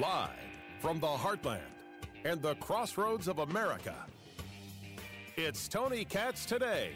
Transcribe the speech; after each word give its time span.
Live 0.00 0.30
from 0.78 0.98
the 0.98 1.06
heartland 1.06 1.60
and 2.24 2.40
the 2.40 2.54
crossroads 2.54 3.28
of 3.28 3.38
America. 3.40 3.94
It's 5.36 5.68
Tony 5.68 6.06
Katz 6.06 6.46
today. 6.46 6.92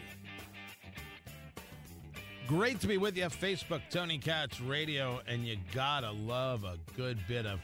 Great 2.47 2.79
to 2.79 2.87
be 2.87 2.97
with 2.97 3.15
you. 3.15 3.25
Facebook, 3.25 3.81
Tony 3.91 4.17
Katz 4.17 4.59
Radio, 4.59 5.21
and 5.27 5.45
you 5.45 5.57
gotta 5.71 6.09
love 6.09 6.63
a 6.63 6.79
good 6.97 7.19
bit 7.27 7.45
of 7.45 7.59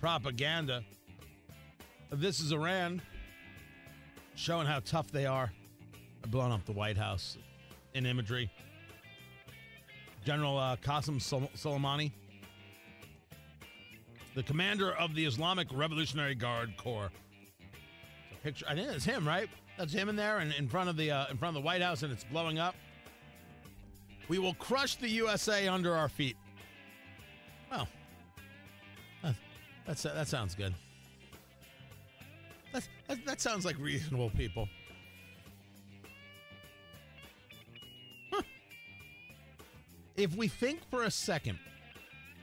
propaganda. 0.00 0.82
This 2.10 2.40
is 2.40 2.52
Iran 2.52 3.02
showing 4.34 4.66
how 4.66 4.80
tough 4.80 5.10
they 5.10 5.26
are, 5.26 5.52
blowing 6.28 6.52
up 6.52 6.64
the 6.64 6.72
White 6.72 6.96
House 6.96 7.36
in 7.92 8.06
imagery. 8.06 8.50
General 10.24 10.56
uh, 10.56 10.76
Qasem 10.76 11.20
Sol- 11.20 11.50
Soleimani, 11.54 12.12
the 14.34 14.42
commander 14.42 14.92
of 14.92 15.14
the 15.14 15.24
Islamic 15.24 15.68
Revolutionary 15.72 16.34
Guard 16.34 16.76
Corps. 16.76 17.10
It's 18.30 18.38
a 18.38 18.42
picture. 18.42 18.66
I 18.68 18.74
think 18.74 18.88
it's 18.88 19.04
him, 19.04 19.26
right? 19.26 19.48
That's 19.78 19.92
him 19.92 20.08
in 20.08 20.16
there, 20.16 20.38
and 20.38 20.52
in 20.54 20.68
front 20.68 20.88
of 20.88 20.96
the 20.96 21.10
uh, 21.10 21.26
in 21.30 21.36
front 21.36 21.56
of 21.56 21.62
the 21.62 21.66
White 21.66 21.82
House, 21.82 22.02
and 22.02 22.12
it's 22.12 22.24
blowing 22.24 22.58
up. 22.58 22.74
We 24.28 24.38
will 24.38 24.54
crush 24.54 24.96
the 24.96 25.08
USA 25.08 25.68
under 25.68 25.94
our 25.94 26.08
feet. 26.08 26.36
Well, 27.70 27.88
that, 29.22 29.34
that's, 29.86 30.02
that 30.02 30.28
sounds 30.28 30.54
good. 30.54 30.72
That, 32.72 32.88
that, 33.08 33.26
that 33.26 33.40
sounds 33.40 33.64
like 33.64 33.78
reasonable 33.78 34.30
people. 34.30 34.68
If 40.16 40.36
we 40.36 40.48
think 40.48 40.80
for 40.90 41.02
a 41.02 41.10
second 41.10 41.58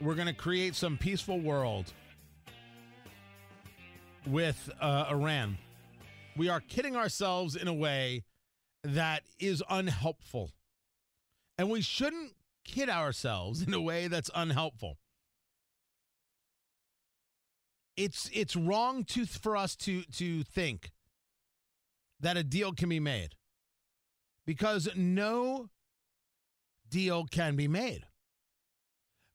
we're 0.02 0.16
going 0.16 0.28
to 0.28 0.34
create 0.34 0.76
some 0.76 0.98
peaceful 0.98 1.40
world 1.40 1.94
with 4.28 4.70
uh, 4.80 5.06
Iran, 5.10 5.58
we 6.36 6.50
are 6.50 6.60
kidding 6.60 6.96
ourselves 6.96 7.56
in 7.56 7.68
a 7.68 7.74
way 7.74 8.24
that 8.84 9.24
is 9.40 9.64
unhelpful. 9.70 10.52
And 11.58 11.70
we 11.70 11.82
shouldn't 11.82 12.34
kid 12.66 12.90
ourselves 12.90 13.62
in 13.62 13.74
a 13.74 13.82
way 13.82 14.08
that's 14.08 14.30
unhelpful. 14.34 14.98
It's 17.98 18.30
it's 18.34 18.56
wrong 18.56 19.04
to 19.06 19.26
for 19.26 19.56
us 19.56 19.76
to 19.78 20.04
to 20.04 20.44
think 20.44 20.92
that 22.20 22.38
a 22.38 22.44
deal 22.44 22.72
can 22.72 22.90
be 22.90 23.00
made. 23.00 23.36
Because 24.48 24.90
no 24.96 25.70
deal 26.90 27.26
can 27.30 27.56
be 27.56 27.68
made. 27.68 28.06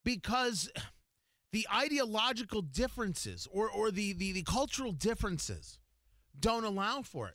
Because 0.06 0.70
the 1.50 1.66
ideological 1.74 2.62
differences 2.62 3.48
or, 3.50 3.68
or 3.68 3.90
the, 3.90 4.12
the, 4.12 4.30
the 4.30 4.44
cultural 4.44 4.92
differences 4.92 5.80
don't 6.38 6.62
allow 6.62 7.02
for 7.02 7.26
it. 7.28 7.34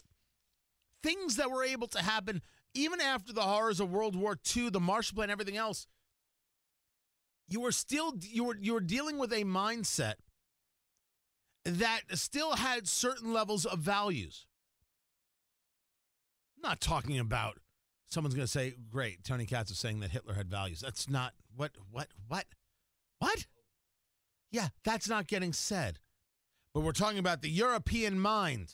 Things 1.03 1.35
that 1.35 1.51
were 1.51 1.65
able 1.65 1.87
to 1.87 1.99
happen 1.99 2.41
even 2.73 3.01
after 3.01 3.33
the 3.33 3.41
horrors 3.41 3.81
of 3.81 3.91
World 3.91 4.15
War 4.15 4.37
II, 4.55 4.69
the 4.69 4.79
Marshall 4.79 5.15
Plan, 5.15 5.29
everything 5.29 5.57
else, 5.57 5.85
you 7.49 7.59
were 7.59 7.73
still 7.73 8.13
you 8.21 8.45
were 8.45 8.55
you 8.57 8.73
were 8.73 8.79
dealing 8.79 9.17
with 9.17 9.33
a 9.33 9.43
mindset 9.43 10.13
that 11.65 12.01
still 12.13 12.55
had 12.55 12.87
certain 12.87 13.33
levels 13.33 13.65
of 13.65 13.79
values. 13.79 14.45
I'm 16.55 16.69
not 16.69 16.79
talking 16.79 17.19
about 17.19 17.57
someone's 18.07 18.35
going 18.35 18.45
to 18.45 18.51
say, 18.51 18.75
"Great, 18.89 19.25
Tony 19.25 19.45
Katz 19.45 19.71
is 19.71 19.79
saying 19.79 19.99
that 19.99 20.11
Hitler 20.11 20.35
had 20.35 20.49
values." 20.49 20.79
That's 20.79 21.09
not 21.09 21.33
what 21.53 21.71
what 21.89 22.07
what 22.29 22.45
what. 23.21 23.45
Yeah, 24.51 24.69
that's 24.83 25.07
not 25.07 25.27
getting 25.27 25.53
said. 25.53 25.99
But 26.73 26.81
we're 26.81 26.91
talking 26.91 27.19
about 27.19 27.41
the 27.41 27.49
European 27.49 28.19
mind. 28.19 28.73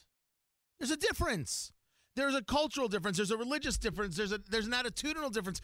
There's 0.80 0.92
a 0.92 0.98
difference. 0.98 1.74
There's 2.16 2.34
a 2.34 2.42
cultural 2.42 2.88
difference. 2.88 3.18
There's 3.18 3.32
a 3.32 3.38
religious 3.38 3.78
difference. 3.78 4.16
There's 4.16 4.32
a 4.32 4.40
there's 4.50 4.66
an 4.66 4.72
attitudinal 4.72 5.32
difference. 5.32 5.62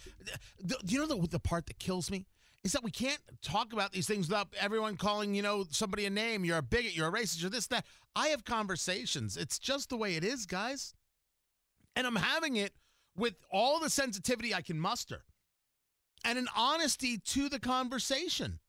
Do 0.65 0.75
you 0.85 0.99
know 0.99 1.07
the 1.07 1.27
the 1.27 1.39
part 1.39 1.65
that 1.67 1.79
kills 1.79 2.11
me 2.11 2.25
is 2.63 2.73
that 2.73 2.83
we 2.83 2.91
can't 2.91 3.19
talk 3.41 3.73
about 3.73 3.91
these 3.91 4.07
things 4.07 4.27
without 4.27 4.47
everyone 4.59 4.97
calling 4.97 5.33
you 5.33 5.41
know 5.41 5.65
somebody 5.69 6.05
a 6.05 6.09
name. 6.09 6.43
You're 6.43 6.57
a 6.57 6.63
bigot. 6.63 6.95
You're 6.95 7.07
a 7.07 7.11
racist. 7.11 7.41
You're 7.41 7.49
this 7.49 7.67
that. 7.67 7.85
I 8.15 8.27
have 8.27 8.43
conversations. 8.43 9.37
It's 9.37 9.57
just 9.57 9.89
the 9.89 9.97
way 9.97 10.15
it 10.15 10.23
is, 10.23 10.45
guys, 10.45 10.93
and 11.95 12.05
I'm 12.05 12.15
having 12.15 12.57
it 12.57 12.73
with 13.15 13.35
all 13.49 13.79
the 13.79 13.89
sensitivity 13.89 14.53
I 14.53 14.61
can 14.61 14.79
muster 14.79 15.23
and 16.23 16.37
an 16.37 16.47
honesty 16.55 17.17
to 17.17 17.49
the 17.49 17.59
conversation. 17.59 18.59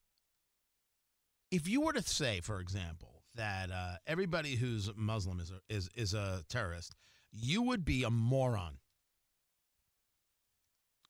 If 1.54 1.68
you 1.68 1.82
were 1.82 1.92
to 1.92 2.02
say, 2.02 2.40
for 2.40 2.58
example, 2.60 3.22
that 3.36 3.70
uh, 3.70 3.96
everybody 4.06 4.56
who's 4.56 4.90
Muslim 4.96 5.38
is 5.38 5.52
a, 5.52 5.60
is 5.72 5.88
is 5.94 6.14
a 6.14 6.42
terrorist 6.48 6.94
you 7.34 7.62
would 7.62 7.84
be 7.84 8.04
a 8.04 8.10
moron. 8.10 8.78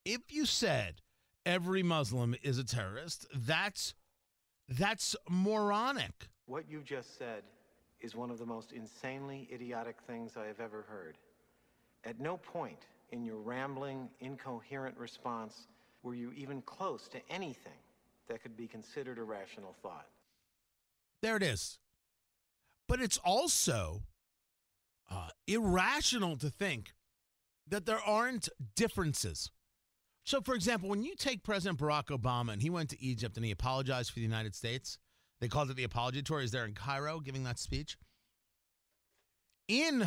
If 0.05 0.33
you 0.33 0.47
said 0.47 1.03
every 1.45 1.83
Muslim 1.83 2.35
is 2.43 2.59
a 2.59 2.65
terrorist, 2.65 3.27
that's 3.35 3.95
that's 4.69 5.15
moronic. 5.29 6.29
What 6.47 6.69
you 6.69 6.83
just 6.83 7.19
said 7.19 7.43
is 8.01 8.15
one 8.15 8.31
of 8.31 8.39
the 8.39 8.47
most 8.47 8.73
insanely 8.73 9.49
idiotic 9.53 9.97
things 10.07 10.33
I 10.37 10.47
have 10.47 10.61
ever 10.61 10.85
heard. 10.89 11.17
At 12.05 12.21
no 12.21 12.37
point 12.37 12.87
in 13.13 13.23
your 13.23 13.37
rambling, 13.37 14.09
incoherent 14.21 14.97
response 14.99 15.69
were 16.03 16.15
you 16.15 16.33
even 16.33 16.61
close 16.63 17.09
to 17.09 17.19
anything 17.31 17.73
that 18.29 18.43
could 18.43 18.57
be 18.57 18.67
considered 18.67 19.19
a 19.19 19.23
rational 19.23 19.75
thought. 19.83 20.07
There 21.25 21.37
it 21.39 21.43
is. 21.43 21.79
But 22.87 23.01
it's 23.01 23.17
also 23.25 24.03
uh, 25.11 25.29
irrational 25.47 26.37
to 26.37 26.51
think 26.51 26.93
that 27.67 27.87
there 27.87 27.99
aren't 28.07 28.51
differences. 28.77 29.51
So, 30.25 30.43
for 30.43 30.55
example, 30.55 30.91
when 30.91 31.03
you 31.03 31.15
take 31.17 31.43
President 31.43 31.81
Barack 31.81 32.09
Obama 32.09 32.53
and 32.53 32.61
he 32.61 32.69
went 32.69 32.91
to 32.91 33.03
Egypt 33.03 33.39
and 33.39 33.47
he 33.47 33.53
apologized 33.53 34.11
for 34.11 34.17
the 34.17 34.21
United 34.21 34.55
States, 34.55 34.99
they 35.41 35.49
called 35.49 35.71
it 35.71 35.77
the 35.77 35.85
apology 35.85 36.21
tour. 36.23 36.43
He's 36.43 36.51
there 36.51 36.67
in 36.67 36.75
Cairo 36.75 37.21
giving 37.21 37.45
that 37.45 37.59
speech. 37.59 37.97
In 39.67 40.07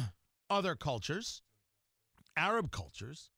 other 0.51 0.75
cultures, 0.75 1.41
Arab 2.37 2.69
cultures, 2.69 3.31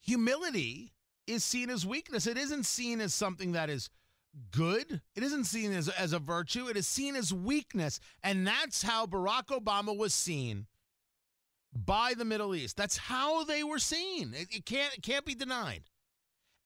humility 0.00 0.92
is 1.28 1.44
seen 1.44 1.70
as 1.70 1.86
weakness. 1.86 2.26
It 2.26 2.36
isn't 2.36 2.66
seen 2.66 3.00
as 3.00 3.14
something 3.14 3.52
that 3.52 3.70
is 3.70 3.90
good. 4.50 5.00
It 5.14 5.22
isn't 5.22 5.44
seen 5.44 5.72
as, 5.72 5.88
as 5.88 6.12
a 6.12 6.18
virtue. 6.18 6.68
It 6.68 6.76
is 6.76 6.86
seen 6.86 7.16
as 7.16 7.32
weakness. 7.32 8.00
And 8.22 8.46
that's 8.46 8.82
how 8.82 9.06
Barack 9.06 9.46
Obama 9.46 9.96
was 9.96 10.14
seen 10.14 10.66
by 11.74 12.14
the 12.16 12.24
Middle 12.24 12.54
East. 12.54 12.76
That's 12.76 12.96
how 12.96 13.44
they 13.44 13.64
were 13.64 13.78
seen. 13.78 14.34
It, 14.34 14.48
it 14.50 14.66
can't, 14.66 14.94
it 14.94 15.02
can't 15.02 15.24
be 15.24 15.34
denied. 15.34 15.82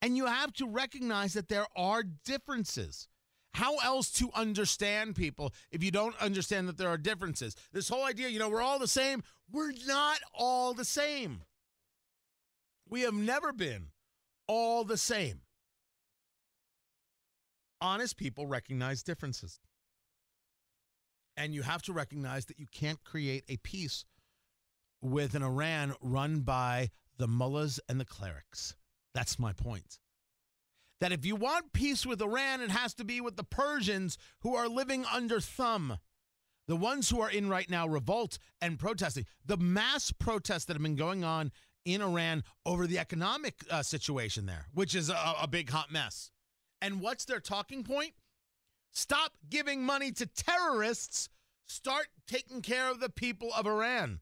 And 0.01 0.15
you 0.15 0.27
have 0.27 0.53
to 0.53 0.67
recognize 0.67 1.33
that 1.33 1.49
there 1.49 1.67
are 1.75 2.03
differences. 2.03 3.07
How 3.53 3.77
else 3.77 4.11
to 4.11 4.29
understand 4.35 5.15
people 5.15 5.53
if 5.71 5.83
you 5.83 5.91
don't 5.91 6.15
understand 6.21 6.67
that 6.67 6.77
there 6.77 6.89
are 6.89 6.97
differences? 6.97 7.55
This 7.73 7.89
whole 7.89 8.05
idea, 8.05 8.29
you 8.29 8.39
know, 8.39 8.49
we're 8.49 8.61
all 8.61 8.79
the 8.79 8.87
same. 8.87 9.23
We're 9.51 9.73
not 9.87 10.19
all 10.33 10.73
the 10.73 10.85
same. 10.85 11.41
We 12.87 13.01
have 13.01 13.13
never 13.13 13.51
been 13.51 13.87
all 14.47 14.83
the 14.83 14.97
same 14.97 15.41
honest 17.81 18.17
people 18.17 18.47
recognize 18.47 19.03
differences. 19.03 19.59
And 21.37 21.53
you 21.53 21.61
have 21.61 21.81
to 21.83 21.93
recognize 21.93 22.45
that 22.45 22.59
you 22.59 22.67
can't 22.71 23.03
create 23.03 23.43
a 23.47 23.57
peace 23.57 24.03
with 25.01 25.35
an 25.35 25.43
Iran 25.43 25.93
run 26.01 26.41
by 26.41 26.89
the 27.17 27.27
mullahs 27.27 27.79
and 27.87 27.99
the 27.99 28.05
clerics. 28.05 28.75
That's 29.13 29.39
my 29.39 29.53
point. 29.53 29.99
That 30.99 31.13
if 31.13 31.25
you 31.25 31.35
want 31.35 31.71
peace 31.71 32.05
with 32.05 32.21
Iran, 32.21 32.61
it 32.61 32.71
has 32.71 32.93
to 32.95 33.05
be 33.05 33.21
with 33.21 33.37
the 33.37 33.43
Persians 33.45 34.17
who 34.41 34.55
are 34.55 34.67
living 34.67 35.05
under 35.05 35.39
thumb. 35.39 35.97
The 36.67 36.75
ones 36.75 37.09
who 37.09 37.21
are 37.21 37.31
in 37.31 37.49
right 37.49 37.69
now 37.69 37.87
revolt 37.87 38.37
and 38.61 38.77
protesting. 38.77 39.25
The 39.45 39.57
mass 39.57 40.11
protests 40.11 40.65
that 40.65 40.73
have 40.73 40.83
been 40.83 40.95
going 40.95 41.23
on 41.23 41.51
in 41.85 42.01
Iran 42.01 42.43
over 42.65 42.85
the 42.85 42.99
economic 42.99 43.55
uh, 43.71 43.81
situation 43.81 44.45
there, 44.45 44.67
which 44.73 44.93
is 44.93 45.09
a, 45.09 45.35
a 45.41 45.47
big 45.47 45.69
hot 45.69 45.91
mess. 45.91 46.31
And 46.81 47.01
what's 47.01 47.25
their 47.25 47.39
talking 47.39 47.83
point? 47.83 48.13
Stop 48.91 49.33
giving 49.49 49.83
money 49.83 50.11
to 50.13 50.25
terrorists. 50.25 51.29
Start 51.65 52.07
taking 52.27 52.61
care 52.61 52.89
of 52.89 52.99
the 52.99 53.09
people 53.09 53.49
of 53.55 53.67
Iran. 53.67 54.21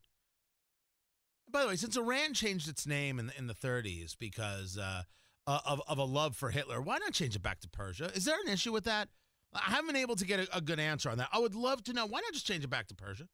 By 1.49 1.61
the 1.61 1.69
way, 1.69 1.75
since 1.77 1.95
Iran 1.95 2.33
changed 2.33 2.67
its 2.67 2.85
name 2.85 3.19
in 3.19 3.27
the, 3.27 3.37
in 3.37 3.47
the 3.47 3.53
30s 3.53 4.17
because 4.19 4.77
uh, 4.77 5.03
uh, 5.45 5.59
of, 5.65 5.81
of 5.87 5.97
a 5.97 6.03
love 6.03 6.35
for 6.35 6.49
Hitler, 6.49 6.81
why 6.81 6.97
not 6.97 7.13
change 7.13 7.35
it 7.35 7.41
back 7.41 7.61
to 7.61 7.69
Persia? 7.69 8.11
Is 8.13 8.25
there 8.25 8.35
an 8.45 8.51
issue 8.51 8.73
with 8.73 8.83
that? 8.83 9.07
I 9.53 9.71
haven't 9.71 9.87
been 9.87 9.95
able 9.95 10.17
to 10.17 10.25
get 10.25 10.41
a, 10.41 10.57
a 10.57 10.61
good 10.61 10.79
answer 10.79 11.09
on 11.09 11.17
that. 11.19 11.29
I 11.31 11.39
would 11.39 11.55
love 11.55 11.83
to 11.85 11.93
know. 11.93 12.05
Why 12.05 12.19
not 12.19 12.33
just 12.33 12.45
change 12.45 12.65
it 12.65 12.69
back 12.69 12.87
to 12.87 12.95
Persia? 12.95 13.29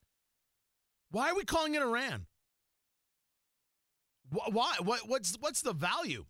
Why 1.10 1.30
are 1.30 1.36
we 1.36 1.44
calling 1.44 1.74
it 1.74 1.82
Iran? 1.82 2.28
Why? 4.30 4.76
What, 4.82 5.08
what's 5.08 5.36
what's 5.40 5.62
the 5.62 5.74
value? 5.74 6.26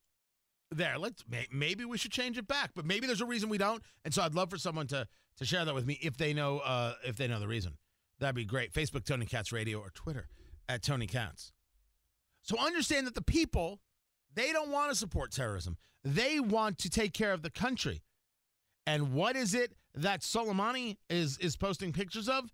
There. 0.74 0.98
Let's 0.98 1.24
may, 1.30 1.48
maybe 1.52 1.86
we 1.86 1.98
should 1.98 2.12
change 2.12 2.38
it 2.38 2.48
back, 2.48 2.72
but 2.76 2.86
maybe 2.86 3.08
there's 3.08 3.22
a 3.22 3.26
reason 3.26 3.50
we 3.50 3.58
don't. 3.58 3.82
And 4.06 4.14
so 4.14 4.22
I'd 4.22 4.36
love 4.36 4.50
for 4.50 4.58
someone 4.58 4.88
to 4.88 5.08
to 5.38 5.46
share 5.46 5.66
that 5.66 5.74
with 5.74 5.86
me 5.86 6.00
if 6.02 6.18
they 6.18 6.34
know 6.34 6.60
uh, 6.60 6.94
if 7.06 7.16
they 7.16 7.28
know 7.28 7.40
the 7.40 7.48
reason. 7.48 7.78
That'd 8.20 8.36
be 8.36 8.46
great. 8.46 8.74
Facebook 8.74 9.06
Tony 9.06 9.26
Katz 9.26 9.52
Radio 9.52 9.80
or 9.80 9.90
Twitter 9.90 10.28
at 10.70 10.82
Tony 10.84 11.08
Katz. 11.08 11.52
So 12.42 12.58
understand 12.60 13.08
that 13.08 13.16
the 13.16 13.22
people 13.22 13.80
they 14.34 14.52
don't 14.52 14.72
want 14.72 14.92
to 14.92 14.96
support 14.96 15.32
terrorism. 15.32 15.78
They 16.04 16.40
want 16.40 16.80
to 16.80 16.90
take 16.90 17.14
care 17.14 17.34
of 17.34 17.42
the 17.42 17.50
country. 17.50 18.02
And 18.86 19.14
what 19.14 19.36
is 19.36 19.54
it 19.54 19.74
that 19.96 20.22
Soleimani 20.22 20.98
is 21.10 21.38
is 21.38 21.56
posting 21.56 21.94
pictures 21.94 22.28
of? 22.28 22.52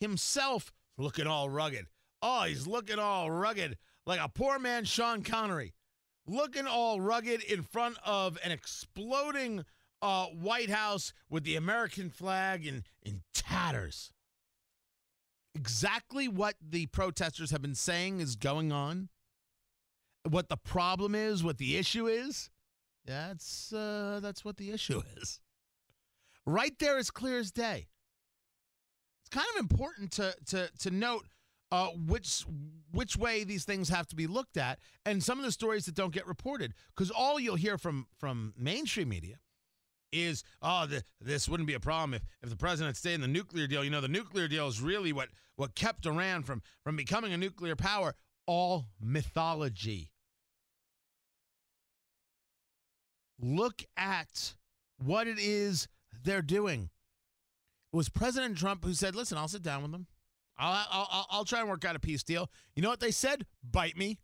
Himself 0.00 0.72
looking 0.98 1.26
all 1.26 1.48
rugged. 1.48 1.86
Oh, 2.22 2.44
he's 2.44 2.66
looking 2.66 2.98
all 2.98 3.30
rugged 3.30 3.76
like 4.06 4.20
a 4.20 4.28
poor 4.28 4.58
man 4.58 4.84
Sean 4.84 5.22
Connery 5.22 5.74
looking 6.26 6.66
all 6.66 7.00
rugged 7.00 7.42
in 7.42 7.62
front 7.62 7.96
of 8.04 8.38
an 8.44 8.50
exploding 8.50 9.64
uh, 10.02 10.26
White 10.26 10.70
House 10.70 11.12
with 11.30 11.44
the 11.44 11.56
American 11.56 12.10
flag 12.10 12.66
in, 12.66 12.84
in 13.02 13.22
tatters. 13.32 14.12
Exactly 15.54 16.28
what 16.28 16.56
the 16.60 16.86
protesters 16.86 17.50
have 17.50 17.62
been 17.62 17.74
saying 17.74 18.20
is 18.20 18.36
going 18.36 18.72
on. 18.72 19.08
What 20.28 20.48
the 20.48 20.56
problem 20.56 21.14
is, 21.14 21.42
what 21.42 21.58
the 21.58 21.76
issue 21.76 22.06
is. 22.08 22.50
That's 23.04 23.72
uh, 23.72 24.18
that's 24.20 24.44
what 24.44 24.56
the 24.56 24.72
issue 24.72 25.02
is. 25.16 25.40
Right 26.44 26.76
there, 26.78 26.98
as 26.98 27.10
clear 27.10 27.38
as 27.38 27.52
day. 27.52 27.86
It's 29.22 29.30
kind 29.30 29.46
of 29.54 29.60
important 29.60 30.10
to 30.12 30.34
to 30.46 30.68
to 30.80 30.90
note 30.90 31.26
uh, 31.72 31.88
which 31.88 32.44
which 32.92 33.16
way 33.16 33.44
these 33.44 33.64
things 33.64 33.88
have 33.88 34.06
to 34.08 34.16
be 34.16 34.26
looked 34.26 34.56
at, 34.56 34.78
and 35.04 35.22
some 35.22 35.38
of 35.38 35.44
the 35.44 35.52
stories 35.52 35.86
that 35.86 35.94
don't 35.94 36.12
get 36.12 36.26
reported. 36.26 36.74
Because 36.94 37.10
all 37.10 37.38
you'll 37.40 37.56
hear 37.56 37.78
from 37.78 38.06
from 38.18 38.54
mainstream 38.56 39.08
media 39.08 39.38
is, 40.12 40.44
oh, 40.62 40.86
the, 40.86 41.02
this 41.20 41.48
wouldn't 41.48 41.66
be 41.66 41.74
a 41.74 41.80
problem 41.80 42.14
if, 42.14 42.22
if 42.42 42.50
the 42.50 42.56
president 42.56 42.96
stayed 42.96 43.14
in 43.14 43.20
the 43.20 43.28
nuclear 43.28 43.66
deal. 43.66 43.84
You 43.84 43.90
know, 43.90 44.00
the 44.00 44.08
nuclear 44.08 44.48
deal 44.48 44.68
is 44.68 44.80
really 44.80 45.12
what 45.12 45.28
what 45.56 45.74
kept 45.74 46.06
Iran 46.06 46.42
from 46.42 46.62
from 46.84 46.96
becoming 46.96 47.32
a 47.32 47.36
nuclear 47.36 47.76
power. 47.76 48.14
All 48.46 48.86
mythology. 49.00 50.12
Look 53.40 53.82
at 53.96 54.54
what 54.98 55.26
it 55.26 55.38
is 55.38 55.88
they're 56.22 56.42
doing. 56.42 56.90
It 57.92 57.96
was 57.96 58.08
President 58.08 58.56
Trump 58.56 58.84
who 58.84 58.94
said, 58.94 59.16
"Listen, 59.16 59.36
I'll 59.36 59.48
sit 59.48 59.62
down 59.62 59.82
with 59.82 59.92
them." 59.92 60.06
I'll, 60.58 60.86
I'll, 60.90 61.26
I'll 61.30 61.44
try 61.44 61.60
and 61.60 61.68
work 61.68 61.84
out 61.84 61.96
a 61.96 62.00
peace 62.00 62.22
deal. 62.22 62.50
You 62.74 62.82
know 62.82 62.88
what 62.88 63.00
they 63.00 63.10
said? 63.10 63.46
Bite 63.62 63.96
me. 63.96 64.18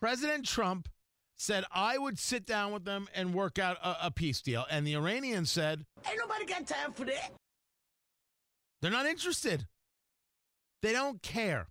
President 0.00 0.46
Trump 0.46 0.88
said 1.36 1.64
I 1.72 1.98
would 1.98 2.18
sit 2.18 2.46
down 2.46 2.72
with 2.72 2.84
them 2.84 3.08
and 3.14 3.34
work 3.34 3.58
out 3.58 3.78
a, 3.82 4.06
a 4.06 4.10
peace 4.10 4.40
deal. 4.40 4.64
And 4.70 4.86
the 4.86 4.94
Iranians 4.94 5.50
said, 5.50 5.84
Ain't 6.08 6.18
nobody 6.18 6.44
got 6.44 6.66
time 6.66 6.92
for 6.92 7.04
that. 7.04 7.32
They're 8.80 8.90
not 8.90 9.06
interested. 9.06 9.66
They 10.82 10.92
don't 10.92 11.22
care. 11.22 11.68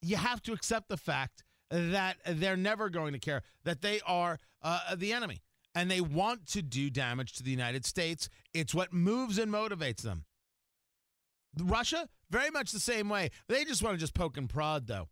You 0.00 0.16
have 0.16 0.42
to 0.42 0.52
accept 0.52 0.88
the 0.88 0.96
fact 0.96 1.44
that 1.70 2.16
they're 2.26 2.56
never 2.56 2.90
going 2.90 3.12
to 3.12 3.18
care, 3.18 3.42
that 3.64 3.80
they 3.80 4.00
are 4.04 4.38
uh, 4.62 4.96
the 4.96 5.12
enemy 5.12 5.42
and 5.74 5.90
they 5.90 6.00
want 6.00 6.46
to 6.48 6.62
do 6.62 6.90
damage 6.90 7.32
to 7.34 7.42
the 7.42 7.50
United 7.50 7.86
States. 7.86 8.28
It's 8.52 8.74
what 8.74 8.92
moves 8.92 9.38
and 9.38 9.50
motivates 9.50 10.02
them. 10.02 10.24
Russia, 11.60 12.08
very 12.30 12.50
much 12.50 12.72
the 12.72 12.80
same 12.80 13.08
way. 13.08 13.30
They 13.48 13.64
just 13.64 13.82
want 13.82 13.94
to 13.94 14.00
just 14.00 14.14
poke 14.14 14.36
and 14.36 14.48
prod, 14.48 14.86
though. 14.86 15.08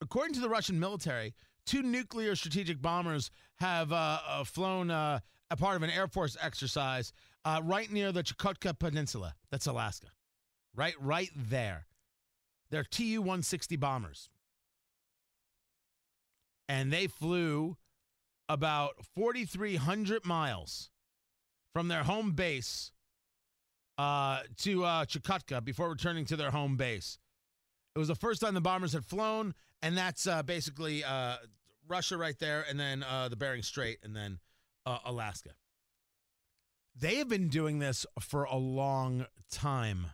According 0.00 0.34
to 0.34 0.40
the 0.40 0.48
Russian 0.48 0.80
military, 0.80 1.34
two 1.66 1.82
nuclear 1.82 2.34
strategic 2.34 2.80
bombers 2.80 3.30
have 3.56 3.92
uh, 3.92 4.18
uh, 4.26 4.44
flown 4.44 4.90
uh, 4.90 5.20
a 5.50 5.56
part 5.56 5.76
of 5.76 5.82
an 5.82 5.90
Air 5.90 6.08
Force 6.08 6.36
exercise 6.40 7.12
uh, 7.44 7.60
right 7.62 7.90
near 7.90 8.12
the 8.12 8.22
Chukotka 8.22 8.78
Peninsula. 8.78 9.34
That's 9.50 9.66
Alaska. 9.66 10.08
Right, 10.74 10.94
right 11.00 11.30
there. 11.36 11.86
They're 12.70 12.84
Tu 12.84 13.20
160 13.20 13.76
bombers. 13.76 14.30
And 16.68 16.90
they 16.90 17.06
flew 17.06 17.76
about 18.48 18.94
4,300 19.14 20.24
miles 20.24 20.90
from 21.74 21.88
their 21.88 22.04
home 22.04 22.32
base 22.32 22.92
uh, 23.98 24.40
to 24.58 24.84
uh, 24.84 25.04
Chukotka 25.04 25.64
before 25.64 25.88
returning 25.88 26.24
to 26.26 26.36
their 26.36 26.50
home 26.50 26.76
base. 26.76 27.18
It 27.94 27.98
was 27.98 28.08
the 28.08 28.14
first 28.14 28.40
time 28.40 28.54
the 28.54 28.60
bombers 28.60 28.94
had 28.94 29.04
flown, 29.04 29.54
and 29.82 29.96
that's 29.96 30.26
uh, 30.26 30.42
basically 30.42 31.04
uh, 31.04 31.36
Russia 31.86 32.16
right 32.16 32.38
there, 32.38 32.64
and 32.68 32.80
then 32.80 33.02
uh, 33.02 33.28
the 33.28 33.36
Bering 33.36 33.62
Strait, 33.62 33.98
and 34.02 34.16
then 34.16 34.38
uh, 34.86 34.98
Alaska. 35.04 35.50
They 36.94 37.16
have 37.16 37.28
been 37.28 37.48
doing 37.48 37.78
this 37.78 38.06
for 38.20 38.44
a 38.44 38.56
long 38.56 39.26
time, 39.50 40.06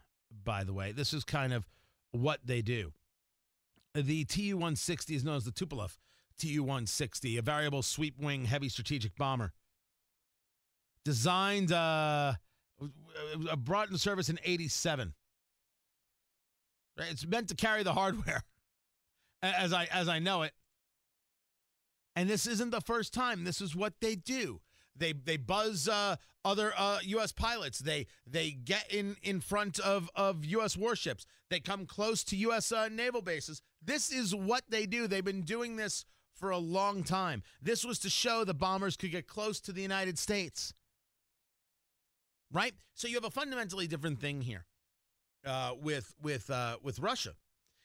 by 0.44 0.64
the 0.64 0.72
way. 0.72 0.92
This 0.92 1.12
is 1.12 1.24
kind 1.24 1.52
of 1.52 1.69
what 2.12 2.40
they 2.44 2.62
do. 2.62 2.92
The 3.94 4.24
Tu 4.24 4.54
160 4.54 5.14
is 5.14 5.24
known 5.24 5.36
as 5.36 5.44
the 5.44 5.50
Tupolev 5.50 5.96
Tu 6.38 6.62
160, 6.62 7.36
a 7.36 7.42
variable 7.42 7.82
sweep 7.82 8.19
wing 8.19 8.44
heavy 8.44 8.69
strategic 8.69 9.16
bomber. 9.16 9.52
Designed 11.04 11.72
uh, 11.72 12.34
uh, 12.80 13.56
brought 13.56 13.88
into 13.88 13.98
service 13.98 14.28
in 14.28 14.38
87. 14.44 15.14
It's 16.98 17.26
meant 17.26 17.48
to 17.48 17.54
carry 17.54 17.82
the 17.82 17.92
hardware 17.92 18.42
as 19.42 19.72
I 19.72 19.84
as 19.92 20.08
I 20.08 20.19
know 20.19 20.42
it. 20.42 20.52
And 22.16 22.28
this 22.28 22.46
isn't 22.46 22.70
the 22.70 22.80
first 22.80 23.14
time. 23.14 23.44
This 23.44 23.60
is 23.60 23.76
what 23.76 23.94
they 24.00 24.16
do. 24.16 24.60
They 24.96 25.12
they 25.12 25.36
buzz 25.36 25.88
uh, 25.88 26.16
other 26.44 26.72
uh, 26.76 26.98
U.S. 27.04 27.30
pilots. 27.30 27.78
They 27.78 28.06
they 28.26 28.50
get 28.50 28.92
in 28.92 29.16
in 29.22 29.40
front 29.40 29.78
of 29.78 30.10
of 30.16 30.44
U.S. 30.44 30.76
warships. 30.76 31.26
They 31.50 31.60
come 31.60 31.86
close 31.86 32.24
to 32.24 32.36
U.S. 32.36 32.72
Uh, 32.72 32.88
naval 32.88 33.22
bases. 33.22 33.62
This 33.82 34.10
is 34.10 34.34
what 34.34 34.64
they 34.69 34.86
do. 34.86 35.06
They've 35.06 35.24
been 35.24 35.42
doing 35.42 35.76
this 35.76 36.04
for 36.34 36.50
a 36.50 36.58
long 36.58 37.04
time. 37.04 37.42
This 37.62 37.84
was 37.84 37.98
to 38.00 38.10
show 38.10 38.44
the 38.44 38.54
bombers 38.54 38.96
could 38.96 39.10
get 39.12 39.26
close 39.26 39.60
to 39.60 39.72
the 39.72 39.82
United 39.82 40.19
States 40.19 40.72
right? 42.52 42.74
So 42.94 43.08
you 43.08 43.14
have 43.14 43.24
a 43.24 43.30
fundamentally 43.30 43.86
different 43.86 44.20
thing 44.20 44.42
here 44.42 44.66
uh, 45.46 45.72
with 45.80 46.14
with 46.22 46.50
uh, 46.50 46.76
with 46.82 46.98
Russia. 46.98 47.34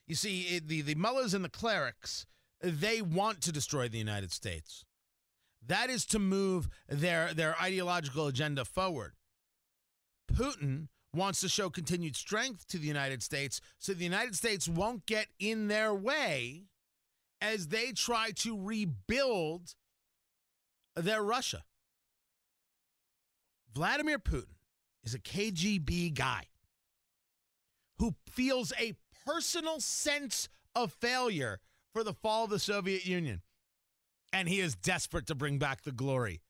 You 0.08 0.16
see, 0.16 0.42
it, 0.56 0.68
the 0.68 0.82
the 0.82 0.96
mullahs 0.96 1.34
and 1.34 1.44
the 1.44 1.50
clerics 1.50 2.26
they 2.62 3.02
want 3.02 3.42
to 3.42 3.52
destroy 3.52 3.90
the 3.90 3.98
United 3.98 4.32
States. 4.32 4.86
That 5.66 5.90
is 5.90 6.06
to 6.08 6.20
move 6.20 6.70
their 6.88 7.34
their 7.34 7.56
ideological 7.62 8.28
agenda 8.28 8.66
forward. 8.66 9.14
Putin 10.32 10.88
wants 11.14 11.42
to 11.42 11.50
show 11.50 11.70
continued 11.70 12.16
strength 12.16 12.68
to 12.68 12.78
the 12.78 12.88
United 12.88 13.22
States 13.22 13.62
so 13.78 13.94
the 13.94 14.04
United 14.04 14.36
States 14.36 14.68
won't 14.68 15.06
get 15.06 15.28
in 15.40 15.68
their 15.68 15.94
way 15.94 16.64
as 17.40 17.68
they 17.68 17.92
try 17.92 18.32
to 18.32 18.60
rebuild 18.60 19.76
their 20.96 21.22
Russia. 21.22 21.64
Vladimir 23.74 24.20
Putin 24.20 24.56
is 25.04 25.14
a 25.14 25.20
KGB 25.20 26.14
guy 26.14 26.48
who 27.98 28.16
feels 28.30 28.74
a 28.80 28.94
personal 29.26 29.80
sense 29.80 30.50
of 30.76 30.92
failure 30.94 31.60
for 31.92 32.04
the 32.04 32.14
fall 32.14 32.46
of 32.46 32.50
the 32.50 32.60
Soviet 32.60 33.06
Union. 33.06 33.42
And 34.32 34.50
he 34.50 34.60
is 34.60 34.76
desperate 34.76 35.28
to 35.28 35.36
bring 35.36 35.60
back 35.60 35.84
the 35.84 35.92
glory. 35.92 36.42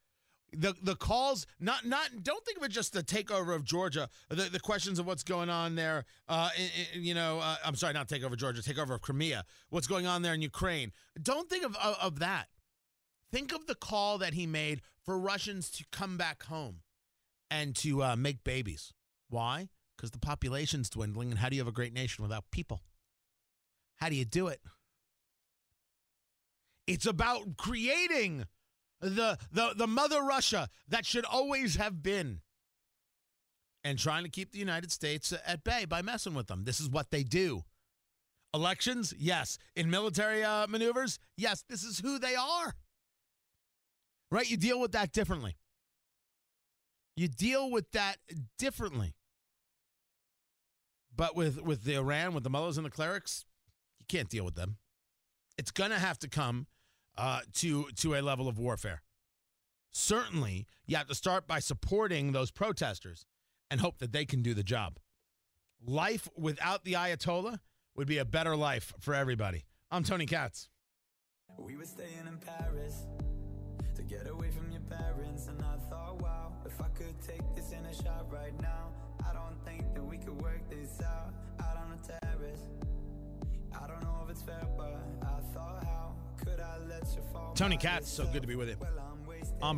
The 0.55 0.75
the 0.83 0.95
calls 0.95 1.47
not 1.59 1.83
not 1.83 2.09
don't 2.21 2.45
think 2.45 2.59
of 2.59 2.63
it 2.63 2.69
just 2.69 2.93
the 2.93 3.01
takeover 3.01 3.55
of 3.55 3.63
Georgia. 3.63 4.07
The, 4.29 4.43
the 4.43 4.59
questions 4.59 4.99
of 4.99 5.07
what's 5.07 5.23
going 5.23 5.49
on 5.49 5.73
there. 5.73 6.05
Uh, 6.29 6.49
in, 6.55 6.69
in, 6.93 7.03
you 7.03 7.15
know, 7.15 7.39
uh, 7.39 7.55
I'm 7.65 7.75
sorry, 7.75 7.93
not 7.93 8.07
takeover 8.07 8.33
of 8.33 8.37
Georgia, 8.37 8.61
takeover 8.61 8.91
of 8.91 9.01
Crimea. 9.01 9.45
What's 9.69 9.87
going 9.87 10.05
on 10.05 10.21
there 10.21 10.35
in 10.35 10.43
Ukraine? 10.43 10.91
Don't 11.19 11.49
think 11.49 11.65
of, 11.65 11.75
of 11.77 11.95
of 11.99 12.19
that. 12.19 12.49
Think 13.31 13.51
of 13.51 13.65
the 13.65 13.73
call 13.73 14.19
that 14.19 14.35
he 14.35 14.45
made 14.45 14.81
for 15.03 15.17
Russians 15.17 15.71
to 15.71 15.85
come 15.91 16.17
back 16.17 16.43
home 16.43 16.82
and 17.53 17.75
to 17.75 18.01
uh, 18.01 18.15
make 18.15 18.43
babies. 18.43 18.93
Why? 19.29 19.69
Because 19.95 20.09
the 20.09 20.19
population's 20.19 20.89
dwindling, 20.89 21.29
and 21.29 21.39
how 21.39 21.49
do 21.49 21.55
you 21.55 21.61
have 21.61 21.67
a 21.67 21.71
great 21.71 21.93
nation 21.93 22.23
without 22.23 22.45
people? 22.51 22.81
How 23.97 24.09
do 24.09 24.15
you 24.15 24.25
do 24.25 24.47
it? 24.47 24.59
It's 26.87 27.05
about 27.05 27.55
creating 27.57 28.45
the, 28.99 29.37
the, 29.51 29.73
the 29.77 29.87
mother 29.87 30.23
Russia 30.23 30.67
that 30.89 31.05
should 31.05 31.25
always 31.25 31.75
have 31.75 32.01
been 32.01 32.41
and 33.83 33.99
trying 33.99 34.23
to 34.23 34.29
keep 34.29 34.51
the 34.51 34.59
United 34.59 34.91
States 34.91 35.31
at 35.45 35.63
bay 35.63 35.85
by 35.85 36.01
messing 36.01 36.33
with 36.33 36.47
them. 36.47 36.63
This 36.65 36.79
is 36.79 36.89
what 36.89 37.11
they 37.11 37.23
do. 37.23 37.63
Elections, 38.53 39.13
yes. 39.17 39.57
In 39.75 39.89
military 39.89 40.43
uh, 40.43 40.67
maneuvers, 40.67 41.19
yes. 41.37 41.63
This 41.69 41.83
is 41.83 41.99
who 41.99 42.17
they 42.17 42.35
are. 42.35 42.73
Right? 44.31 44.49
You 44.49 44.57
deal 44.57 44.79
with 44.79 44.93
that 44.93 45.11
differently. 45.11 45.55
You 47.15 47.27
deal 47.27 47.69
with 47.69 47.91
that 47.91 48.17
differently. 48.57 49.15
But 51.15 51.35
with 51.35 51.61
with 51.61 51.83
the 51.83 51.95
Iran, 51.95 52.33
with 52.33 52.43
the 52.43 52.49
mullahs 52.49 52.77
and 52.77 52.85
the 52.85 52.89
clerics, 52.89 53.45
you 53.99 54.05
can't 54.07 54.29
deal 54.29 54.45
with 54.45 54.55
them. 54.55 54.77
it's 55.57 55.71
to 55.71 55.89
have 55.99 56.17
to 56.19 56.27
come 56.27 56.65
uh, 57.17 57.41
to 57.55 57.85
to 57.97 58.15
a 58.15 58.21
level 58.21 58.47
of 58.47 58.57
warfare. 58.57 59.03
Certainly, 59.91 60.65
you 60.87 60.95
have 60.97 61.07
to 61.07 61.15
start 61.15 61.45
by 61.47 61.59
supporting 61.59 62.31
those 62.31 62.49
protesters 62.49 63.27
and 63.69 63.79
hope 63.79 63.99
that 63.99 64.11
they 64.11 64.25
can 64.25 64.41
do 64.41 64.55
the 64.55 64.63
job. 64.63 64.97
Life 65.85 66.27
without 66.35 66.83
the 66.83 66.93
Ayatollah 66.93 67.59
would 67.95 68.07
be 68.07 68.17
a 68.17 68.25
better 68.25 68.55
life 68.55 68.91
for 68.99 69.13
everybody. 69.13 69.65
I'm 69.91 70.03
Tony 70.03 70.25
Katz. 70.25 70.69
We 71.59 71.77
were 71.77 71.85
staying 71.85 72.25
in 72.27 72.39
Paris 72.39 73.05
to 73.95 74.01
get 74.01 74.27
away 74.27 74.49
from 74.49 74.71
your 74.71 74.81
parents, 74.81 75.45
and 75.45 75.61
I 75.61 75.72
if 76.73 76.81
I 76.81 76.89
could 76.89 77.15
take 77.21 77.41
this 77.55 77.71
in 77.71 77.85
a 77.85 77.93
shot 77.93 78.25
right 78.31 78.59
now, 78.61 78.89
I 79.29 79.33
don't 79.33 79.57
think 79.65 79.93
that 79.93 80.03
we 80.03 80.17
could 80.17 80.41
work 80.41 80.67
this 80.69 81.01
out 81.01 81.33
out 81.59 81.77
on 81.77 81.91
the 81.91 82.07
terrace. 82.07 82.61
I 83.73 83.87
don't 83.87 84.01
know 84.01 84.21
if 84.23 84.31
it's 84.31 84.41
fair, 84.41 84.65
but 84.77 84.99
I 85.21 85.53
thought, 85.53 85.83
how 85.83 86.15
could 86.37 86.59
I 86.59 86.77
let 86.87 87.03
you 87.15 87.21
fall? 87.31 87.53
Tony 87.53 87.75
by 87.75 87.81
Katz, 87.81 88.09
so 88.09 88.25
good 88.25 88.41
to 88.41 88.47
be 88.47 88.55
with 88.55 88.69
you. 88.69 88.73
yourself? 88.73 88.95
Well, 88.95 89.05
I'm. 89.11 89.23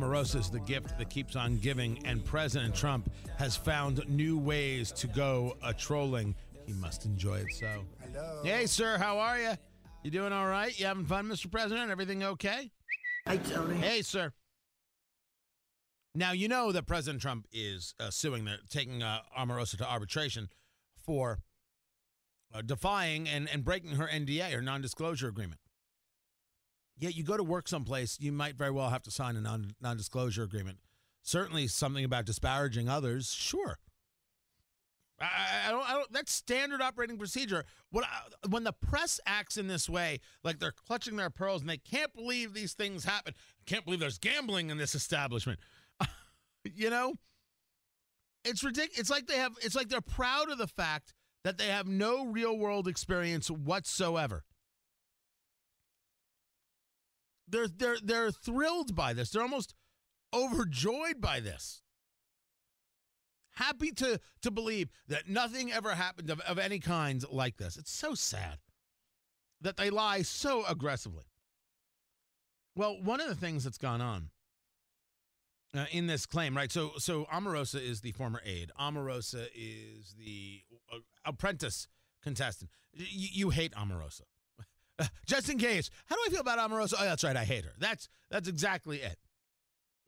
Omarosa 0.00 0.40
is 0.40 0.50
the 0.50 0.60
gift 0.60 0.98
that 0.98 1.10
keeps 1.10 1.36
on 1.36 1.58
giving, 1.58 2.04
and 2.04 2.24
President 2.24 2.74
Trump 2.74 3.10
has 3.38 3.56
found 3.56 4.02
new 4.08 4.36
ways 4.38 4.90
to 4.92 5.06
go 5.06 5.56
a 5.62 5.72
trolling. 5.72 6.34
He 6.66 6.72
must 6.72 7.04
enjoy 7.04 7.36
it 7.36 7.52
so. 7.52 7.84
Hello. 8.00 8.40
Hey, 8.42 8.66
sir, 8.66 8.98
how 8.98 9.18
are 9.18 9.38
you? 9.38 9.52
You 10.02 10.10
doing 10.10 10.32
all 10.32 10.46
right? 10.46 10.76
You 10.78 10.86
having 10.86 11.04
fun, 11.04 11.26
Mr. 11.26 11.50
President? 11.50 11.90
Everything 11.90 12.24
okay? 12.24 12.70
Hi, 13.26 13.36
Tony. 13.36 13.76
Hey, 13.76 14.02
sir. 14.02 14.32
Now 16.16 16.32
you 16.32 16.48
know 16.48 16.72
that 16.72 16.86
President 16.86 17.20
Trump 17.20 17.46
is 17.52 17.94
uh, 18.00 18.08
suing, 18.08 18.46
the, 18.46 18.56
taking 18.70 19.02
uh, 19.02 19.20
to 19.36 19.86
arbitration 19.86 20.48
for 20.96 21.40
uh, 22.54 22.62
defying 22.62 23.28
and, 23.28 23.48
and 23.52 23.62
breaking 23.62 23.92
her 23.92 24.06
NDA, 24.06 24.52
her 24.52 24.62
non-disclosure 24.62 25.28
agreement. 25.28 25.60
Yet 26.98 27.14
you 27.14 27.22
go 27.22 27.36
to 27.36 27.44
work 27.44 27.68
someplace, 27.68 28.16
you 28.18 28.32
might 28.32 28.56
very 28.56 28.70
well 28.70 28.88
have 28.88 29.02
to 29.02 29.10
sign 29.10 29.36
a 29.36 29.42
non 29.42 29.72
non-disclosure 29.82 30.42
agreement. 30.42 30.78
Certainly, 31.22 31.68
something 31.68 32.04
about 32.04 32.24
disparaging 32.24 32.88
others, 32.88 33.30
sure. 33.32 33.78
I, 35.20 35.66
I- 35.66 35.70
don't, 35.70 35.88
I 35.90 35.92
don't. 35.92 36.12
That's 36.12 36.32
standard 36.32 36.80
operating 36.80 37.18
procedure. 37.18 37.64
I, 37.94 38.46
when 38.48 38.64
the 38.64 38.72
press 38.72 39.20
acts 39.26 39.58
in 39.58 39.66
this 39.66 39.88
way, 39.88 40.20
like 40.42 40.58
they're 40.58 40.72
clutching 40.72 41.16
their 41.16 41.30
pearls 41.30 41.60
and 41.60 41.68
they 41.68 41.76
can't 41.76 42.14
believe 42.14 42.54
these 42.54 42.72
things 42.72 43.04
happen. 43.04 43.34
Can't 43.66 43.84
believe 43.84 44.00
there's 44.00 44.18
gambling 44.18 44.70
in 44.70 44.78
this 44.78 44.94
establishment. 44.94 45.58
You 46.74 46.90
know, 46.90 47.14
it's 48.44 48.62
ridiculous. 48.62 48.98
It's 48.98 49.10
like 49.10 49.26
they 49.26 49.38
have. 49.38 49.52
It's 49.62 49.74
like 49.74 49.88
they're 49.88 50.00
proud 50.00 50.50
of 50.50 50.58
the 50.58 50.66
fact 50.66 51.14
that 51.44 51.58
they 51.58 51.68
have 51.68 51.86
no 51.86 52.24
real 52.24 52.56
world 52.56 52.88
experience 52.88 53.50
whatsoever. 53.50 54.44
They're 57.48 57.68
they're 57.68 57.98
they're 58.02 58.30
thrilled 58.30 58.94
by 58.94 59.12
this. 59.12 59.30
They're 59.30 59.42
almost 59.42 59.74
overjoyed 60.34 61.20
by 61.20 61.40
this. 61.40 61.82
Happy 63.52 63.90
to 63.92 64.20
to 64.42 64.50
believe 64.50 64.90
that 65.08 65.28
nothing 65.28 65.72
ever 65.72 65.94
happened 65.94 66.30
of, 66.30 66.40
of 66.40 66.58
any 66.58 66.78
kind 66.78 67.24
like 67.30 67.56
this. 67.56 67.76
It's 67.76 67.92
so 67.92 68.14
sad 68.14 68.58
that 69.60 69.76
they 69.76 69.90
lie 69.90 70.22
so 70.22 70.64
aggressively. 70.66 71.24
Well, 72.74 73.00
one 73.02 73.20
of 73.20 73.28
the 73.28 73.34
things 73.34 73.64
that's 73.64 73.78
gone 73.78 74.00
on 74.02 74.30
uh, 75.78 75.86
in 75.90 76.06
this 76.06 76.26
claim, 76.26 76.56
right? 76.56 76.70
So, 76.70 76.92
so 76.98 77.26
Omarosa 77.32 77.82
is 77.82 78.00
the 78.00 78.12
former 78.12 78.40
aide. 78.44 78.70
Omarosa 78.80 79.46
is 79.54 80.14
the 80.18 80.62
uh, 80.92 80.98
apprentice 81.24 81.88
contestant. 82.22 82.70
Y- 82.98 83.06
you 83.08 83.50
hate 83.50 83.72
Omarosa. 83.74 84.22
Just 85.26 85.48
in 85.48 85.58
case, 85.58 85.90
how 86.06 86.16
do 86.16 86.22
I 86.26 86.30
feel 86.30 86.40
about 86.40 86.58
Omarosa? 86.58 86.94
Oh, 86.98 87.04
that's 87.04 87.24
right, 87.24 87.36
I 87.36 87.44
hate 87.44 87.64
her. 87.64 87.72
That's 87.78 88.08
that's 88.30 88.48
exactly 88.48 88.98
it. 88.98 89.18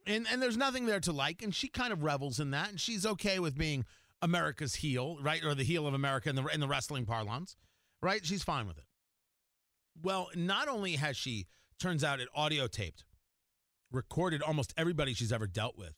And 0.06 0.26
and 0.30 0.40
there's 0.40 0.56
nothing 0.56 0.86
there 0.86 1.00
to 1.00 1.12
like, 1.12 1.42
and 1.42 1.54
she 1.54 1.68
kind 1.68 1.92
of 1.92 2.02
revels 2.02 2.40
in 2.40 2.50
that, 2.52 2.70
and 2.70 2.80
she's 2.80 3.04
okay 3.04 3.38
with 3.38 3.56
being 3.56 3.84
America's 4.22 4.76
heel, 4.76 5.18
right, 5.20 5.44
or 5.44 5.54
the 5.54 5.64
heel 5.64 5.86
of 5.86 5.94
America 5.94 6.30
in 6.30 6.36
the 6.36 6.46
in 6.46 6.60
the 6.60 6.68
wrestling 6.68 7.04
parlance, 7.04 7.56
right? 8.02 8.24
She's 8.24 8.42
fine 8.42 8.66
with 8.66 8.78
it. 8.78 8.84
Well, 10.02 10.30
not 10.34 10.68
only 10.68 10.92
has 10.96 11.16
she, 11.16 11.46
turns 11.78 12.04
out, 12.04 12.20
it 12.20 12.28
audio 12.34 12.66
taped, 12.66 13.04
recorded 13.90 14.42
almost 14.42 14.74
everybody 14.76 15.14
she's 15.14 15.32
ever 15.32 15.46
dealt 15.46 15.76
with 15.78 15.94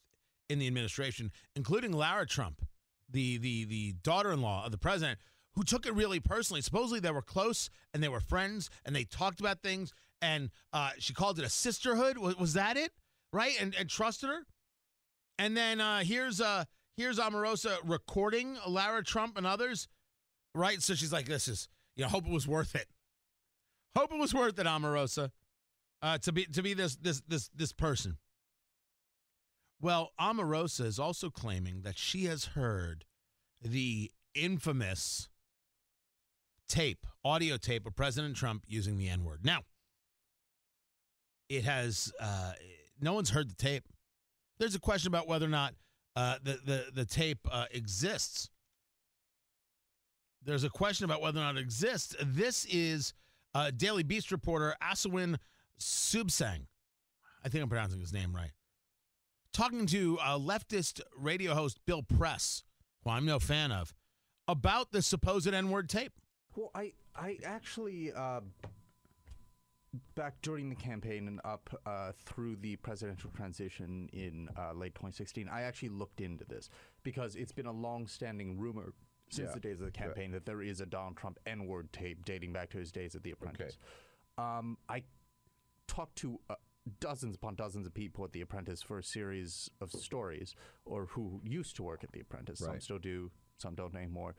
in 0.49 0.59
the 0.59 0.67
administration, 0.67 1.31
including 1.55 1.93
Lara 1.93 2.27
Trump, 2.27 2.63
the 3.09 3.39
the 3.39 3.65
the 3.65 3.93
daughter-in-law 4.03 4.67
of 4.67 4.73
the 4.73 4.79
president, 4.79 5.19
who 5.55 5.63
took 5.63 5.87
it 5.87 5.95
really 5.95 6.21
personally. 6.21 6.61
Supposedly 6.61 7.01
they 7.01 7.11
were 7.11 7.23
close 7.23 7.71
and 7.93 8.03
they 8.03 8.09
were 8.09 8.21
friends 8.21 8.71
and 8.85 8.95
they 8.95 9.05
talked 9.05 9.41
about 9.41 9.63
things, 9.63 9.93
and 10.21 10.51
uh, 10.73 10.91
she 10.99 11.15
called 11.15 11.39
it 11.39 11.45
a 11.45 11.51
sisterhood. 11.51 12.19
Was, 12.19 12.37
was 12.37 12.53
that 12.55 12.77
it? 12.77 12.93
Right? 13.33 13.55
And 13.61 13.75
and 13.75 13.89
trusted 13.89 14.29
her. 14.29 14.47
And 15.39 15.57
then 15.57 15.81
uh, 15.81 16.01
here's 16.01 16.41
uh 16.41 16.65
here's 16.97 17.19
Omarosa 17.19 17.77
recording 17.85 18.59
Lara 18.67 19.03
Trump 19.03 19.39
and 19.39 19.47
others, 19.47 19.89
right? 20.55 20.83
So 20.83 20.95
she's 20.95 21.13
like, 21.13 21.27
"This 21.27 21.49
is 21.49 21.69
you 21.97 22.05
know, 22.05 22.09
hope 22.09 22.27
it 22.27 22.33
was 22.33 22.49
worth 22.49 22.75
it. 22.75 22.87
Hope 23.97 24.13
it 24.13 24.19
was 24.19 24.33
worth 24.33 24.59
it, 24.59 24.67
Omarosa, 24.67 25.31
uh, 26.03 26.19
to 26.19 26.33
be 26.33 26.45
to 26.47 26.63
be 26.63 26.75
this 26.75 26.97
this 26.97 27.23
this 27.29 27.51
this 27.55 27.73
person." 27.73 28.17
Well, 29.81 30.13
Omarosa 30.21 30.85
is 30.85 30.99
also 30.99 31.31
claiming 31.31 31.83
that 31.83 31.97
she 31.97 32.25
has 32.25 32.47
heard 32.47 33.05
the 33.63 34.13
infamous 34.35 35.29
tape, 36.69 37.07
audio 37.25 37.57
tape 37.57 37.87
of 37.87 37.97
President 37.97 38.37
Trump 38.37 38.65
using 38.67 38.99
the 38.99 39.09
N 39.09 39.25
word. 39.25 39.41
Now, 39.45 39.61
it 41.49 41.65
has 41.65 42.13
uh, 42.21 42.53
no 43.01 43.15
one's 43.15 43.31
heard 43.31 43.51
the 43.51 43.55
tape. 43.55 43.85
There's 44.59 44.75
a 44.75 44.81
question 44.81 45.09
about 45.09 45.27
whether 45.27 45.47
or 45.47 45.51
not 45.51 45.75
uh, 46.17 46.37
the, 46.43 46.59
the 46.65 46.85
the 46.95 47.05
tape 47.05 47.41
uh, 47.51 47.65
exists. 47.73 48.51
There's 50.43 50.65
a 50.65 50.71
question 50.71 51.05
about 51.05 51.21
whether 51.21 51.39
or 51.39 51.43
not 51.43 51.57
it 51.57 51.61
exists. 51.61 52.15
This 52.23 52.65
is 52.67 53.13
uh, 53.55 53.71
Daily 53.77 54.03
Beast 54.03 54.31
reporter 54.31 54.75
Asawin 54.83 55.37
Suebsaeng. 55.81 56.67
I 57.45 57.49
think 57.49 57.63
I'm 57.63 57.69
pronouncing 57.69 58.01
his 58.01 58.13
name 58.13 58.35
right. 58.35 58.51
Talking 59.53 59.87
to 59.87 60.19
uh, 60.21 60.39
leftist 60.39 61.01
radio 61.19 61.55
host 61.55 61.79
Bill 61.87 62.03
Press, 62.03 62.63
who 63.03 63.11
I'm 63.11 63.25
no 63.27 63.39
fan 63.39 63.73
of, 63.73 63.95
about 64.47 64.93
the 64.93 65.03
supposed 65.03 65.49
N-word 65.53 65.89
tape. 65.89 66.13
Well, 66.55 66.71
I 66.75 66.93
I 67.17 67.39
actually 67.45 68.13
uh, 68.13 68.41
back 70.15 70.35
during 70.43 70.69
the 70.69 70.77
campaign 70.77 71.27
and 71.27 71.41
up 71.45 71.69
uh, 71.85 72.13
through 72.25 72.57
the 72.57 72.77
presidential 72.77 73.31
transition 73.35 74.09
in 74.13 74.49
uh, 74.57 74.73
late 74.73 74.95
2016, 74.95 75.49
I 75.49 75.63
actually 75.63 75.89
looked 75.89 76.21
into 76.21 76.45
this 76.45 76.69
because 77.03 77.35
it's 77.35 77.53
been 77.53 77.67
a 77.67 77.73
long-standing 77.73 78.57
rumor 78.59 78.93
since 79.31 79.49
Yeah. 79.49 79.55
the 79.55 79.61
days 79.61 79.81
of 79.81 79.87
the 79.87 79.93
campaign 79.93 80.31
that 80.33 80.47
there 80.47 80.63
is 80.63 80.81
a 80.81 80.87
Donald 80.87 81.17
Trump 81.17 81.39
N-word 81.47 81.93
tape 81.93 82.25
dating 82.25 82.53
back 82.53 82.71
to 82.71 82.79
his 82.79 82.93
days 82.93 83.15
at 83.17 83.23
The 83.25 83.33
Apprentice. 83.33 83.79
Um, 84.39 84.79
I 84.89 85.03
talked 85.91 86.17
to 86.17 86.39
uh, 86.49 86.55
dozens 87.01 87.35
upon 87.35 87.57
dozens 87.57 87.87
of 87.87 87.93
people 87.93 88.25
at 88.25 88.33
The 88.33 88.41
Apprentice 88.41 88.81
for 88.81 88.99
a 88.99 89.03
series 89.03 89.69
of 89.81 89.91
stories, 89.91 90.55
or 90.85 91.07
who 91.07 91.41
used 91.45 91.77
to 91.77 91.83
work 91.83 92.05
at 92.05 92.13
The 92.13 92.21
Apprentice. 92.21 92.61
Some 92.61 92.81
still 92.81 92.99
do, 92.99 93.31
some 93.59 93.75
don't 93.75 93.95
anymore. 93.95 94.37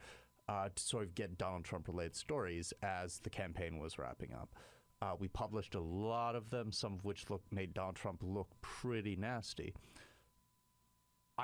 Uh, 0.48 0.68
to 0.74 0.82
sort 0.82 1.04
of 1.04 1.14
get 1.14 1.38
Donald 1.38 1.64
Trump 1.64 1.86
related 1.86 2.16
stories 2.16 2.72
as 2.82 3.20
the 3.20 3.30
campaign 3.30 3.78
was 3.78 3.98
wrapping 3.98 4.32
up. 4.34 4.54
Uh, 5.00 5.14
we 5.18 5.28
published 5.28 5.74
a 5.74 5.80
lot 5.80 6.34
of 6.34 6.50
them, 6.50 6.72
some 6.72 6.94
of 6.94 7.04
which 7.04 7.28
look, 7.30 7.42
made 7.50 7.74
Donald 7.74 7.96
Trump 7.96 8.20
look 8.22 8.48
pretty 8.60 9.14
nasty. 9.16 9.74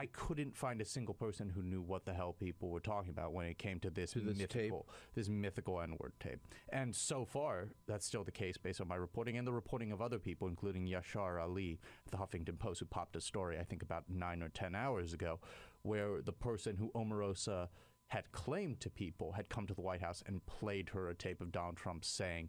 I 0.03 0.07
couldn't 0.07 0.57
find 0.57 0.81
a 0.81 0.85
single 0.85 1.15
person 1.15 1.49
who 1.51 1.63
knew 1.63 1.83
what 1.83 2.05
the 2.05 2.13
hell 2.15 2.33
people 2.33 2.69
were 2.69 2.79
talking 2.81 3.11
about 3.11 3.33
when 3.33 3.47
it 3.47 3.59
came 3.59 3.81
to 3.81 3.91
this, 3.91 4.13
To 4.13 4.21
this 4.21 4.39
tape? 4.39 4.55
mythical, 4.55 4.89
this 5.15 5.29
mythical 5.29 5.81
N-word 5.81 6.13
tape. 6.21 6.41
And 6.69 6.95
so 6.95 7.25
far, 7.25 7.69
that's 7.89 8.07
still 8.07 8.23
the 8.23 8.31
case 8.31 8.57
based 8.57 8.81
on 8.81 8.87
my 8.89 8.95
reporting 8.95 9.37
and 9.37 9.47
the 9.47 9.53
reporting 9.53 9.91
of 9.91 10.01
other 10.01 10.19
people, 10.21 10.47
including 10.47 10.87
Yashar 10.87 11.43
Ali 11.43 11.81
at 12.07 12.13
the 12.13 12.19
Huffington 12.19 12.59
Post, 12.59 12.81
who 12.81 12.87
popped 12.87 13.17
a 13.17 13.21
story 13.21 13.59
I 13.59 13.65
think 13.65 13.83
about 13.83 14.05
nine 14.09 14.43
or 14.43 14.49
ten 14.51 14.75
hours 14.77 15.13
ago, 15.13 15.41
where 15.83 16.23
the 16.23 16.33
person 16.33 16.77
who 16.77 16.93
Omarosa 16.95 17.69
had 18.09 18.31
claimed 18.33 18.81
to 18.81 18.91
people 18.91 19.33
had 19.33 19.49
come 19.49 19.67
to 19.67 19.75
the 19.75 19.83
White 19.83 20.01
House 20.01 20.23
and 20.27 20.45
played 20.47 20.91
her 20.91 21.09
a 21.09 21.15
tape 21.15 21.41
of 21.41 21.51
Donald 21.53 21.77
Trump 21.77 22.05
saying 22.05 22.49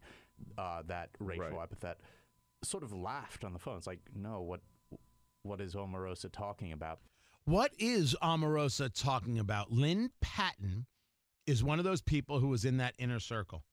uh, 0.57 0.83
that 0.87 1.09
racial 1.19 1.43
Right. 1.57 1.63
epithet. 1.63 1.97
Sort 2.63 2.83
of 2.83 2.93
laughed 2.93 3.43
on 3.43 3.53
the 3.53 3.59
phone. 3.59 3.77
It's 3.77 3.87
like, 3.87 4.01
no, 4.15 4.41
what, 4.41 4.61
what 5.43 5.59
is 5.59 5.73
Omarosa 5.75 6.31
talking 6.31 6.71
about? 6.71 6.99
What 7.45 7.71
is 7.79 8.15
Omarosa 8.21 8.91
talking 8.93 9.39
about? 9.39 9.71
Lynn 9.71 10.11
Patton 10.21 10.85
is 11.47 11.63
one 11.63 11.79
of 11.79 11.85
those 11.85 12.01
people 12.01 12.39
who 12.39 12.47
was 12.47 12.63
in 12.63 12.77
that 12.77 12.93
inner 12.99 13.19
circle. 13.19 13.63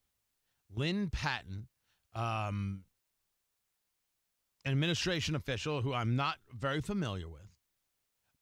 Lynn 0.75 1.11
Patton, 1.11 1.69
um, 2.15 2.85
an 4.65 4.73
administration 4.73 5.35
official 5.35 5.83
who 5.83 5.93
I'm 5.93 6.17
not 6.17 6.37
very 6.53 6.81
familiar 6.81 7.29
with, 7.29 7.53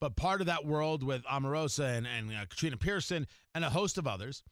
but 0.00 0.16
part 0.16 0.40
of 0.40 0.46
that 0.46 0.64
world 0.64 1.02
with 1.02 1.24
Omarosa 1.24 1.96
and, 1.96 2.06
and 2.06 2.30
uh, 2.30 2.46
Katrina 2.48 2.76
Pearson 2.76 3.26
and 3.54 3.64
a 3.64 3.70
host 3.70 3.98
of 3.98 4.06
others. 4.06 4.42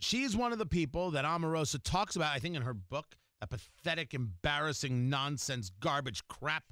She's 0.00 0.36
one 0.36 0.52
of 0.52 0.58
the 0.58 0.66
people 0.66 1.10
that 1.12 1.24
Omarosa 1.24 1.82
talks 1.82 2.16
about, 2.16 2.34
I 2.34 2.38
think, 2.38 2.56
in 2.56 2.62
her 2.62 2.74
book, 2.74 3.16
that 3.40 3.50
pathetic, 3.50 4.14
embarrassing, 4.14 5.08
nonsense, 5.08 5.70
garbage 5.80 6.26
crap. 6.28 6.64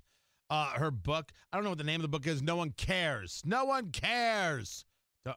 Uh, 0.48 0.70
her 0.70 0.90
book. 0.90 1.32
I 1.52 1.56
don't 1.56 1.64
know 1.64 1.70
what 1.70 1.78
the 1.78 1.84
name 1.84 1.96
of 1.96 2.02
the 2.02 2.08
book 2.08 2.26
is. 2.26 2.42
No 2.42 2.56
one 2.56 2.70
cares. 2.70 3.42
No 3.44 3.64
one 3.64 3.90
cares. 3.90 4.84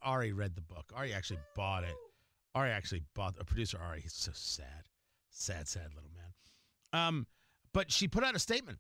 Ari 0.04 0.34
read 0.34 0.56
the 0.56 0.62
book. 0.62 0.92
Ari 0.96 1.14
actually 1.14 1.40
bought 1.56 1.84
it. 1.84 1.96
Ari 2.54 2.70
actually 2.70 3.02
bought. 3.16 3.36
A 3.40 3.44
producer 3.44 3.80
Ari. 3.82 4.02
He's 4.02 4.14
so 4.14 4.32
sad, 4.34 4.84
sad, 5.32 5.68
sad 5.68 5.94
little 5.96 6.12
man. 6.14 7.08
Um, 7.08 7.28
but 7.74 7.92
she 7.92 8.08
put 8.08 8.24
out 8.24 8.36
a 8.36 8.40
statement. 8.40 8.80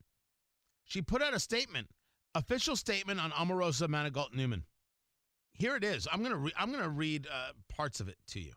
She 0.83 1.01
put 1.01 1.21
out 1.21 1.33
a 1.33 1.39
statement, 1.39 1.87
official 2.33 2.75
statement 2.75 3.19
on 3.19 3.31
Omarosa 3.31 3.87
Manigault 3.87 4.33
Newman. 4.33 4.65
Here 5.53 5.75
it 5.75 5.83
is. 5.83 6.07
I'm 6.11 6.23
gonna 6.23 6.37
re- 6.37 6.53
I'm 6.57 6.71
gonna 6.71 6.89
read 6.89 7.27
uh, 7.27 7.51
parts 7.75 7.99
of 7.99 8.07
it 8.07 8.17
to 8.29 8.39
you 8.39 8.53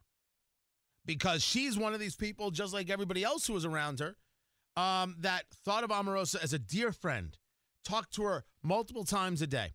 because 1.05 1.43
she's 1.43 1.77
one 1.77 1.95
of 1.95 2.01
these 2.01 2.17
people, 2.17 2.51
just 2.51 2.73
like 2.73 2.91
everybody 2.91 3.25
else 3.25 3.47
who 3.47 3.55
was 3.55 3.65
around 3.65 3.99
her, 4.01 4.17
um, 4.77 5.17
that 5.21 5.45
thought 5.65 5.85
of 5.85 5.91
Omarosa 5.91 6.43
as 6.43 6.53
a 6.53 6.59
dear 6.59 6.93
friend, 6.93 7.37
talked 7.85 8.13
to 8.15 8.23
her 8.25 8.45
multiple 8.63 9.05
times 9.05 9.43
a 9.43 9.47
day. 9.47 9.75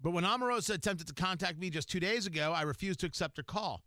But 0.00 0.12
when 0.12 0.24
Omarosa 0.24 0.74
attempted 0.74 1.06
to 1.08 1.14
contact 1.14 1.58
me 1.58 1.70
just 1.70 1.88
two 1.88 2.00
days 2.00 2.26
ago, 2.26 2.52
I 2.52 2.62
refused 2.62 3.00
to 3.00 3.06
accept 3.06 3.36
her 3.36 3.42
call. 3.42 3.82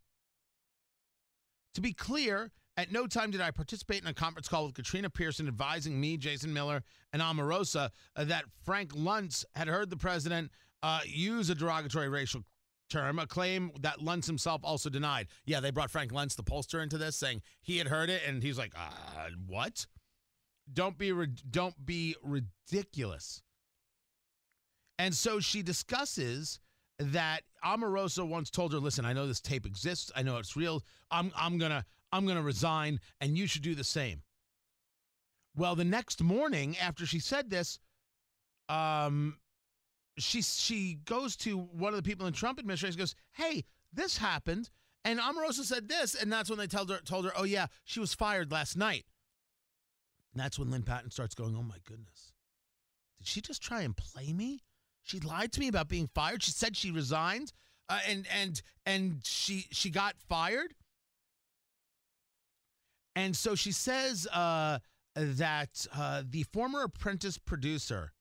To 1.75 1.81
be 1.81 1.93
clear, 1.93 2.51
at 2.75 2.91
no 2.91 3.05
time 3.05 3.31
did 3.31 3.41
I 3.41 3.51
participate 3.51 4.01
in 4.01 4.07
a 4.07 4.13
conference 4.13 4.47
call 4.47 4.65
with 4.65 4.73
Katrina 4.75 5.09
Pearson 5.09 5.47
advising 5.47 5.99
me, 5.99 6.17
Jason 6.17 6.53
Miller, 6.53 6.83
and 7.13 7.21
Omarosa 7.21 7.89
uh, 8.15 8.23
that 8.23 8.45
Frank 8.63 8.93
Luntz 8.93 9.45
had 9.55 9.67
heard 9.67 9.89
the 9.89 9.97
president 9.97 10.51
uh, 10.81 11.01
use 11.05 11.49
a 11.49 11.55
derogatory 11.55 12.09
racial 12.09 12.41
term, 12.89 13.19
a 13.19 13.27
claim 13.27 13.71
that 13.81 13.99
Luntz 13.99 14.25
himself 14.25 14.61
also 14.63 14.89
denied. 14.89 15.27
Yeah, 15.45 15.59
they 15.59 15.71
brought 15.71 15.91
Frank 15.91 16.11
Luntz, 16.11 16.35
the 16.35 16.43
pollster, 16.43 16.81
into 16.81 16.97
this, 16.97 17.15
saying 17.15 17.41
he 17.61 17.77
had 17.77 17.87
heard 17.87 18.09
it, 18.09 18.21
and 18.25 18.41
he's 18.41 18.57
like, 18.57 18.73
uh, 18.75 19.29
"What? 19.45 19.85
Don't 20.71 20.97
be 20.97 21.13
don't 21.49 21.85
be 21.85 22.15
ridiculous." 22.23 23.41
And 24.99 25.13
so 25.15 25.39
she 25.39 25.61
discusses 25.61 26.59
that 26.99 27.43
Omarosa 27.63 28.27
once 28.27 28.49
told 28.49 28.73
her, 28.73 28.79
"Listen, 28.79 29.05
I 29.05 29.13
know 29.13 29.27
this 29.27 29.41
tape 29.41 29.65
exists. 29.65 30.11
I 30.15 30.23
know 30.23 30.37
it's 30.37 30.55
real. 30.55 30.83
I'm 31.11 31.31
I'm 31.35 31.57
gonna 31.57 31.85
I'm 32.11 32.25
gonna 32.25 32.41
resign, 32.41 32.99
and 33.21 33.37
you 33.37 33.47
should 33.47 33.61
do 33.61 33.75
the 33.75 33.83
same." 33.83 34.23
Well, 35.55 35.75
the 35.75 35.85
next 35.85 36.21
morning 36.21 36.77
after 36.77 37.05
she 37.05 37.19
said 37.19 37.49
this, 37.49 37.79
um, 38.69 39.39
she 40.17 40.41
she 40.41 40.95
goes 41.05 41.35
to 41.37 41.57
one 41.57 41.93
of 41.93 41.97
the 41.97 42.07
people 42.07 42.25
in 42.25 42.33
the 42.33 42.37
Trump 42.37 42.59
administration. 42.59 42.97
Goes, 42.97 43.15
"Hey, 43.31 43.65
this 43.93 44.17
happened." 44.17 44.69
And 45.07 45.21
Omarosa 45.21 45.63
said 45.63 45.87
this, 45.87 46.15
and 46.15 46.29
that's 46.29 46.49
when 46.49 46.59
they 46.59 46.67
told 46.67 46.89
her, 46.89 46.97
told 46.97 47.23
her, 47.23 47.31
oh, 47.37 47.45
yeah, 47.45 47.67
she 47.85 48.01
was 48.01 48.13
fired 48.13 48.51
last 48.51 48.75
night. 48.75 49.05
And 50.37 50.43
that's 50.45 50.59
when 50.59 50.69
Lynn 50.69 50.83
Patton 50.83 51.09
starts 51.09 51.33
going, 51.33 51.55
oh, 51.57 51.63
my 51.63 51.77
goodness. 51.83 52.31
Did 53.17 53.25
she 53.25 53.41
just 53.41 53.59
try 53.59 53.81
and 53.81 53.97
play 53.97 54.31
me? 54.33 54.61
She 55.01 55.19
lied 55.19 55.51
to 55.53 55.59
me 55.59 55.67
about 55.67 55.87
being 55.87 56.07
fired. 56.13 56.43
She 56.43 56.51
said 56.51 56.77
she 56.77 56.91
resigned, 56.91 57.53
uh, 57.89 57.97
and 58.07 58.27
and 58.39 58.61
and 58.85 59.21
she 59.23 59.65
she 59.71 59.89
got 59.89 60.13
fired. 60.29 60.75
And 63.15 63.35
so 63.35 63.55
she 63.55 63.71
says 63.71 64.27
uh, 64.27 64.77
that 65.15 65.87
uh, 65.91 66.21
the 66.29 66.43
former 66.43 66.83
apprentice 66.83 67.39
producer, 67.39 68.13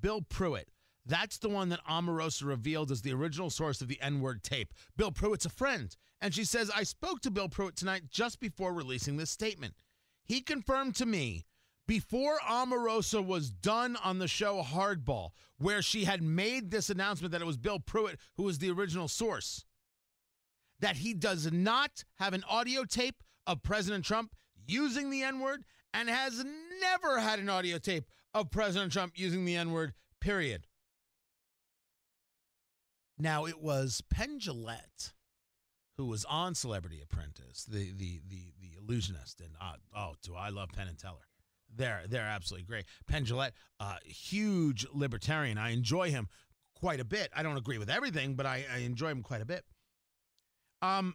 Bill 0.00 0.22
Pruitt, 0.22 0.68
that's 1.06 1.38
the 1.38 1.48
one 1.48 1.70
that 1.70 1.84
Omarosa 1.90 2.46
revealed 2.46 2.92
as 2.92 3.02
the 3.02 3.12
original 3.12 3.50
source 3.50 3.80
of 3.80 3.88
the 3.88 4.00
N 4.00 4.20
word 4.20 4.44
tape. 4.44 4.72
Bill 4.96 5.10
Pruitt's 5.10 5.46
a 5.46 5.50
friend. 5.50 5.96
And 6.20 6.32
she 6.32 6.44
says, 6.44 6.70
I 6.72 6.84
spoke 6.84 7.20
to 7.22 7.32
Bill 7.32 7.48
Pruitt 7.48 7.74
tonight 7.74 8.04
just 8.12 8.38
before 8.38 8.72
releasing 8.72 9.16
this 9.16 9.30
statement. 9.32 9.74
He 10.32 10.40
confirmed 10.40 10.94
to 10.94 11.04
me 11.04 11.44
before 11.86 12.38
Omarosa 12.50 13.22
was 13.22 13.50
done 13.50 13.96
on 14.02 14.18
the 14.18 14.26
show 14.26 14.62
Hardball, 14.62 15.32
where 15.58 15.82
she 15.82 16.04
had 16.04 16.22
made 16.22 16.70
this 16.70 16.88
announcement 16.88 17.32
that 17.32 17.42
it 17.42 17.46
was 17.46 17.58
Bill 17.58 17.78
Pruitt 17.78 18.18
who 18.38 18.44
was 18.44 18.58
the 18.58 18.70
original 18.70 19.08
source, 19.08 19.66
that 20.80 20.96
he 20.96 21.12
does 21.12 21.52
not 21.52 22.04
have 22.14 22.32
an 22.32 22.44
audio 22.48 22.84
tape 22.84 23.22
of 23.46 23.62
President 23.62 24.06
Trump 24.06 24.34
using 24.66 25.10
the 25.10 25.22
N 25.22 25.38
word 25.40 25.64
and 25.92 26.08
has 26.08 26.42
never 26.80 27.20
had 27.20 27.38
an 27.38 27.50
audio 27.50 27.76
tape 27.76 28.08
of 28.32 28.50
President 28.50 28.90
Trump 28.90 29.12
using 29.16 29.44
the 29.44 29.56
N 29.56 29.70
word, 29.70 29.92
period. 30.18 30.66
Now 33.18 33.44
it 33.44 33.60
was 33.60 34.02
Penn 34.08 34.40
who 36.02 36.08
was 36.08 36.24
on 36.24 36.52
Celebrity 36.52 37.00
Apprentice, 37.00 37.64
the 37.64 37.92
the 37.92 38.20
the 38.28 38.52
the 38.60 38.76
illusionist, 38.76 39.40
and 39.40 39.50
uh, 39.60 39.74
oh, 39.96 40.14
do 40.24 40.34
I 40.34 40.48
love 40.48 40.70
Penn 40.74 40.88
and 40.88 40.98
Teller? 40.98 41.28
They're 41.72 42.02
they're 42.08 42.22
absolutely 42.22 42.66
great. 42.66 42.86
Penn 43.06 43.24
Jillette, 43.24 43.52
uh, 43.78 43.98
huge 44.04 44.84
libertarian. 44.92 45.58
I 45.58 45.70
enjoy 45.70 46.10
him 46.10 46.26
quite 46.74 46.98
a 46.98 47.04
bit. 47.04 47.30
I 47.36 47.44
don't 47.44 47.56
agree 47.56 47.78
with 47.78 47.88
everything, 47.88 48.34
but 48.34 48.46
I, 48.46 48.64
I 48.74 48.78
enjoy 48.78 49.10
him 49.10 49.22
quite 49.22 49.42
a 49.42 49.44
bit. 49.44 49.64
Um, 50.82 51.14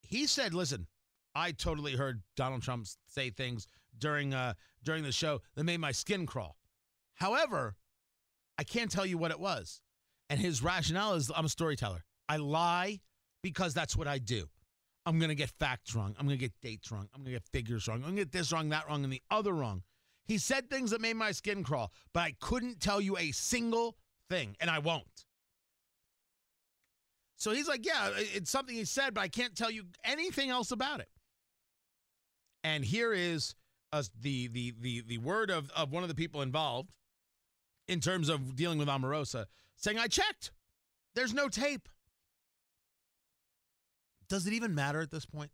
he 0.00 0.26
said, 0.26 0.54
"Listen, 0.54 0.86
I 1.34 1.52
totally 1.52 1.94
heard 1.94 2.22
Donald 2.34 2.62
Trump 2.62 2.86
say 3.06 3.28
things 3.28 3.66
during 3.98 4.32
uh 4.32 4.54
during 4.82 5.02
the 5.02 5.12
show 5.12 5.42
that 5.54 5.64
made 5.64 5.80
my 5.80 5.92
skin 5.92 6.24
crawl. 6.24 6.56
However, 7.16 7.76
I 8.56 8.64
can't 8.64 8.90
tell 8.90 9.04
you 9.04 9.18
what 9.18 9.32
it 9.32 9.38
was." 9.38 9.82
And 10.30 10.40
his 10.40 10.62
rationale 10.62 11.12
is 11.12 11.30
I'm 11.36 11.44
a 11.44 11.50
storyteller. 11.50 12.04
I 12.26 12.38
lie 12.38 13.00
because 13.42 13.74
that's 13.74 13.96
what 13.96 14.08
I 14.08 14.18
do. 14.18 14.46
I'm 15.04 15.18
going 15.18 15.30
to 15.30 15.34
get 15.34 15.50
facts 15.50 15.94
wrong. 15.94 16.14
I'm 16.18 16.26
going 16.26 16.38
to 16.38 16.44
get 16.44 16.52
dates 16.62 16.92
wrong. 16.92 17.08
I'm 17.12 17.22
going 17.22 17.32
to 17.34 17.40
get 17.40 17.48
figures 17.48 17.88
wrong. 17.88 17.98
I'm 17.98 18.02
going 18.02 18.16
to 18.16 18.22
get 18.22 18.32
this 18.32 18.52
wrong, 18.52 18.68
that 18.68 18.88
wrong, 18.88 19.02
and 19.02 19.12
the 19.12 19.22
other 19.30 19.52
wrong. 19.52 19.82
He 20.24 20.38
said 20.38 20.70
things 20.70 20.92
that 20.92 21.00
made 21.00 21.16
my 21.16 21.32
skin 21.32 21.64
crawl, 21.64 21.92
but 22.12 22.20
I 22.20 22.34
couldn't 22.40 22.80
tell 22.80 23.00
you 23.00 23.16
a 23.18 23.32
single 23.32 23.96
thing, 24.30 24.56
and 24.60 24.70
I 24.70 24.78
won't. 24.78 25.26
So 27.36 27.50
he's 27.50 27.66
like, 27.66 27.84
Yeah, 27.84 28.10
it's 28.16 28.50
something 28.50 28.74
he 28.74 28.84
said, 28.84 29.14
but 29.14 29.22
I 29.22 29.28
can't 29.28 29.56
tell 29.56 29.70
you 29.70 29.84
anything 30.04 30.50
else 30.50 30.70
about 30.70 31.00
it. 31.00 31.08
And 32.62 32.84
here 32.84 33.12
is 33.12 33.56
uh, 33.92 34.04
the, 34.20 34.46
the, 34.46 34.72
the, 34.80 35.02
the 35.06 35.18
word 35.18 35.50
of, 35.50 35.68
of 35.76 35.90
one 35.90 36.04
of 36.04 36.08
the 36.08 36.14
people 36.14 36.42
involved 36.42 36.90
in 37.88 37.98
terms 37.98 38.28
of 38.28 38.54
dealing 38.54 38.78
with 38.78 38.86
Omarosa 38.88 39.46
saying, 39.76 39.98
I 39.98 40.06
checked. 40.06 40.52
There's 41.14 41.34
no 41.34 41.48
tape. 41.48 41.88
Does 44.32 44.46
it 44.46 44.54
even 44.54 44.74
matter 44.74 45.02
at 45.02 45.10
this 45.10 45.26
point? 45.26 45.50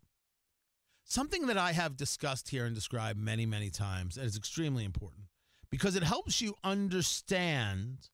Something 1.02 1.48
that 1.48 1.58
I 1.58 1.72
have 1.72 1.96
discussed 1.96 2.48
here 2.50 2.64
and 2.64 2.76
described 2.76 3.18
many, 3.18 3.44
many 3.44 3.70
times, 3.70 4.16
and 4.16 4.24
is 4.24 4.36
extremely 4.36 4.84
important 4.84 5.24
because 5.68 5.96
it 5.96 6.04
helps 6.04 6.40
you 6.40 6.54
understand 6.62 8.08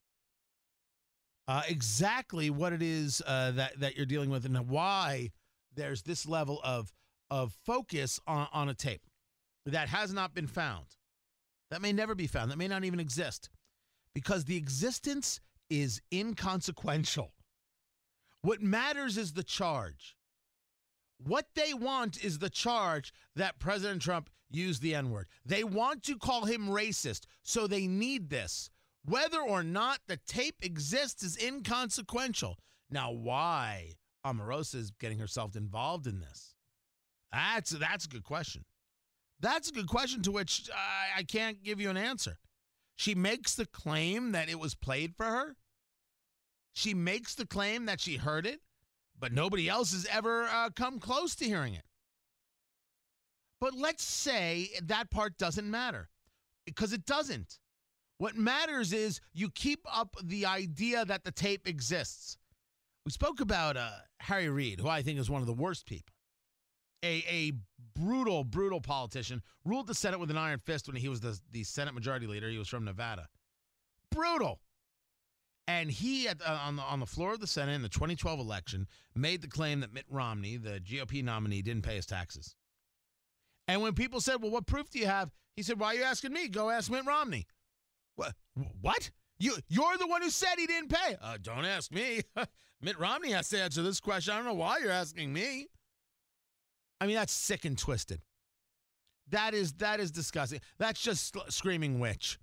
uh, 1.47 1.61
exactly 1.69 2.49
what 2.49 2.73
it 2.73 2.81
is 2.81 3.21
uh, 3.27 3.51
that, 3.51 3.79
that 3.79 3.95
you're 3.95 4.07
dealing 4.07 4.31
with 4.31 4.43
and 4.43 4.57
why 4.67 5.29
there's 5.75 6.01
this 6.01 6.27
level 6.27 6.59
of, 6.63 6.91
of 7.29 7.53
focus 7.63 8.19
on, 8.25 8.47
on 8.51 8.67
a 8.67 8.73
tape 8.73 9.05
that 9.67 9.87
has 9.89 10.13
not 10.13 10.33
been 10.33 10.47
found, 10.47 10.87
that 11.69 11.83
may 11.83 11.93
never 11.93 12.15
be 12.15 12.25
found, 12.25 12.49
that 12.49 12.57
may 12.57 12.67
not 12.67 12.83
even 12.83 12.99
exist, 12.99 13.51
because 14.15 14.45
the 14.45 14.57
existence 14.57 15.39
is 15.69 16.01
inconsequential. 16.11 17.33
What 18.41 18.63
matters 18.63 19.15
is 19.15 19.33
the 19.33 19.43
charge. 19.43 20.15
What 21.17 21.47
they 21.55 21.73
want 21.73 22.23
is 22.23 22.39
the 22.39 22.49
charge 22.49 23.13
that 23.35 23.59
President 23.59 24.01
Trump 24.01 24.29
used 24.49 24.81
the 24.81 24.95
N 24.95 25.11
word. 25.11 25.27
They 25.45 25.63
want 25.63 26.03
to 26.03 26.17
call 26.17 26.45
him 26.45 26.67
racist, 26.67 27.25
so 27.43 27.67
they 27.67 27.87
need 27.87 28.29
this. 28.29 28.69
Whether 29.03 29.39
or 29.39 29.63
not 29.63 29.99
the 30.07 30.17
tape 30.17 30.57
exists 30.61 31.23
is 31.23 31.37
inconsequential. 31.37 32.57
Now, 32.89 33.11
why 33.11 33.93
Omarosa 34.25 34.75
is 34.75 34.91
getting 34.91 35.19
herself 35.19 35.55
involved 35.55 36.07
in 36.07 36.19
this? 36.19 36.55
That's 37.31 37.71
that's 37.71 38.05
a 38.05 38.09
good 38.09 38.23
question. 38.23 38.65
That's 39.39 39.69
a 39.69 39.73
good 39.73 39.87
question 39.87 40.21
to 40.23 40.31
which 40.31 40.69
I, 40.73 41.19
I 41.19 41.23
can't 41.23 41.63
give 41.63 41.79
you 41.79 41.89
an 41.89 41.97
answer. 41.97 42.37
She 42.95 43.13
makes 43.13 43.55
the 43.55 43.65
claim 43.65 44.31
that 44.31 44.49
it 44.49 44.59
was 44.59 44.73
played 44.73 45.15
for 45.15 45.25
her. 45.25 45.55
She 46.73 46.93
makes 46.93 47.35
the 47.35 47.45
claim 47.45 47.85
that 47.85 47.99
she 47.99 48.17
heard 48.17 48.45
it, 48.45 48.61
but 49.19 49.31
nobody 49.31 49.69
else 49.69 49.93
has 49.93 50.05
ever 50.11 50.43
uh, 50.43 50.69
come 50.75 50.99
close 50.99 51.35
to 51.35 51.45
hearing 51.45 51.73
it. 51.73 51.83
But 53.61 53.73
let's 53.73 54.03
say 54.03 54.69
that 54.83 55.09
part 55.09 55.37
doesn't 55.37 55.69
matter 55.69 56.09
because 56.65 56.93
it 56.93 57.05
doesn't. 57.05 57.59
What 58.17 58.35
matters 58.35 58.93
is 58.93 59.19
you 59.33 59.49
keep 59.49 59.85
up 59.91 60.15
the 60.23 60.45
idea 60.45 61.05
that 61.05 61.23
the 61.23 61.31
tape 61.31 61.67
exists. 61.67 62.37
We 63.05 63.11
spoke 63.11 63.39
about 63.39 63.77
uh, 63.77 63.89
Harry 64.19 64.49
Reid, 64.49 64.79
who 64.79 64.87
I 64.87 65.01
think 65.01 65.19
is 65.19 65.29
one 65.29 65.41
of 65.41 65.47
the 65.47 65.53
worst 65.53 65.85
people. 65.85 66.13
A, 67.03 67.23
a 67.29 67.51
brutal, 67.93 68.43
brutal 68.43 68.81
politician, 68.81 69.41
ruled 69.63 69.87
the 69.87 69.93
Senate 69.93 70.19
with 70.19 70.31
an 70.31 70.37
iron 70.37 70.59
fist 70.59 70.87
when 70.87 70.95
he 70.95 71.07
was 71.07 71.21
the, 71.21 71.39
the 71.51 71.63
Senate 71.63 71.93
Majority 71.93 72.25
Leader. 72.25 72.49
He 72.49 72.57
was 72.57 72.67
from 72.67 72.85
Nevada. 72.85 73.27
Brutal. 74.11 74.59
And 75.67 75.89
he, 75.89 76.27
at, 76.27 76.41
uh, 76.45 76.59
on, 76.63 76.75
the, 76.75 76.83
on 76.83 76.99
the 76.99 77.05
floor 77.07 77.33
of 77.33 77.39
the 77.39 77.47
Senate 77.47 77.73
in 77.73 77.81
the 77.81 77.89
2012 77.89 78.39
election, 78.39 78.87
made 79.15 79.41
the 79.41 79.47
claim 79.47 79.79
that 79.79 79.93
Mitt 79.93 80.05
Romney, 80.09 80.57
the 80.57 80.79
GOP 80.79 81.23
nominee, 81.23 81.63
didn't 81.63 81.83
pay 81.83 81.95
his 81.95 82.05
taxes. 82.05 82.55
And 83.67 83.81
when 83.81 83.93
people 83.93 84.21
said, 84.21 84.41
"Well, 84.41 84.51
what 84.51 84.67
proof 84.67 84.89
do 84.91 84.99
you 84.99 85.07
have?" 85.07 85.31
He 85.55 85.63
said, 85.63 85.79
"Why 85.79 85.87
are 85.87 85.95
you 85.95 86.03
asking 86.03 86.33
me? 86.33 86.47
Go 86.47 86.69
ask 86.69 86.91
Mitt 86.91 87.05
Romney." 87.05 87.47
What? 88.15 88.35
What? 88.81 89.09
You 89.39 89.55
you're 89.67 89.97
the 89.97 90.07
one 90.07 90.21
who 90.21 90.29
said 90.29 90.55
he 90.57 90.67
didn't 90.67 90.89
pay. 90.89 91.17
Uh, 91.21 91.37
don't 91.41 91.65
ask 91.65 91.91
me. 91.91 92.21
Mitt 92.81 92.99
Romney 92.99 93.31
has 93.31 93.49
to 93.49 93.59
answer 93.59 93.81
this 93.81 93.99
question. 93.99 94.33
I 94.33 94.37
don't 94.37 94.45
know 94.45 94.53
why 94.53 94.77
you're 94.77 94.91
asking 94.91 95.33
me. 95.33 95.67
I 97.01 97.07
mean, 97.07 97.15
that's 97.15 97.33
sick 97.33 97.65
and 97.65 97.77
twisted. 97.77 98.21
That 99.29 99.53
is 99.53 99.73
that 99.73 99.99
is 99.99 100.11
disgusting. 100.11 100.61
That's 100.77 101.01
just 101.01 101.35
screaming 101.49 101.99
witch. 101.99 102.37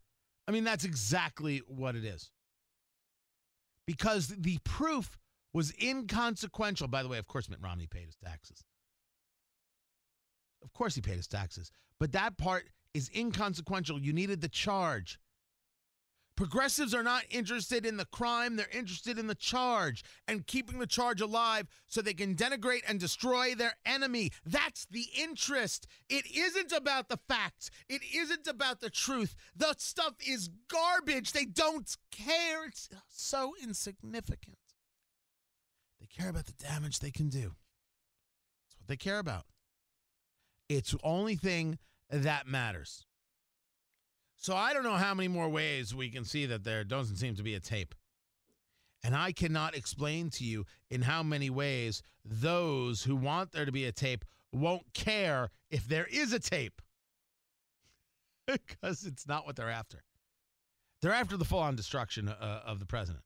I 0.49 0.51
mean, 0.51 0.65
that's 0.65 0.85
exactly 0.85 1.63
what 1.69 1.95
it 1.95 2.05
is. 2.05 2.31
Because 3.87 4.29
the 4.29 4.59
proof 4.65 5.19
was 5.53 5.73
inconsequential. 5.81 6.89
By 6.89 7.03
the 7.03 7.09
way, 7.09 7.19
of 7.19 7.27
course, 7.27 7.49
Mitt 7.49 7.61
Romney 7.61 7.87
paid 7.87 8.07
his 8.07 8.17
taxes. 8.17 8.65
Of 10.63 10.73
course, 10.73 10.95
he 10.95 11.01
paid 11.01 11.17
his 11.17 11.27
taxes. 11.27 11.71
But 11.99 12.13
that 12.13 12.39
part 12.39 12.69
is 12.95 13.11
inconsequential. 13.15 14.01
You 14.01 14.13
needed 14.13 14.41
the 14.41 14.49
charge. 14.49 15.19
Progressives 16.43 16.93
are 16.93 17.05
not 17.05 17.23
interested 17.31 17.87
in 17.87 17.99
the 17.99 18.05
crime, 18.05 18.57
they're 18.57 18.67
interested 18.73 19.17
in 19.17 19.29
the 19.29 19.35
charge 19.37 20.03
and 20.27 20.45
keeping 20.45 20.81
the 20.81 20.89
charge 20.89 21.21
alive 21.21 21.69
so 21.87 22.03
they 22.03 22.15
can 22.15 22.35
denigrate 22.35 22.81
and 22.89 22.99
destroy 22.99 23.55
their 23.55 23.75
enemy. 23.87 24.33
That's 24.45 24.85
the 24.87 25.05
interest. 25.17 25.87
It 26.09 26.25
isn't 26.37 26.73
about 26.73 27.09
the 27.09 27.21
facts, 27.29 27.71
it 27.89 28.03
isn't 28.13 28.49
about 28.49 28.81
the 28.81 28.91
truth. 28.91 29.37
The 29.55 29.77
stuff 29.79 30.15
is 30.19 30.51
garbage. 30.67 31.31
They 31.31 31.45
don't 31.45 31.97
care. 32.11 32.67
It's 32.67 32.89
so 33.09 33.55
insignificant. 33.63 34.59
They 36.01 36.07
care 36.07 36.29
about 36.29 36.47
the 36.47 36.55
damage 36.55 36.99
they 36.99 37.13
can 37.13 37.29
do. 37.29 37.55
That's 38.65 38.79
what 38.79 38.89
they 38.89 38.97
care 38.97 39.21
about. 39.21 39.45
It's 40.69 40.91
the 40.91 40.99
only 41.05 41.37
thing 41.37 41.79
that 42.11 42.49
matters. 42.49 43.07
So 44.43 44.57
I 44.57 44.73
don't 44.73 44.83
know 44.83 44.95
how 44.95 45.15
many 45.15 45.29
more 45.29 45.49
ways 45.49 45.95
we 45.95 46.11
can 46.11 46.25
see 46.25 46.47
that 46.47 46.65
there 46.65 46.83
doesn't 46.83 47.17
seem 47.17 47.37
to 47.37 47.45
be 47.45 47.55
a 47.55 47.61
tape. 47.61 47.95
And 49.05 49.15
I 49.15 49.31
cannot 49.31 49.77
explain 49.77 50.31
to 50.31 50.45
you 50.45 50.67
in 50.91 51.03
how 51.03 51.23
many 51.23 51.49
ways 51.49 52.03
those 52.25 53.05
who 53.05 53.15
want 53.15 53.53
there 53.53 53.65
to 53.65 53.71
be 53.71 53.85
a 53.85 53.93
tape 53.93 54.25
won't 54.53 54.93
care 54.95 55.51
if 55.71 55.87
there 55.87 56.09
is 56.11 56.33
a 56.33 56.41
tape. 56.41 56.83
because 58.47 59.07
it's 59.07 59.29
not 59.29 59.47
what 59.47 59.55
they're 59.55 59.71
after. 59.71 60.03
They're 61.01 61.13
after 61.13 61.37
the 61.37 61.45
full 61.45 61.61
on 61.61 61.77
destruction 61.77 62.29
uh, 62.29 62.63
of 62.67 62.81
the 62.81 62.87
president. 62.87 63.25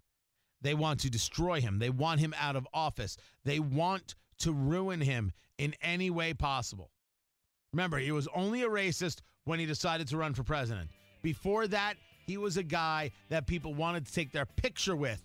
They 0.61 0.75
want 0.75 1.01
to 1.01 1.11
destroy 1.11 1.63
him. 1.63 1.79
They 1.79 1.91
want 1.91 2.21
him 2.21 2.35
out 2.39 2.57
of 2.57 2.69
office. 2.75 3.17
They 3.43 3.59
want 3.59 4.17
to 4.41 4.53
ruin 4.53 5.01
him 5.01 5.33
in 5.57 5.75
any 5.81 6.11
way 6.11 6.35
possible. 6.35 6.91
Remember, 7.73 7.97
he 7.97 8.13
was 8.13 8.29
only 8.35 8.63
a 8.63 8.69
racist 8.69 9.21
when 9.45 9.59
he 9.59 9.65
decided 9.65 10.09
to 10.09 10.19
run 10.19 10.35
for 10.35 10.43
president. 10.43 10.91
Before 11.27 11.67
that, 11.67 11.95
he 12.25 12.37
was 12.37 12.57
a 12.57 12.63
guy 12.63 13.11
that 13.31 13.49
people 13.49 13.75
wanted 13.75 14.07
to 14.07 14.13
take 14.13 14.31
their 14.31 14.47
picture 14.47 14.95
with. 14.95 15.21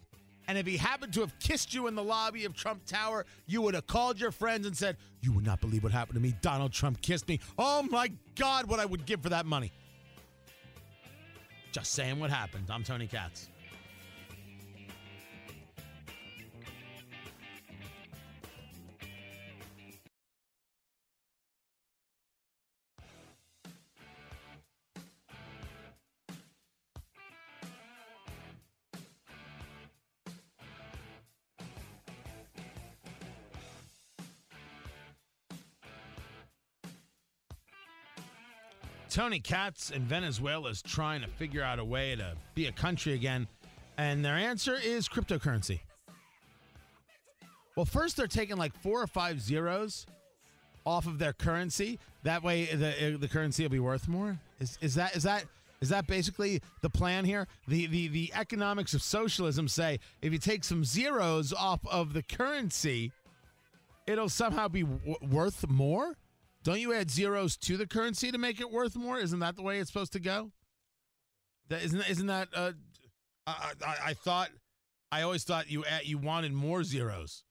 And 0.48 0.58
if 0.58 0.66
he 0.66 0.76
happened 0.76 1.14
to 1.14 1.20
have 1.20 1.38
kissed 1.38 1.76
you 1.76 1.86
in 1.86 1.94
the 1.94 2.02
lobby 2.04 2.44
of 2.46 2.56
Trump 2.56 2.88
Tower, 2.88 3.28
you 3.46 3.62
would 3.62 3.76
have 3.76 3.86
called 3.86 4.20
your 4.20 4.32
friends 4.32 4.66
and 4.66 4.76
said, 4.76 4.98
You 5.22 5.32
would 5.34 5.46
not 5.46 5.62
believe 5.62 5.84
what 5.84 5.92
happened 5.92 6.16
to 6.16 6.20
me. 6.20 6.34
Donald 6.42 6.72
Trump 6.72 7.04
kissed 7.04 7.28
me. 7.28 7.40
Oh 7.56 7.84
my 7.84 8.12
God, 8.36 8.66
what 8.66 8.80
I 8.80 8.86
would 8.88 9.06
give 9.06 9.22
for 9.22 9.30
that 9.30 9.46
money. 9.46 9.72
Just 11.72 11.92
saying 11.94 12.20
what 12.20 12.32
happened. 12.32 12.66
I'm 12.72 12.84
Tony 12.84 13.06
Katz. 13.06 13.50
Tony 39.22 39.40
Katz 39.40 39.92
in 39.92 40.02
Venezuela 40.02 40.68
is 40.72 40.82
trying 40.82 41.22
to 41.22 41.28
figure 41.28 41.62
out 41.62 41.78
a 41.78 41.86
way 41.86 42.16
to 42.16 42.36
be 42.56 42.66
a 42.66 42.72
country 42.72 43.14
again, 43.14 43.48
and 44.00 44.26
their 44.26 44.34
answer 44.34 44.76
is 44.84 45.08
cryptocurrency. 45.08 45.82
Well, 47.78 47.86
first 47.86 48.18
they're 48.18 48.26
taking 48.26 48.58
like 48.58 48.74
four 48.82 49.00
or 49.00 49.06
five 49.06 49.40
zeros 49.40 50.08
off 50.88 51.06
of 51.06 51.20
their 51.20 51.34
currency. 51.34 52.00
That 52.24 52.42
way, 52.42 52.66
the 52.66 53.14
uh, 53.14 53.18
the 53.20 53.28
currency 53.28 53.62
will 53.62 53.70
be 53.70 53.80
worth 53.80 54.08
more. 54.08 54.40
Is 54.60 54.80
is 54.82 54.96
that 54.96 55.16
is 55.16 55.22
that 55.22 55.46
is 55.82 55.90
that 55.90 56.08
basically 56.08 56.60
the 56.82 56.90
plan 56.90 57.24
here? 57.24 57.48
The 57.68 57.86
the 57.86 58.08
the 58.08 58.32
economics 58.34 58.96
of 58.96 59.04
socialism 59.04 59.68
say 59.68 60.00
if 60.24 60.34
you 60.34 60.40
take 60.40 60.64
some 60.64 60.84
zeros 60.84 61.54
off 61.54 61.82
of 61.86 62.14
the 62.14 62.24
currency, 62.24 63.12
it'll 64.08 64.30
somehow 64.30 64.68
be 64.68 64.82
w- 64.82 65.16
worth 65.30 65.70
more. 65.70 66.16
Don't 66.64 66.80
you 66.80 66.94
add 66.94 67.10
zeros 67.10 67.58
to 67.58 67.78
the 67.78 67.88
currency 67.88 68.32
to 68.32 68.38
make 68.38 68.60
it 68.60 68.72
worth 68.72 68.96
more? 68.96 69.18
Isn't 69.18 69.40
that 69.40 69.56
the 69.56 69.64
way 69.64 69.80
it's 69.80 69.92
supposed 69.92 70.14
to 70.14 70.20
go? 70.20 70.52
That 71.70 71.84
isn't 71.84 72.10
isn't 72.10 72.28
that? 72.28 72.50
Uh, 72.54 72.74
I, 73.48 73.72
I, 73.86 73.96
I 74.08 74.14
thought 74.14 74.50
I 75.12 75.24
always 75.24 75.44
thought 75.44 75.72
you 75.72 75.84
add, 75.86 76.06
you 76.06 76.18
wanted 76.18 76.54
more 76.54 76.84
zeros. 76.84 77.44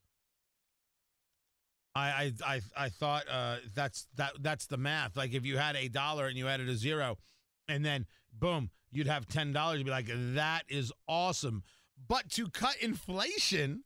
I 1.95 2.33
I 2.47 2.55
I, 2.55 2.61
I 2.77 2.89
thought 2.89 3.25
uh, 3.31 3.57
that's 3.75 4.07
that 4.17 4.33
that's 4.41 4.67
the 4.67 4.77
math. 4.77 5.17
Like 5.17 5.35
if 5.35 5.45
you 5.45 5.57
had 5.57 5.75
a 5.77 5.89
dollar 5.89 6.27
and 6.27 6.37
you 6.37 6.47
added 6.47 6.69
a 6.69 6.77
zero, 6.77 7.19
and 7.67 7.85
then 7.85 8.07
boom, 8.33 8.71
you'd 8.93 9.09
have 9.09 9.27
ten 9.27 9.53
dollars. 9.53 9.79
You'd 9.79 9.87
be 9.87 9.91
like, 9.91 10.09
that 10.35 10.63
is 10.69 10.93
awesome. 11.09 11.65
But 12.09 12.31
to 12.33 12.49
cut 12.49 12.77
inflation, 12.81 13.83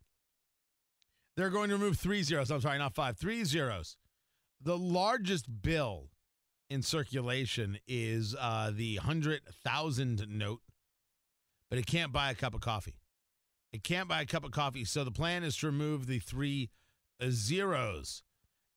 they're 1.37 1.51
going 1.51 1.71
to 1.71 1.77
remove 1.77 1.99
three 1.99 2.23
zeros. 2.23 2.51
I'm 2.51 2.61
sorry, 2.61 2.79
not 2.79 2.95
five, 2.95 3.17
three 3.17 3.45
zeros. 3.45 3.97
The 4.65 4.79
largest 4.79 5.63
bill 5.63 6.09
in 6.71 6.81
circulation 6.81 7.79
is 7.87 8.35
uh, 8.41 8.73
the 8.75 8.97
100,000 8.97 10.27
note, 10.31 10.63
but 11.69 11.79
it 11.79 11.87
can't 11.87 12.13
buy 12.13 12.31
a 12.31 12.35
cup 12.35 12.55
of 12.55 12.63
coffee. 12.63 12.97
It 13.75 13.85
can't 13.85 14.09
buy 14.09 14.23
a 14.23 14.27
cup 14.27 14.43
of 14.43 14.53
coffee. 14.53 14.87
So 14.87 15.05
the 15.05 15.11
plan 15.11 15.45
is 15.45 15.59
to 15.59 15.67
remove 15.67 16.07
the 16.07 16.19
three 16.19 16.71
uh, 17.21 17.27
zeros 17.29 18.23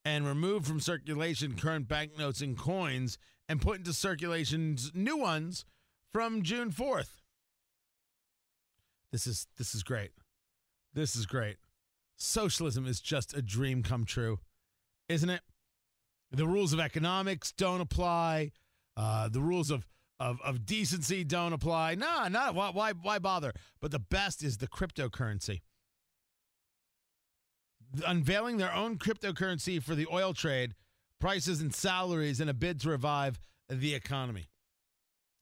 and 0.03 0.27
remove 0.27 0.65
from 0.65 0.81
circulation 0.81 1.55
current 1.55 1.87
banknotes 1.87 2.41
and 2.41 2.57
coins 2.57 3.17
and 3.47 3.61
put 3.61 3.77
into 3.77 3.93
circulation 3.93 4.77
new 4.93 5.15
ones 5.15 5.63
from 6.11 6.41
June 6.43 6.69
4th. 6.69 7.21
This 9.13 9.25
is 9.25 9.47
this 9.57 9.73
is 9.73 9.83
great. 9.83 10.11
This 10.93 11.15
is 11.15 11.25
great. 11.25 11.57
Socialism 12.17 12.85
is 12.85 12.99
just 12.99 13.33
a 13.33 13.41
dream 13.41 13.83
come 13.83 14.03
true, 14.03 14.39
isn't 15.07 15.29
it? 15.29 15.41
The 16.31 16.47
rules 16.47 16.73
of 16.73 16.79
economics 16.79 17.51
don't 17.51 17.81
apply. 17.81 18.51
Uh, 18.95 19.29
the 19.29 19.39
rules 19.39 19.71
of, 19.71 19.87
of, 20.19 20.39
of 20.43 20.65
decency 20.65 21.23
don't 21.23 21.53
apply. 21.53 21.95
Nah, 21.95 22.27
not 22.27 22.55
why, 22.55 22.71
why 22.71 22.91
why 22.93 23.19
bother? 23.19 23.53
But 23.79 23.91
the 23.91 23.99
best 23.99 24.43
is 24.43 24.57
the 24.57 24.67
cryptocurrency. 24.67 25.61
Unveiling 28.05 28.57
their 28.57 28.73
own 28.73 28.97
cryptocurrency 28.97 29.81
for 29.81 29.95
the 29.95 30.07
oil 30.11 30.33
trade, 30.33 30.73
prices 31.21 31.61
and 31.61 31.73
salaries 31.73 32.41
in 32.41 32.49
a 32.49 32.53
bid 32.53 32.81
to 32.81 32.89
revive 32.89 33.39
the 33.69 33.93
economy. 33.93 34.49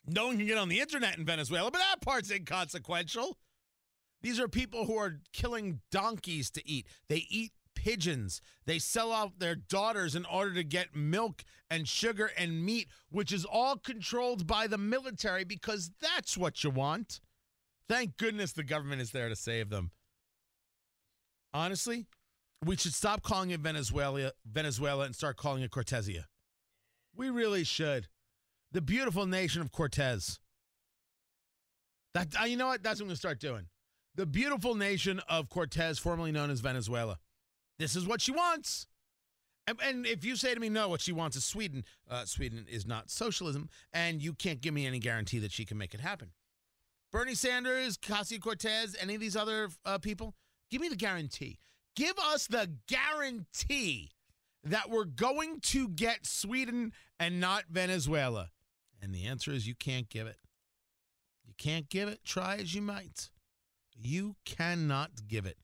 No 0.08 0.28
one 0.28 0.38
can 0.38 0.46
get 0.46 0.58
on 0.58 0.70
the 0.70 0.80
internet 0.80 1.18
in 1.18 1.26
Venezuela, 1.26 1.72
but 1.72 1.80
that 1.80 2.02
part's 2.02 2.30
inconsequential. 2.30 3.38
These 4.22 4.40
are 4.40 4.48
people 4.48 4.86
who 4.86 4.98
are 4.98 5.20
killing 5.34 5.82
donkeys 5.92 6.50
to 6.52 6.68
eat. 6.68 6.88
They 7.10 7.26
eat 7.30 7.52
pigeons. 7.86 8.42
They 8.66 8.80
sell 8.80 9.14
out 9.14 9.38
their 9.38 9.54
daughters 9.54 10.16
in 10.16 10.26
order 10.26 10.56
to 10.56 10.64
get 10.64 10.96
milk 10.96 11.44
and 11.70 11.88
sugar 11.88 12.32
and 12.36 12.66
meat, 12.66 12.88
which 13.12 13.32
is 13.32 13.46
all 13.46 13.78
controlled 13.78 14.48
by 14.48 14.66
the 14.66 14.80
military 14.80 15.44
because 15.44 15.92
that's 16.02 16.36
what 16.36 16.64
you 16.64 16.72
want. 16.72 17.22
Thank 17.88 18.18
goodness 18.18 18.54
the 18.54 18.64
government 18.64 19.04
is 19.04 19.12
there 19.12 19.30
to 19.30 19.36
save 19.36 19.70
them. 19.70 19.92
Honestly, 21.54 22.08
we 22.66 22.76
should 22.76 22.96
stop 22.96 23.22
calling 23.22 23.52
it 23.52 23.60
Venezuela, 23.60 24.32
Venezuela 24.52 25.06
and 25.06 25.16
start 25.16 25.38
calling 25.38 25.62
it 25.62 25.70
Cortesia. 25.70 26.26
We 27.16 27.30
really 27.30 27.64
should. 27.64 28.08
The 28.72 28.82
beautiful 28.82 29.28
nation 29.28 29.62
of 29.62 29.72
Cortez. 29.72 30.40
That 32.16 32.30
uh, 32.42 32.46
you 32.46 32.58
know 32.58 32.68
what? 32.68 32.82
That's 32.82 33.00
what 33.00 33.06
I'm 33.06 33.10
gonna 33.10 33.18
start 33.18 33.40
doing. 33.40 33.68
The 34.16 34.26
beautiful 34.26 34.74
nation 34.74 35.22
of 35.30 35.50
Cortez, 35.50 36.00
formerly 36.00 36.32
known 36.32 36.50
as 36.50 36.62
Venezuela. 36.62 37.20
This 37.78 37.96
is 37.96 38.08
what 38.08 38.22
she 38.22 38.32
wants. 38.32 38.88
And, 39.68 39.80
and 39.84 40.06
if 40.06 40.24
you 40.24 40.36
say 40.36 40.54
to 40.54 40.60
me, 40.60 40.70
no, 40.70 40.90
what 40.90 41.02
she 41.02 41.12
wants 41.12 41.36
is 41.36 41.44
Sweden, 41.44 41.84
uh, 42.10 42.26
Sweden 42.26 42.66
is 42.70 42.86
not 42.86 43.10
socialism, 43.10 43.70
and 43.92 44.22
you 44.22 44.34
can't 44.34 44.62
give 44.62 44.74
me 44.74 44.86
any 44.86 45.00
guarantee 45.00 45.40
that 45.40 45.52
she 45.52 45.66
can 45.66 45.78
make 45.78 45.94
it 45.94 46.00
happen. 46.00 46.32
Bernie 47.12 47.34
Sanders, 47.34 47.98
Cassie 47.98 48.40
Cortez, 48.40 48.96
any 49.00 49.16
of 49.16 49.22
these 49.22 49.36
other 49.36 49.70
uh, 49.86 49.98
people, 49.98 50.36
give 50.70 50.82
me 50.82 50.90
the 50.90 50.96
guarantee. 50.96 51.60
Give 51.96 52.18
us 52.20 52.46
the 52.48 52.70
guarantee 52.88 54.12
that 54.64 54.90
we're 54.90 55.06
going 55.06 55.60
to 55.62 55.88
get 55.88 56.26
Sweden 56.26 56.92
and 57.20 57.40
not 57.40 57.66
Venezuela? 57.70 58.50
And 59.02 59.14
the 59.14 59.26
answer 59.26 59.52
is 59.52 59.68
you 59.68 59.76
can't 59.76 60.10
give 60.10 60.28
it. 60.28 60.38
You 61.46 61.54
can't 61.58 61.90
give 61.90 62.10
it, 62.10 62.24
try 62.26 62.58
as 62.58 62.74
you 62.74 62.82
might. 62.82 63.30
You 63.96 64.36
cannot 64.46 65.28
give 65.28 65.46
it. 65.46 65.58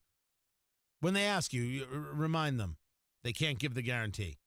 When 1.02 1.16
they 1.16 1.26
ask 1.26 1.52
you, 1.52 1.64
you 1.64 1.86
remind 2.14 2.60
them 2.60 2.78
they 3.24 3.34
can't 3.34 3.60
give 3.60 3.74
the 3.74 3.82
guarantee. 3.82 4.38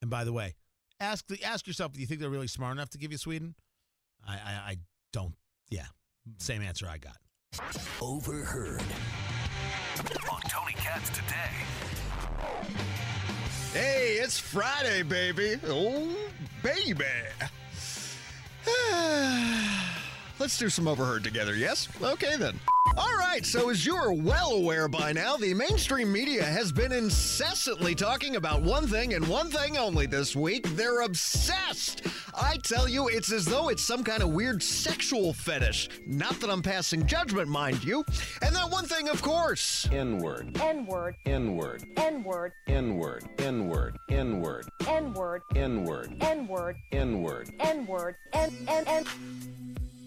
And 0.00 0.08
by 0.08 0.24
the 0.24 0.32
way, 0.32 0.54
ask 1.00 1.26
the, 1.26 1.42
ask 1.42 1.66
yourself, 1.66 1.92
do 1.92 2.00
you 2.00 2.06
think 2.06 2.20
they're 2.20 2.30
really 2.30 2.46
smart 2.46 2.76
enough 2.76 2.90
to 2.90 2.98
give 2.98 3.10
you 3.10 3.18
Sweden? 3.18 3.56
I, 4.26 4.34
I, 4.34 4.52
I 4.52 4.76
don't. 5.12 5.34
Yeah, 5.68 5.86
same 6.38 6.62
answer 6.62 6.86
I 6.88 6.98
got. 6.98 7.16
Overheard. 8.00 8.82
On 10.30 10.40
Tony 10.42 10.74
Katz 10.74 11.10
today. 11.10 11.50
Hey, 13.72 14.18
it's 14.22 14.38
Friday, 14.38 15.02
baby. 15.02 15.56
Oh, 15.66 16.08
baby. 16.62 17.04
Let's 20.38 20.56
do 20.56 20.68
some 20.68 20.86
overheard 20.86 21.24
together, 21.24 21.56
yes? 21.56 21.88
Okay 22.00 22.36
then. 22.36 22.58
All 22.96 23.16
right, 23.18 23.44
so 23.44 23.70
as 23.70 23.84
you're 23.84 24.12
well 24.12 24.52
aware 24.52 24.88
by 24.88 25.12
now, 25.12 25.36
the 25.36 25.52
mainstream 25.52 26.12
media 26.12 26.42
has 26.42 26.72
been 26.72 26.92
incessantly 26.92 27.94
talking 27.94 28.36
about 28.36 28.62
one 28.62 28.86
thing 28.86 29.14
and 29.14 29.26
one 29.28 29.50
thing 29.50 29.76
only 29.76 30.06
this 30.06 30.34
week. 30.34 30.68
They're 30.70 31.00
obsessed. 31.00 32.02
I 32.34 32.56
tell 32.58 32.88
you, 32.88 33.08
it's 33.08 33.32
as 33.32 33.44
though 33.44 33.68
it's 33.68 33.84
some 33.84 34.04
kind 34.04 34.22
of 34.22 34.30
weird 34.30 34.62
sexual 34.62 35.32
fetish. 35.32 35.88
Not 36.06 36.40
that 36.40 36.50
I'm 36.50 36.62
passing 36.62 37.06
judgment, 37.06 37.48
mind 37.48 37.82
you. 37.82 38.04
And 38.42 38.54
that 38.54 38.70
one 38.70 38.86
thing, 38.86 39.08
of 39.08 39.22
course. 39.22 39.88
N-word, 39.92 40.56
N-word, 40.60 41.16
N-word, 41.26 41.84
N-word, 41.96 42.52
N-word, 42.68 43.24
N-word, 43.38 43.98
N-word, 44.08 44.66
N-word, 44.86 45.42
N-word, 45.56 46.14
N-word, 46.20 46.76
N-word, 46.92 47.50
N-word, 47.60 48.16
N 48.32 48.52
N 48.68 48.84
N 48.86 49.04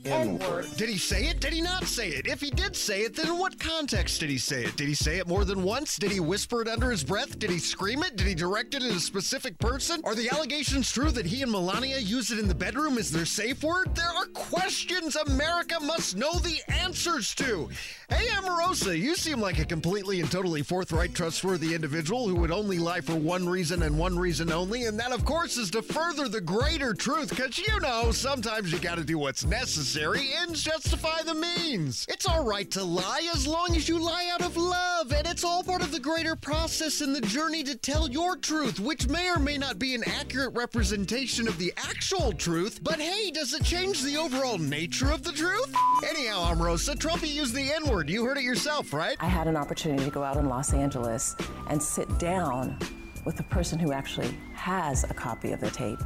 N-word. 0.05 0.65
Did 0.77 0.89
he 0.89 0.97
say 0.97 1.25
it? 1.25 1.39
Did 1.39 1.53
he 1.53 1.61
not 1.61 1.85
say 1.85 2.09
it? 2.09 2.25
If 2.25 2.41
he 2.41 2.49
did 2.49 2.75
say 2.75 3.01
it, 3.01 3.15
then 3.15 3.27
in 3.27 3.37
what 3.37 3.59
context 3.59 4.19
did 4.19 4.29
he 4.29 4.37
say 4.37 4.63
it? 4.65 4.75
Did 4.75 4.87
he 4.87 4.95
say 4.95 5.19
it 5.19 5.27
more 5.27 5.45
than 5.45 5.63
once? 5.63 5.97
Did 5.97 6.11
he 6.11 6.19
whisper 6.19 6.61
it 6.61 6.67
under 6.67 6.89
his 6.89 7.03
breath? 7.03 7.37
Did 7.37 7.51
he 7.51 7.59
scream 7.59 8.01
it? 8.01 8.15
Did 8.15 8.25
he 8.25 8.33
direct 8.33 8.73
it 8.73 8.81
at 8.81 8.91
a 8.91 8.99
specific 8.99 9.59
person? 9.59 10.01
Are 10.03 10.15
the 10.15 10.29
allegations 10.29 10.91
true 10.91 11.11
that 11.11 11.25
he 11.25 11.43
and 11.43 11.51
Melania 11.51 11.99
used 11.99 12.31
it 12.31 12.39
in 12.39 12.47
the 12.47 12.55
bedroom 12.55 12.97
as 12.97 13.11
their 13.11 13.25
safe 13.25 13.63
word? 13.63 13.93
There 13.93 14.05
are 14.05 14.25
questions 14.27 15.15
America 15.15 15.79
must 15.81 16.17
know 16.17 16.33
the 16.39 16.59
answers 16.67 17.35
to. 17.35 17.69
Hey, 18.09 18.27
Amorosa, 18.37 18.97
you 18.97 19.15
seem 19.15 19.39
like 19.39 19.59
a 19.59 19.65
completely 19.65 20.19
and 20.19 20.29
totally 20.29 20.63
forthright, 20.63 21.13
trustworthy 21.13 21.75
individual 21.75 22.27
who 22.27 22.35
would 22.35 22.51
only 22.51 22.77
lie 22.79 23.01
for 23.01 23.15
one 23.15 23.47
reason 23.47 23.83
and 23.83 23.97
one 23.97 24.17
reason 24.17 24.51
only, 24.51 24.85
and 24.85 24.99
that, 24.99 25.11
of 25.13 25.23
course, 25.23 25.57
is 25.57 25.71
to 25.71 25.81
further 25.81 26.27
the 26.27 26.41
greater 26.41 26.93
truth, 26.93 27.29
because 27.29 27.57
you 27.57 27.79
know, 27.79 28.11
sometimes 28.11 28.73
you 28.73 28.79
gotta 28.79 29.03
do 29.03 29.17
what's 29.17 29.45
necessary. 29.45 29.90
Ends 29.97 30.63
justify 30.63 31.21
the 31.23 31.33
means. 31.33 32.05
It's 32.07 32.25
all 32.25 32.45
right 32.45 32.69
to 32.71 32.83
lie 32.83 33.29
as 33.33 33.45
long 33.45 33.75
as 33.75 33.89
you 33.89 33.99
lie 33.99 34.29
out 34.31 34.41
of 34.41 34.55
love, 34.55 35.11
and 35.11 35.27
it's 35.27 35.43
all 35.43 35.63
part 35.63 35.81
of 35.81 35.91
the 35.91 35.99
greater 35.99 36.35
process 36.35 37.01
in 37.01 37.11
the 37.11 37.19
journey 37.19 37.61
to 37.63 37.75
tell 37.75 38.09
your 38.09 38.37
truth, 38.37 38.79
which 38.79 39.09
may 39.09 39.29
or 39.29 39.37
may 39.37 39.57
not 39.57 39.79
be 39.79 39.93
an 39.93 40.03
accurate 40.05 40.53
representation 40.55 41.47
of 41.47 41.57
the 41.57 41.73
actual 41.75 42.31
truth, 42.31 42.79
but 42.81 42.99
hey, 42.99 43.31
does 43.31 43.53
it 43.53 43.65
change 43.65 44.01
the 44.01 44.15
overall 44.15 44.57
nature 44.57 45.11
of 45.11 45.23
the 45.23 45.33
truth? 45.33 45.75
Anyhow, 46.09 46.51
Amorosa, 46.51 46.95
Trumpy 46.95 47.33
used 47.33 47.53
the 47.53 47.73
N 47.73 47.89
word. 47.89 48.09
You 48.09 48.23
heard 48.23 48.37
it 48.37 48.43
yourself, 48.43 48.93
right? 48.93 49.17
I 49.19 49.27
had 49.27 49.47
an 49.47 49.57
opportunity 49.57 50.05
to 50.05 50.11
go 50.11 50.23
out 50.23 50.37
in 50.37 50.47
Los 50.47 50.73
Angeles 50.73 51.35
and 51.69 51.83
sit 51.83 52.17
down 52.17 52.77
with 53.25 53.35
the 53.35 53.43
person 53.43 53.77
who 53.77 53.91
actually 53.91 54.33
has 54.53 55.03
a 55.03 55.13
copy 55.13 55.51
of 55.51 55.59
the 55.59 55.69
tape. 55.69 55.99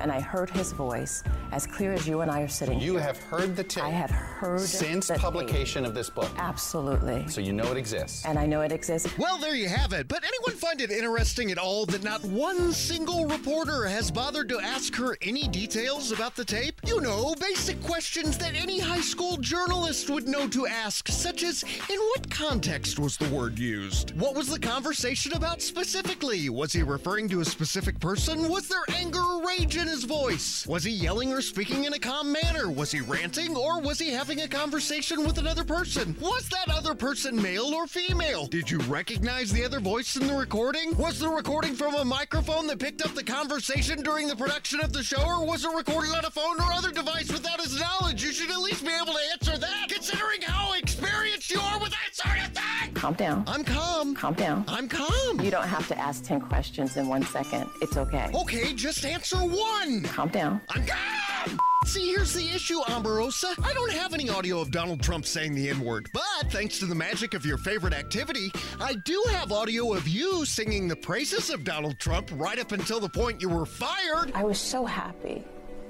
And 0.00 0.10
I 0.10 0.20
heard 0.20 0.48
his 0.50 0.72
voice 0.72 1.22
as 1.52 1.66
clear 1.66 1.92
as 1.92 2.08
you 2.08 2.22
and 2.22 2.30
I 2.30 2.40
are 2.40 2.48
sitting 2.48 2.80
You 2.80 2.92
here. 2.92 3.02
have 3.02 3.18
heard 3.18 3.54
the 3.54 3.62
tape 3.64 3.84
I 3.84 3.90
have 3.90 4.10
heard 4.10 4.60
since 4.60 5.08
the 5.08 5.14
tape. 5.14 5.22
publication 5.22 5.84
of 5.84 5.94
this 5.94 6.08
book. 6.08 6.30
Absolutely. 6.38 7.28
So 7.28 7.40
you 7.40 7.52
know 7.52 7.70
it 7.70 7.76
exists. 7.76 8.24
And 8.24 8.38
I 8.38 8.46
know 8.46 8.62
it 8.62 8.72
exists. 8.72 9.08
Well, 9.18 9.36
there 9.38 9.54
you 9.54 9.68
have 9.68 9.92
it. 9.92 10.08
But 10.08 10.24
anyone 10.24 10.58
find 10.58 10.80
it 10.80 10.90
interesting 10.90 11.50
at 11.50 11.58
all 11.58 11.84
that 11.86 12.02
not 12.02 12.24
one 12.24 12.72
single 12.72 13.26
reporter 13.26 13.84
has 13.86 14.10
bothered 14.10 14.48
to 14.48 14.58
ask 14.60 14.94
her 14.96 15.16
any 15.20 15.46
details 15.48 16.12
about 16.12 16.34
the 16.34 16.44
tape? 16.44 16.80
You 16.86 17.00
know, 17.00 17.34
basic 17.38 17.82
questions 17.82 18.38
that 18.38 18.54
any 18.54 18.78
high 18.78 19.00
school 19.02 19.36
journalist 19.36 20.08
would 20.08 20.26
know 20.28 20.48
to 20.48 20.66
ask, 20.66 21.08
such 21.08 21.42
as 21.44 21.62
in 21.62 21.98
what 21.98 22.30
context 22.30 22.98
was 22.98 23.16
the 23.18 23.28
word 23.28 23.58
used? 23.58 24.18
What 24.18 24.34
was 24.34 24.48
the 24.48 24.58
conversation 24.58 25.34
about 25.34 25.60
specifically? 25.60 26.48
Was 26.48 26.72
he 26.72 26.82
referring 26.82 27.28
to 27.30 27.40
a 27.40 27.44
specific 27.44 28.00
person? 28.00 28.48
Was 28.48 28.68
there 28.68 28.84
anger 28.94 29.20
or 29.20 29.46
rage 29.46 29.76
in 29.76 29.89
his 29.90 30.04
voice? 30.04 30.66
Was 30.68 30.84
he 30.84 30.92
yelling 30.92 31.32
or 31.32 31.42
speaking 31.42 31.84
in 31.84 31.92
a 31.92 31.98
calm 31.98 32.32
manner? 32.32 32.70
Was 32.70 32.92
he 32.92 33.00
ranting 33.00 33.56
or 33.56 33.80
was 33.80 33.98
he 33.98 34.10
having 34.10 34.40
a 34.40 34.48
conversation 34.48 35.24
with 35.24 35.38
another 35.38 35.64
person? 35.64 36.16
Was 36.20 36.48
that 36.50 36.70
other 36.70 36.94
person 36.94 37.40
male 37.40 37.74
or 37.74 37.86
female? 37.88 38.46
Did 38.46 38.70
you 38.70 38.78
recognize 38.82 39.50
the 39.50 39.64
other 39.64 39.80
voice 39.80 40.14
in 40.16 40.28
the 40.28 40.34
recording? 40.34 40.96
Was 40.96 41.18
the 41.18 41.28
recording 41.28 41.74
from 41.74 41.96
a 41.96 42.04
microphone 42.04 42.68
that 42.68 42.78
picked 42.78 43.02
up 43.02 43.14
the 43.14 43.24
conversation 43.24 44.02
during 44.02 44.28
the 44.28 44.36
production 44.36 44.80
of 44.80 44.92
the 44.92 45.02
show 45.02 45.22
or 45.22 45.44
was 45.44 45.64
it 45.64 45.74
recorded 45.74 46.14
on 46.14 46.24
a 46.24 46.30
phone 46.30 46.60
or 46.60 46.72
other 46.72 46.92
device 46.92 47.30
without 47.32 47.60
his 47.60 47.80
knowledge? 47.80 48.22
You 48.22 48.32
should 48.32 48.50
at 48.50 48.60
least 48.60 48.84
be 48.84 48.92
able 48.92 49.12
to 49.12 49.32
answer 49.32 49.58
that 49.58 49.88
considering 49.88 50.42
how 50.42 50.74
experienced 50.74 51.50
you 51.50 51.58
are 51.58 51.80
with 51.80 51.90
that 51.90 52.14
sort 52.14 52.38
of 52.38 52.54
thing! 52.54 52.79
Calm 53.00 53.14
down. 53.14 53.44
I'm 53.46 53.64
calm. 53.64 54.14
Calm 54.14 54.34
down. 54.34 54.62
I'm 54.68 54.86
calm. 54.86 55.40
You 55.40 55.50
don't 55.50 55.66
have 55.66 55.88
to 55.88 55.98
ask 55.98 56.22
10 56.22 56.42
questions 56.42 56.98
in 56.98 57.08
one 57.08 57.22
second. 57.22 57.66
It's 57.80 57.96
okay. 57.96 58.30
Okay, 58.34 58.74
just 58.74 59.06
answer 59.06 59.38
one. 59.38 60.02
Calm 60.02 60.28
down. 60.28 60.60
I'm 60.68 60.84
calm. 60.84 61.58
See, 61.86 62.12
here's 62.12 62.34
the 62.34 62.46
issue, 62.50 62.78
Amberosa. 62.80 63.54
I 63.64 63.72
don't 63.72 63.90
have 63.92 64.12
any 64.12 64.28
audio 64.28 64.60
of 64.60 64.70
Donald 64.70 65.02
Trump 65.02 65.24
saying 65.24 65.54
the 65.54 65.70
N 65.70 65.80
word, 65.80 66.10
but 66.12 66.52
thanks 66.52 66.78
to 66.80 66.84
the 66.84 66.94
magic 66.94 67.32
of 67.32 67.46
your 67.46 67.56
favorite 67.56 67.94
activity, 67.94 68.52
I 68.78 68.96
do 69.06 69.24
have 69.30 69.50
audio 69.50 69.94
of 69.94 70.06
you 70.06 70.44
singing 70.44 70.86
the 70.86 70.96
praises 70.96 71.48
of 71.48 71.64
Donald 71.64 71.98
Trump 71.98 72.30
right 72.34 72.58
up 72.58 72.72
until 72.72 73.00
the 73.00 73.08
point 73.08 73.40
you 73.40 73.48
were 73.48 73.64
fired. 73.64 74.30
I 74.34 74.44
was 74.44 74.58
so 74.58 74.84
happy 74.84 75.42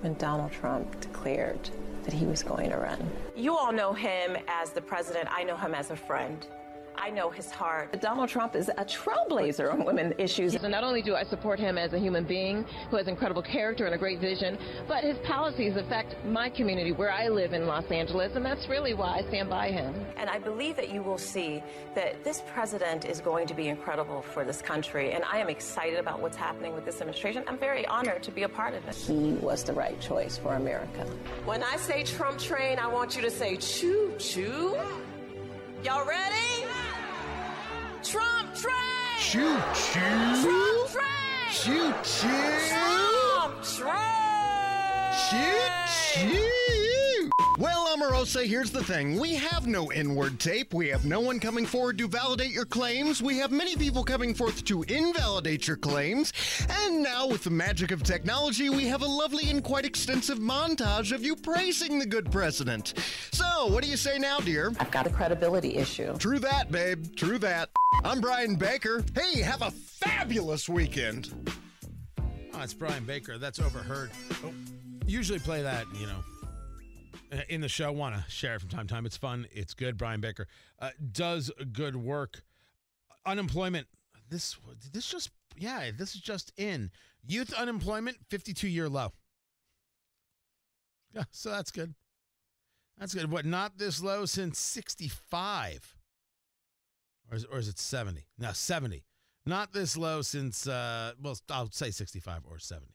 when 0.02 0.14
Donald 0.14 0.52
Trump 0.52 1.00
declared 1.00 1.70
that 2.04 2.14
he 2.14 2.24
was 2.26 2.44
going 2.44 2.70
to 2.70 2.76
run. 2.76 3.10
You 3.34 3.56
all 3.56 3.72
know 3.72 3.92
him 3.92 4.36
as 4.46 4.70
the 4.70 4.80
president. 4.80 5.28
I 5.32 5.42
know 5.42 5.56
him 5.56 5.74
as 5.74 5.90
a 5.90 5.96
friend. 5.96 6.46
I 6.96 7.10
know 7.10 7.30
his 7.30 7.50
heart. 7.50 8.00
Donald 8.00 8.28
Trump 8.28 8.54
is 8.54 8.68
a 8.68 8.84
trailblazer 8.84 9.72
on 9.72 9.84
women 9.84 10.14
issues. 10.18 10.54
And 10.54 10.70
not 10.70 10.84
only 10.84 11.02
do 11.02 11.14
I 11.14 11.24
support 11.24 11.58
him 11.58 11.78
as 11.78 11.92
a 11.92 11.98
human 11.98 12.24
being 12.24 12.64
who 12.90 12.96
has 12.96 13.08
incredible 13.08 13.42
character 13.42 13.86
and 13.86 13.94
a 13.94 13.98
great 13.98 14.20
vision, 14.20 14.58
but 14.86 15.02
his 15.02 15.18
policies 15.18 15.76
affect 15.76 16.16
my 16.26 16.48
community 16.48 16.92
where 16.92 17.10
I 17.10 17.28
live 17.28 17.52
in 17.52 17.66
Los 17.66 17.90
Angeles, 17.90 18.36
and 18.36 18.44
that's 18.44 18.68
really 18.68 18.94
why 18.94 19.18
I 19.18 19.22
stand 19.28 19.48
by 19.48 19.70
him. 19.70 19.94
And 20.16 20.28
I 20.28 20.38
believe 20.38 20.76
that 20.76 20.90
you 20.90 21.02
will 21.02 21.18
see 21.18 21.62
that 21.94 22.22
this 22.24 22.42
president 22.52 23.04
is 23.04 23.20
going 23.20 23.46
to 23.46 23.54
be 23.54 23.68
incredible 23.68 24.22
for 24.22 24.44
this 24.44 24.60
country. 24.60 25.12
And 25.12 25.24
I 25.24 25.38
am 25.38 25.48
excited 25.48 25.98
about 25.98 26.20
what's 26.20 26.36
happening 26.36 26.74
with 26.74 26.84
this 26.84 27.00
administration. 27.00 27.44
I'm 27.48 27.58
very 27.58 27.86
honored 27.86 28.22
to 28.24 28.30
be 28.30 28.42
a 28.42 28.48
part 28.48 28.74
of 28.74 28.86
it. 28.86 28.94
He 28.94 29.32
was 29.40 29.64
the 29.64 29.72
right 29.72 29.98
choice 30.00 30.36
for 30.36 30.54
America. 30.54 31.06
When 31.44 31.62
I 31.62 31.76
say 31.76 32.04
Trump 32.04 32.38
train, 32.38 32.78
I 32.78 32.86
want 32.86 33.16
you 33.16 33.22
to 33.22 33.30
say 33.30 33.56
choo 33.56 34.14
choo. 34.18 34.76
Y'all 35.82 36.06
ready? 36.06 36.69
Trump 38.02 38.54
train! 38.54 38.72
Choo 39.18 39.56
choo. 39.74 40.00
Trump 40.42 40.90
train! 40.90 41.52
Choo 41.52 41.92
choo. 42.02 42.28
Trump 42.70 43.62
train! 43.62 44.00
Choo 45.28 46.30
choo. 46.30 46.89
Well, 47.58 47.88
Amorosa, 47.92 48.46
here's 48.46 48.70
the 48.70 48.82
thing. 48.82 49.18
We 49.18 49.34
have 49.34 49.66
no 49.66 49.90
N-word 49.90 50.40
tape. 50.40 50.72
We 50.72 50.88
have 50.88 51.04
no 51.04 51.20
one 51.20 51.38
coming 51.38 51.66
forward 51.66 51.98
to 51.98 52.08
validate 52.08 52.52
your 52.52 52.64
claims. 52.64 53.22
We 53.22 53.38
have 53.38 53.50
many 53.50 53.76
people 53.76 54.02
coming 54.02 54.34
forth 54.34 54.64
to 54.64 54.82
invalidate 54.84 55.66
your 55.66 55.76
claims. 55.76 56.32
And 56.68 57.02
now, 57.02 57.26
with 57.26 57.44
the 57.44 57.50
magic 57.50 57.90
of 57.90 58.02
technology, 58.02 58.70
we 58.70 58.86
have 58.86 59.02
a 59.02 59.06
lovely 59.06 59.50
and 59.50 59.62
quite 59.62 59.84
extensive 59.84 60.38
montage 60.38 61.12
of 61.12 61.22
you 61.22 61.36
praising 61.36 61.98
the 61.98 62.06
good 62.06 62.30
president. 62.32 62.94
So, 63.32 63.66
what 63.66 63.84
do 63.84 63.90
you 63.90 63.96
say 63.96 64.18
now, 64.18 64.38
dear? 64.38 64.72
I've 64.80 64.90
got 64.90 65.06
a 65.06 65.10
credibility 65.10 65.76
issue. 65.76 66.16
True 66.16 66.38
that, 66.38 66.70
babe. 66.70 67.04
True 67.16 67.38
that. 67.38 67.70
I'm 68.04 68.20
Brian 68.20 68.56
Baker. 68.56 69.04
Hey, 69.14 69.40
have 69.40 69.62
a 69.62 69.70
fabulous 69.70 70.68
weekend. 70.68 71.50
Oh, 72.54 72.60
it's 72.62 72.74
Brian 72.74 73.04
Baker. 73.04 73.38
That's 73.38 73.58
overheard. 73.60 74.10
Oh, 74.44 74.52
usually 75.06 75.38
play 75.38 75.62
that, 75.62 75.84
you 75.98 76.06
know, 76.06 76.24
in 77.48 77.60
the 77.60 77.68
show. 77.68 77.92
Want 77.92 78.14
to 78.14 78.30
share 78.30 78.54
it 78.54 78.60
from 78.60 78.68
time 78.68 78.86
to 78.86 78.94
time. 78.94 79.06
It's 79.06 79.16
fun. 79.16 79.46
It's 79.52 79.74
good. 79.74 79.96
Brian 79.96 80.20
Baker 80.20 80.46
uh, 80.78 80.90
does 81.12 81.50
good 81.72 81.96
work. 81.96 82.42
Unemployment. 83.26 83.86
This 84.28 84.56
this 84.92 85.08
just 85.08 85.30
yeah. 85.56 85.90
This 85.96 86.14
is 86.14 86.20
just 86.20 86.52
in 86.56 86.90
youth 87.26 87.52
unemployment. 87.52 88.18
Fifty 88.28 88.52
two 88.52 88.68
year 88.68 88.88
low. 88.88 89.12
Yeah, 91.14 91.24
so 91.30 91.50
that's 91.50 91.70
good. 91.70 91.94
That's 92.98 93.14
good. 93.14 93.30
What? 93.30 93.44
Not 93.44 93.78
this 93.78 94.02
low 94.02 94.26
since 94.26 94.58
sixty 94.58 95.08
five. 95.08 95.96
Or 97.30 97.36
is, 97.36 97.44
or 97.44 97.58
is 97.58 97.68
it 97.68 97.78
seventy? 97.78 98.26
No, 98.38 98.52
seventy. 98.52 99.04
Not 99.46 99.72
this 99.72 99.96
low 99.96 100.22
since, 100.22 100.66
uh, 100.66 101.12
well, 101.20 101.36
I'll 101.48 101.70
say 101.70 101.90
65 101.90 102.42
or 102.48 102.58
70. 102.58 102.92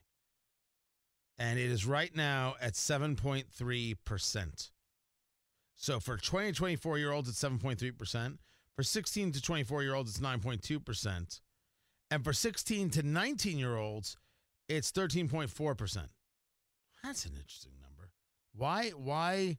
And 1.38 1.58
it 1.58 1.70
is 1.70 1.84
right 1.84 2.14
now 2.14 2.54
at 2.60 2.72
7.3%. 2.72 4.70
So 5.76 6.00
for 6.00 6.16
20 6.16 6.52
to 6.52 6.54
24 6.54 6.98
year 6.98 7.12
olds, 7.12 7.28
it's 7.28 7.42
7.3%. 7.42 8.38
For 8.74 8.82
16 8.82 9.32
to 9.32 9.42
24 9.42 9.82
year 9.82 9.94
olds, 9.94 10.10
it's 10.10 10.20
9.2%. 10.20 11.40
And 12.10 12.24
for 12.24 12.32
16 12.32 12.90
to 12.90 13.02
19 13.02 13.58
year 13.58 13.76
olds, 13.76 14.16
it's 14.68 14.90
13.4%. 14.92 16.08
That's 17.04 17.24
an 17.24 17.32
interesting 17.36 17.72
number. 17.80 18.10
Why, 18.54 18.90
why, 18.90 19.58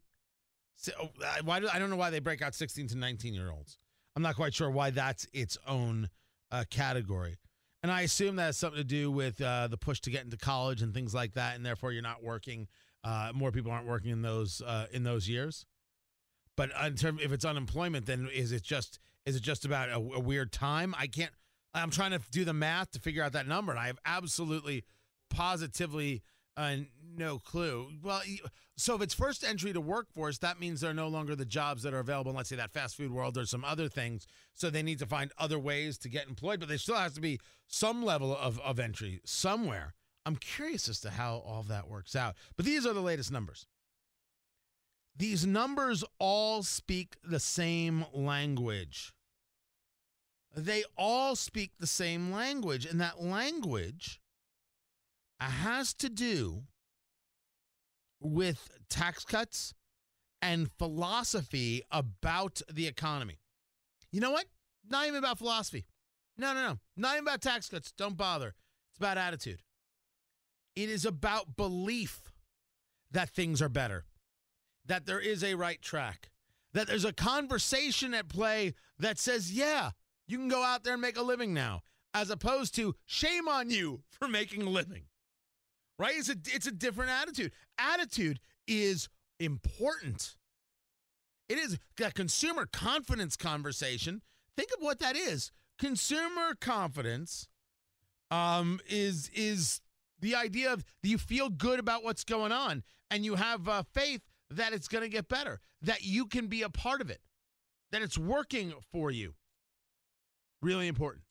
uh, 0.87 1.05
why 1.43 1.59
do, 1.59 1.69
I 1.71 1.79
don't 1.79 1.89
know 1.89 1.95
why 1.95 2.09
they 2.09 2.19
break 2.19 2.41
out 2.41 2.55
16 2.55 2.87
to 2.87 2.97
19 2.97 3.33
year 3.33 3.51
olds. 3.51 3.77
I'm 4.15 4.23
not 4.23 4.35
quite 4.35 4.53
sure 4.53 4.69
why 4.71 4.89
that's 4.89 5.27
its 5.33 5.57
own 5.67 6.09
uh, 6.51 6.63
category. 6.69 7.37
And 7.83 7.91
I 7.91 8.01
assume 8.01 8.37
that 8.37 8.45
has 8.45 8.57
something 8.57 8.79
to 8.79 8.83
do 8.83 9.11
with 9.11 9.39
uh, 9.39 9.67
the 9.67 9.77
push 9.77 9.99
to 10.01 10.09
get 10.09 10.23
into 10.23 10.37
college 10.37 10.81
and 10.81 10.93
things 10.93 11.13
like 11.13 11.33
that, 11.33 11.55
and 11.55 11.65
therefore 11.65 11.91
you're 11.91 12.01
not 12.01 12.23
working. 12.23 12.67
Uh, 13.03 13.31
more 13.33 13.51
people 13.51 13.71
aren't 13.71 13.87
working 13.87 14.11
in 14.11 14.21
those 14.21 14.61
uh, 14.65 14.87
in 14.91 15.03
those 15.03 15.29
years. 15.29 15.65
But 16.55 16.71
in 16.83 16.95
terms, 16.95 17.21
if 17.23 17.31
it's 17.31 17.45
unemployment, 17.45 18.07
then 18.07 18.27
is 18.33 18.51
it 18.51 18.63
just 18.63 18.99
is 19.25 19.35
it 19.35 19.43
just 19.43 19.63
about 19.63 19.89
a, 19.89 19.95
a 19.95 20.19
weird 20.19 20.51
time? 20.51 20.95
I 20.97 21.07
can't. 21.07 21.31
I'm 21.73 21.91
trying 21.91 22.11
to 22.11 22.19
do 22.31 22.43
the 22.43 22.53
math 22.53 22.91
to 22.91 22.99
figure 22.99 23.23
out 23.23 23.33
that 23.33 23.47
number, 23.47 23.71
and 23.71 23.79
I 23.79 23.87
have 23.87 23.99
absolutely, 24.05 24.83
positively 25.29 26.23
uh, 26.58 26.76
no 27.15 27.39
clue. 27.39 27.88
Well, 28.04 28.22
so 28.76 28.96
if 28.96 29.02
it's 29.02 29.13
first 29.13 29.43
entry 29.43 29.74
to 29.74 29.82
workforce, 29.82 30.39
that 30.39 30.60
means 30.60 30.82
they're 30.82 30.93
no 30.93 31.08
longer 31.08 31.36
the 31.36 31.46
jobs 31.46 31.84
that 31.84 31.93
are 31.93 32.00
available 32.00 32.32
in, 32.32 32.38
let's 32.38 32.50
say, 32.50 32.56
that 32.56 32.74
fast 32.74 32.98
food 32.98 33.12
world 33.12 33.38
or 33.38 33.46
some 33.46 33.63
other 33.63 33.88
things. 33.88 34.28
So 34.54 34.70
they 34.70 34.84
need 34.84 35.00
to 35.00 35.06
find 35.06 35.32
other 35.38 35.60
ways 35.60 35.98
to 36.00 36.10
get 36.10 36.28
employed, 36.28 36.60
but 36.60 36.67
there 36.67 36.78
still 36.78 36.96
has 36.96 37.13
to 37.13 37.22
be 37.22 37.39
some 37.67 38.04
level 38.04 38.36
of, 38.36 38.60
of 38.60 38.80
entry 38.80 39.22
somewhere. 39.24 39.93
I'm 40.26 40.36
curious 40.36 40.89
as 40.89 41.00
to 41.02 41.12
how 41.12 41.43
all 41.46 41.63
that 41.63 41.88
works 41.88 42.15
out. 42.15 42.36
But 42.56 42.65
these 42.65 42.86
are 42.86 42.93
the 42.93 43.02
latest 43.02 43.32
numbers. 43.32 43.65
These 45.15 45.46
numbers 45.46 46.04
all 46.20 46.63
speak 46.63 47.15
the 47.24 47.39
same 47.39 48.06
language. 48.13 49.13
They 50.56 50.84
all 50.98 51.36
speak 51.36 51.72
the 51.80 51.88
same 51.88 52.32
language, 52.32 52.86
and 52.86 53.00
that 53.00 53.22
language 53.22 54.20
Uh, 55.39 55.45
has 55.45 55.93
to 55.93 56.10
do 56.10 56.63
with 58.19 58.69
tax 58.89 59.23
cuts 59.23 59.73
and 60.41 60.71
philosophy 60.78 61.84
about 61.91 62.62
the 62.71 62.88
economy. 62.88 63.39
You 64.12 64.21
know 64.21 64.32
what? 64.32 64.45
Not 64.89 65.06
even 65.06 65.17
about 65.17 65.38
philosophy. 65.38 65.86
No, 66.38 66.54
no, 66.54 66.62
no. 66.62 66.80
Not 66.95 67.15
even 67.15 67.28
about 67.28 67.41
tax 67.41 67.69
cuts. 67.69 67.91
Don't 67.91 68.17
bother. 68.17 68.56
It's 68.91 68.97
about 68.97 69.17
attitude. 69.17 69.62
It 70.76 70.89
is 70.89 71.06
about 71.06 71.58
belief 71.58 72.32
that 73.12 73.30
things 73.30 73.62
are 73.62 73.69
better, 73.69 74.06
that 74.86 75.06
there 75.06 75.19
is 75.19 75.43
a 75.43 75.56
right 75.56 75.82
track, 75.82 76.30
that 76.73 76.88
there's 76.88 77.06
a 77.06 77.13
conversation 77.13 78.13
at 78.13 78.28
play 78.28 78.73
that 79.00 79.17
says, 79.17 79.52
yeah, 79.52 79.91
you 80.28 80.38
can 80.38 80.50
go 80.50 80.63
out 80.63 80.84
there 80.84 80.93
and 80.93 81.02
make 81.02 81.17
a 81.17 81.23
living 81.23 81.54
now, 81.54 81.82
as 82.13 82.30
opposed 82.30 82.76
to 82.76 82.95
shame 83.06 83.47
on 83.47 83.69
you 83.69 84.02
for 84.10 84.28
making 84.28 84.62
a 84.63 84.69
living. 84.69 85.04
Right? 85.99 86.15
It's 86.15 86.29
a 86.29 86.36
it's 86.45 86.67
a 86.67 86.71
different 86.71 87.12
attitude. 87.12 87.51
Attitude 87.79 88.39
is 88.67 89.10
important. 89.39 90.36
It 91.49 91.57
is 91.57 91.79
that 91.97 92.13
consumer 92.13 92.65
confidence 92.65 93.36
conversation. 93.36 94.21
Think 94.55 94.69
of 94.75 94.83
what 94.83 94.99
that 94.99 95.15
is. 95.15 95.51
Consumer 95.79 96.55
confidence 96.60 97.47
um, 98.31 98.79
is 98.88 99.29
is 99.33 99.81
the 100.19 100.36
idea 100.36 100.73
of 100.73 100.83
you 101.03 101.17
feel 101.17 101.49
good 101.49 101.79
about 101.79 102.03
what's 102.03 102.23
going 102.23 102.51
on 102.51 102.83
and 103.10 103.23
you 103.23 103.36
have 103.36 103.67
uh, 103.67 103.83
faith 103.93 104.21
that 104.49 104.73
it's 104.73 104.88
going 104.88 105.03
to 105.03 105.10
get 105.10 105.27
better, 105.27 105.60
that 105.81 106.03
you 106.03 106.25
can 106.25 106.47
be 106.47 106.62
a 106.63 106.69
part 106.69 107.01
of 107.01 107.10
it, 107.10 107.21
that 107.91 108.01
it's 108.01 108.17
working 108.17 108.73
for 108.91 109.12
you. 109.12 109.33
Really 110.62 110.88
important. 110.88 111.23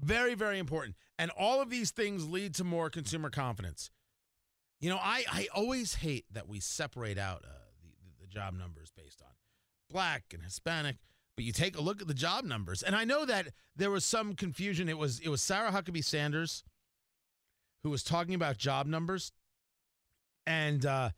Very, 0.00 0.34
very 0.34 0.58
important. 0.58 0.96
And 1.18 1.30
all 1.30 1.60
of 1.60 1.70
these 1.70 1.90
things 1.90 2.28
lead 2.28 2.54
to 2.54 2.64
more 2.64 2.90
consumer 2.90 3.30
confidence. 3.30 3.90
You 4.80 4.90
know, 4.90 4.98
I, 5.00 5.24
I 5.30 5.48
always 5.54 5.94
hate 5.94 6.24
that 6.32 6.48
we 6.48 6.58
separate 6.58 7.18
out 7.18 7.44
uh, 7.44 7.52
the, 7.82 8.26
the 8.26 8.26
job 8.26 8.54
numbers 8.54 8.90
based 8.96 9.22
on 9.22 9.28
black 9.90 10.24
and 10.32 10.42
Hispanic, 10.42 10.96
but 11.36 11.44
you 11.44 11.52
take 11.52 11.76
a 11.76 11.80
look 11.80 12.00
at 12.00 12.08
the 12.08 12.14
job 12.14 12.44
numbers. 12.44 12.82
And 12.82 12.96
I 12.96 13.04
know 13.04 13.24
that 13.24 13.48
there 13.76 13.90
was 13.90 14.04
some 14.04 14.34
confusion. 14.34 14.88
It 14.88 14.98
was 14.98 15.20
it 15.20 15.28
was 15.28 15.42
Sarah 15.42 15.70
Huckabee 15.70 16.04
Sanders 16.04 16.64
who 17.84 17.90
was 17.90 18.02
talking 18.02 18.34
about 18.34 18.56
job 18.56 18.86
numbers. 18.86 19.32
And 20.46 20.84
uh 20.84 21.10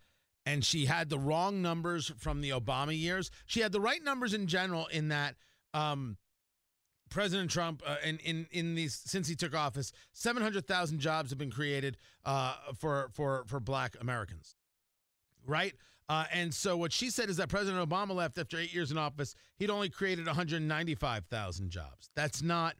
and 0.45 0.63
she 0.63 0.85
had 0.85 1.09
the 1.09 1.19
wrong 1.19 1.63
numbers 1.63 2.13
from 2.19 2.43
the 2.43 2.51
Obama 2.51 2.99
years. 2.99 3.31
She 3.47 3.61
had 3.61 3.73
the 3.73 3.81
right 3.81 4.03
numbers 4.03 4.35
in 4.35 4.47
general 4.47 4.87
in 4.89 5.09
that 5.09 5.37
um 5.73 6.19
President 7.11 7.51
Trump, 7.51 7.83
uh, 7.87 7.97
in 8.05 8.19
in 8.19 8.47
in 8.51 8.75
these 8.75 8.95
since 9.05 9.29
he 9.29 9.37
took 9.37 9.55
office, 9.55 9.93
seven 10.12 10.43
hundred 10.43 10.67
thousand 10.67 10.99
jobs 10.99 11.31
have 11.31 11.38
been 11.38 11.51
created 11.51 11.97
uh, 12.25 12.55
for 12.79 13.09
for 13.12 13.45
for 13.47 13.61
Black 13.61 13.97
Americans, 14.01 14.57
right? 15.47 15.75
Uh, 16.09 16.25
and 16.33 16.53
so 16.53 16.77
what 16.77 16.93
she 16.93 17.09
said 17.11 17.31
is 17.31 17.37
that 17.37 17.49
President 17.49 17.88
Obama 17.88 18.14
left 18.14 18.37
after 18.37 18.59
eight 18.59 18.75
years 18.75 18.90
in 18.90 18.99
office. 18.99 19.35
He'd 19.57 19.71
only 19.71 19.88
created 19.88 20.27
one 20.27 20.35
hundred 20.35 20.62
ninety 20.62 20.95
five 20.95 21.25
thousand 21.27 21.71
jobs. 21.71 22.11
That's 22.17 22.43
not. 22.43 22.75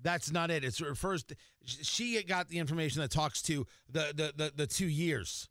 That's 0.00 0.30
not 0.30 0.50
it. 0.50 0.62
It's 0.62 0.80
refers. 0.80 1.24
To, 1.24 1.36
she 1.64 2.22
got 2.22 2.48
the 2.48 2.58
information 2.58 3.00
that 3.00 3.10
talks 3.10 3.42
to 3.42 3.66
the 3.90 4.12
the 4.14 4.32
the, 4.36 4.52
the 4.54 4.66
two 4.66 4.86
years, 4.86 5.48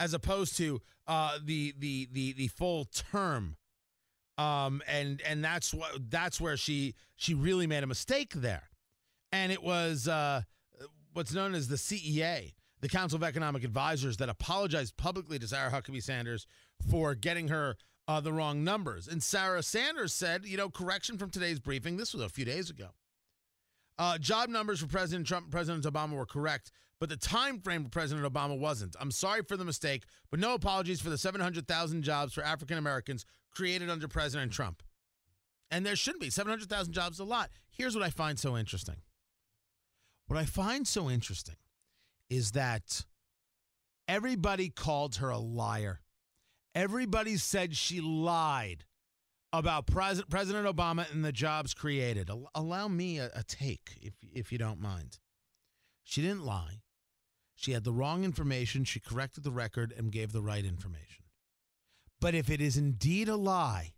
as 0.00 0.14
opposed 0.14 0.56
to 0.56 0.80
uh, 1.06 1.38
the 1.44 1.74
the 1.78 2.08
the 2.10 2.32
the 2.32 2.48
full 2.48 2.86
term 2.86 3.56
um 4.38 4.82
and 4.86 5.20
and 5.22 5.44
that's 5.44 5.74
what 5.74 6.10
that's 6.10 6.40
where 6.40 6.56
she 6.56 6.94
she 7.16 7.34
really 7.34 7.66
made 7.66 7.84
a 7.84 7.86
mistake 7.86 8.32
there. 8.34 8.70
And 9.30 9.52
it 9.52 9.62
was 9.62 10.08
uh 10.08 10.42
what's 11.12 11.34
known 11.34 11.54
as 11.54 11.68
the 11.68 11.76
CEA 11.76 12.54
the 12.80 12.88
Council 12.88 13.16
of 13.16 13.22
Economic 13.22 13.62
Advisors 13.62 14.16
that 14.16 14.28
apologized 14.28 14.96
publicly 14.96 15.38
to 15.38 15.46
Sarah 15.46 15.70
Huckabee 15.70 16.02
Sanders 16.02 16.46
for 16.90 17.14
getting 17.14 17.48
her 17.48 17.76
uh, 18.08 18.20
the 18.20 18.32
wrong 18.32 18.64
numbers. 18.64 19.06
And 19.06 19.22
Sarah 19.22 19.62
Sanders 19.62 20.12
said 20.12 20.44
you 20.44 20.56
know 20.56 20.68
correction 20.68 21.18
from 21.18 21.30
today's 21.30 21.60
briefing 21.60 21.96
this 21.96 22.12
was 22.12 22.22
a 22.22 22.28
few 22.28 22.44
days 22.44 22.70
ago 22.70 22.88
uh, 24.02 24.18
job 24.18 24.48
numbers 24.48 24.80
for 24.80 24.88
President 24.88 25.28
Trump 25.28 25.44
and 25.44 25.52
President 25.52 25.84
Obama 25.84 26.16
were 26.16 26.26
correct, 26.26 26.72
but 26.98 27.08
the 27.08 27.16
time 27.16 27.60
frame 27.60 27.84
for 27.84 27.88
President 27.88 28.26
Obama 28.30 28.58
wasn't. 28.58 28.96
I'm 28.98 29.12
sorry 29.12 29.42
for 29.42 29.56
the 29.56 29.64
mistake, 29.64 30.02
but 30.28 30.40
no 30.40 30.54
apologies 30.54 31.00
for 31.00 31.08
the 31.08 31.16
700,000 31.16 32.02
jobs 32.02 32.32
for 32.32 32.42
African 32.42 32.78
Americans 32.78 33.24
created 33.54 33.88
under 33.88 34.08
President 34.08 34.50
Trump. 34.50 34.82
And 35.70 35.86
there 35.86 35.94
shouldn't 35.94 36.20
be 36.20 36.30
700,000 36.30 36.92
jobs 36.92 37.20
a 37.20 37.24
lot. 37.24 37.50
Here's 37.70 37.94
what 37.94 38.04
I 38.04 38.10
find 38.10 38.40
so 38.40 38.56
interesting. 38.56 38.96
What 40.26 40.36
I 40.36 40.46
find 40.46 40.86
so 40.86 41.08
interesting 41.08 41.56
is 42.28 42.52
that 42.52 43.04
everybody 44.08 44.68
called 44.68 45.16
her 45.16 45.30
a 45.30 45.38
liar. 45.38 46.00
Everybody 46.74 47.36
said 47.36 47.76
she 47.76 48.00
lied 48.00 48.84
about 49.52 49.86
Pres- 49.86 50.22
President 50.28 50.66
Obama 50.66 51.10
and 51.12 51.24
the 51.24 51.32
jobs 51.32 51.74
created. 51.74 52.30
Al- 52.30 52.50
allow 52.54 52.88
me 52.88 53.18
a, 53.18 53.30
a 53.34 53.42
take, 53.42 53.98
if 54.00 54.14
if 54.32 54.52
you 54.52 54.58
don't 54.58 54.80
mind. 54.80 55.18
She 56.02 56.22
didn't 56.22 56.44
lie. 56.44 56.82
She 57.54 57.72
had 57.72 57.84
the 57.84 57.92
wrong 57.92 58.24
information. 58.24 58.84
She 58.84 58.98
corrected 59.00 59.44
the 59.44 59.52
record 59.52 59.94
and 59.96 60.10
gave 60.10 60.32
the 60.32 60.42
right 60.42 60.64
information. 60.64 61.24
But 62.20 62.34
if 62.34 62.50
it 62.50 62.60
is 62.60 62.76
indeed 62.76 63.28
a 63.28 63.36
lie, 63.36 63.94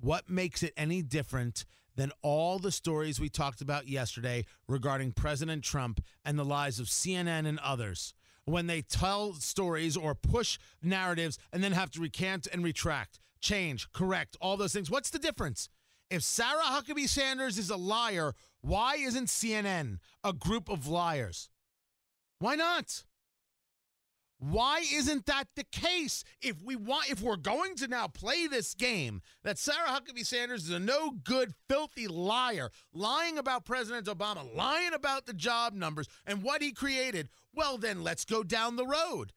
what 0.00 0.28
makes 0.28 0.62
it 0.62 0.74
any 0.76 1.02
different 1.02 1.64
than 1.96 2.12
all 2.22 2.58
the 2.58 2.70
stories 2.70 3.18
we 3.18 3.28
talked 3.28 3.60
about 3.60 3.88
yesterday 3.88 4.44
regarding 4.68 5.12
President 5.12 5.64
Trump 5.64 6.00
and 6.24 6.38
the 6.38 6.44
lies 6.44 6.78
of 6.78 6.86
CNN 6.86 7.46
and 7.46 7.58
others? 7.58 8.14
When 8.48 8.66
they 8.66 8.80
tell 8.80 9.34
stories 9.34 9.94
or 9.94 10.14
push 10.14 10.58
narratives 10.82 11.38
and 11.52 11.62
then 11.62 11.72
have 11.72 11.90
to 11.92 12.00
recant 12.00 12.48
and 12.50 12.64
retract, 12.64 13.20
change, 13.40 13.92
correct, 13.92 14.38
all 14.40 14.56
those 14.56 14.72
things. 14.72 14.90
What's 14.90 15.10
the 15.10 15.18
difference? 15.18 15.68
If 16.10 16.22
Sarah 16.22 16.62
Huckabee 16.62 17.08
Sanders 17.08 17.58
is 17.58 17.68
a 17.68 17.76
liar, 17.76 18.32
why 18.62 18.96
isn't 18.96 19.26
CNN 19.26 19.98
a 20.24 20.32
group 20.32 20.70
of 20.70 20.86
liars? 20.86 21.50
Why 22.38 22.54
not? 22.54 23.04
Why 24.40 24.84
isn't 24.92 25.26
that 25.26 25.48
the 25.56 25.64
case? 25.64 26.22
If 26.40 26.62
we 26.62 26.76
want 26.76 27.10
if 27.10 27.20
we're 27.20 27.36
going 27.36 27.74
to 27.76 27.88
now 27.88 28.06
play 28.06 28.46
this 28.46 28.72
game 28.74 29.20
that 29.42 29.58
Sarah 29.58 29.88
Huckabee 29.88 30.24
Sanders 30.24 30.64
is 30.64 30.70
a 30.70 30.78
no 30.78 31.10
good 31.10 31.54
filthy 31.68 32.06
liar, 32.06 32.70
lying 32.92 33.36
about 33.36 33.64
President 33.64 34.06
Obama, 34.06 34.54
lying 34.54 34.94
about 34.94 35.26
the 35.26 35.32
job 35.32 35.74
numbers 35.74 36.06
and 36.24 36.42
what 36.44 36.62
he 36.62 36.70
created, 36.72 37.28
well 37.52 37.78
then 37.78 38.04
let's 38.04 38.24
go 38.24 38.44
down 38.44 38.76
the 38.76 38.86
road. 38.86 39.32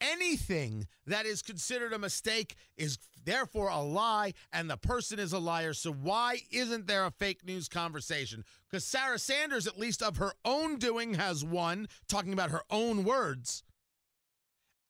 anything 0.00 0.86
that 1.06 1.26
is 1.26 1.42
considered 1.42 1.92
a 1.92 1.98
mistake 1.98 2.56
is 2.76 2.98
therefore 3.24 3.68
a 3.68 3.80
lie 3.80 4.32
and 4.52 4.68
the 4.68 4.76
person 4.76 5.18
is 5.18 5.32
a 5.32 5.38
liar. 5.38 5.72
So 5.72 5.92
why 5.92 6.38
isn't 6.50 6.86
there 6.86 7.06
a 7.06 7.10
fake 7.10 7.44
news 7.44 7.68
conversation? 7.68 8.44
Because 8.68 8.84
Sarah 8.84 9.18
Sanders, 9.18 9.66
at 9.66 9.78
least 9.78 10.02
of 10.02 10.16
her 10.18 10.32
own 10.44 10.76
doing, 10.76 11.14
has 11.14 11.44
one, 11.44 11.88
talking 12.08 12.32
about 12.32 12.50
her 12.50 12.62
own 12.70 13.04
words. 13.04 13.62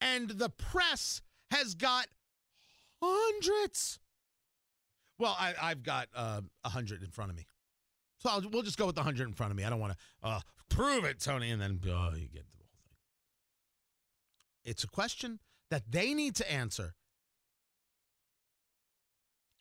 And 0.05 0.29
the 0.29 0.51
press 0.51 1.23
has 1.51 1.75
got 1.75 2.09
hundreds. 3.03 3.99
Well, 5.19 5.35
I, 5.39 5.55
I've 5.61 5.83
got 5.83 6.09
uh, 6.15 6.43
a 6.63 6.69
hundred 6.69 7.03
in 7.03 7.11
front 7.11 7.31
of 7.31 7.37
me. 7.37 7.47
So 8.19 8.29
I'll, 8.29 8.43
we'll 8.51 8.63
just 8.63 8.77
go 8.77 8.85
with 8.85 8.97
the 8.97 9.03
hundred 9.03 9.27
in 9.27 9.33
front 9.33 9.51
of 9.51 9.57
me. 9.57 9.65
I 9.65 9.71
don't 9.71 9.81
want 9.81 9.95
to 9.95 9.99
uh, 10.23 10.41
prove 10.69 11.05
it, 11.05 11.21
Tony, 11.21 11.51
and 11.51 11.61
then 11.61 11.81
oh, 11.87 12.11
you 12.15 12.29
get 12.29 12.45
the 12.45 12.57
whole 12.59 12.69
thing. 12.85 12.97
It's 14.65 14.85
a 14.85 14.89
question 14.89 15.41
that 15.71 15.91
they 15.91 16.13
need 16.13 16.35
to 16.37 16.53
answer. 16.53 16.95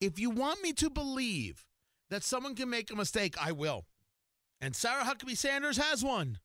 If 0.02 0.20
you 0.20 0.30
want 0.30 0.62
me 0.62 0.74
to 0.74 0.90
believe 0.90 1.68
that 2.10 2.24
someone 2.24 2.56
can 2.56 2.70
make 2.70 2.92
a 2.92 2.96
mistake, 2.96 3.36
I 3.42 3.54
will. 3.54 3.86
And 4.60 4.76
Sarah 4.76 5.04
Huckabee 5.04 5.38
Sanders 5.38 5.78
has 5.78 6.04
one. 6.04 6.40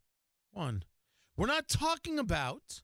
One. 0.53 0.85
We're 1.37 1.47
not 1.47 1.69
talking 1.69 2.21
about 2.21 2.83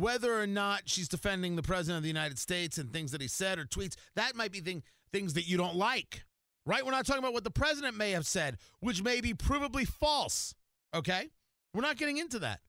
whether 0.00 0.38
or 0.38 0.46
not 0.46 0.82
she's 0.86 1.08
defending 1.08 1.56
the 1.56 1.62
president 1.62 1.98
of 1.98 2.02
the 2.02 2.08
United 2.08 2.38
States 2.38 2.78
and 2.78 2.92
things 2.92 3.12
that 3.12 3.20
he 3.20 3.28
said 3.28 3.58
or 3.58 3.64
tweets. 3.64 3.96
That 4.16 4.34
might 4.34 4.52
be 4.52 4.60
thing, 4.60 4.82
things 5.12 5.34
that 5.34 5.48
you 5.48 5.56
don't 5.56 5.76
like, 5.76 6.24
right? 6.66 6.84
We're 6.84 6.92
not 6.92 7.06
talking 7.06 7.22
about 7.22 7.34
what 7.34 7.44
the 7.44 7.50
president 7.50 7.96
may 7.96 8.12
have 8.12 8.26
said, 8.26 8.56
which 8.80 9.02
may 9.02 9.20
be 9.20 9.34
provably 9.34 9.86
false. 9.86 10.54
Okay? 10.94 11.28
We're 11.74 11.82
not 11.82 11.96
getting 11.96 12.18
into 12.18 12.38
that. 12.40 12.60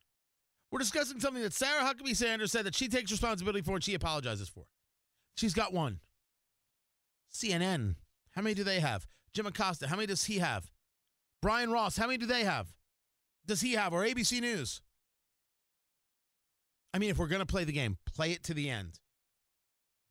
We're 0.72 0.80
discussing 0.80 1.20
something 1.20 1.42
that 1.44 1.54
Sarah 1.54 1.84
Huckabee 1.84 2.16
Sanders 2.16 2.52
said 2.52 2.66
that 2.66 2.76
she 2.76 2.88
takes 2.88 3.12
responsibility 3.12 3.62
for 3.62 3.76
and 3.76 3.84
she 3.84 3.94
apologizes 3.94 4.48
for. 4.48 4.66
She's 5.36 5.54
got 5.54 5.74
one. 5.74 6.00
CNN, 7.34 7.96
how 8.32 8.42
many 8.42 8.54
do 8.54 8.64
they 8.64 8.80
have? 8.80 9.06
Jim 9.34 9.46
Acosta, 9.46 9.88
how 9.88 9.96
many 9.96 10.08
does 10.08 10.26
he 10.26 10.40
have? 10.40 10.70
Brian 11.42 11.72
Ross, 11.72 11.98
how 11.98 12.08
many 12.08 12.18
do 12.18 12.26
they 12.26 12.44
have? 12.44 12.74
Does 13.46 13.62
he 13.62 13.74
have? 13.74 13.94
Or 13.94 14.06
ABC 14.06 14.42
News? 14.42 14.82
I 16.94 17.00
mean, 17.00 17.10
if 17.10 17.18
we're 17.18 17.28
going 17.28 17.40
to 17.40 17.46
play 17.46 17.64
the 17.64 17.72
game, 17.72 17.98
play 18.14 18.32
it 18.32 18.44
to 18.44 18.54
the 18.54 18.70
end. 18.70 19.00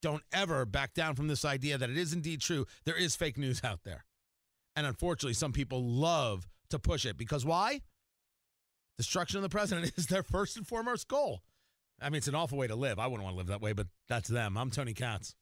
Don't 0.03 0.23
ever 0.33 0.65
back 0.65 0.95
down 0.95 1.15
from 1.15 1.29
this 1.29 1.45
idea 1.45 1.77
that 1.77 1.91
it 1.91 1.99
is 1.99 2.13
indeed 2.13 2.41
true. 2.41 2.67
There 2.85 2.97
is 2.97 3.17
fake 3.17 3.37
news 3.37 3.61
out 3.65 3.81
there. 3.85 4.05
And 4.77 4.87
unfortunately, 4.87 5.35
some 5.35 5.53
people 5.53 5.85
love 5.85 6.49
to 6.71 6.79
push 6.79 7.05
it 7.05 7.17
because 7.17 7.45
why? 7.45 7.83
Destruction 8.97 9.39
of 9.39 9.43
the 9.43 9.49
president 9.49 9.93
is 9.97 10.07
their 10.07 10.23
first 10.23 10.57
and 10.57 10.67
foremost 10.67 11.09
goal. 11.09 11.43
I 12.01 12.09
mean, 12.09 12.19
it's 12.19 12.29
an 12.29 12.35
awful 12.35 12.57
way 12.57 12.67
to 12.67 12.77
live. 12.77 12.99
I 12.99 13.07
wouldn't 13.07 13.25
want 13.25 13.35
to 13.35 13.39
live 13.39 13.49
that 13.49 13.61
way, 13.61 13.73
but 13.73 13.89
that's 14.09 14.29
them. 14.29 14.57
I'm 14.57 14.71
Tony 14.71 14.95
Katz. 14.95 15.35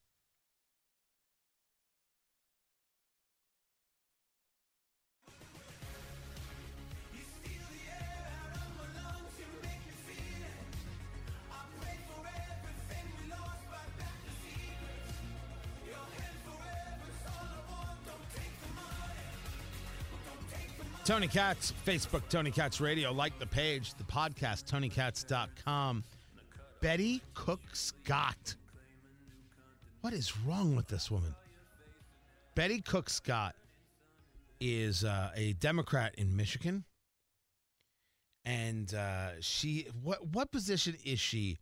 Tony 21.09 21.27
Katz, 21.27 21.73
Facebook, 21.87 22.21
Tony 22.29 22.51
Katz 22.51 22.83
Radio. 22.83 23.11
Like 23.13 23.39
the 23.39 23.47
page, 23.47 23.95
the 23.95 24.05
podcast, 24.05 24.65
TonyKatz.com. 24.65 26.05
Bettie 26.83 27.23
Cook 27.33 27.63
Scott. 27.73 28.55
What 30.03 30.13
is 30.13 30.37
wrong 30.41 30.77
with 30.77 30.87
this 30.87 31.11
woman? 31.11 31.35
Bettie 32.55 32.83
Cook 32.83 33.09
Scott 33.09 33.55
is 34.61 35.03
uh, 35.03 35.31
a 35.35 35.55
Democrat 35.55 36.15
in 36.19 36.37
Michigan. 36.37 36.85
And 38.45 38.93
uh, 38.93 39.41
she, 39.41 39.87
what 40.03 40.27
what 40.27 40.53
position 40.53 40.95
is 41.07 41.19
she 41.19 41.57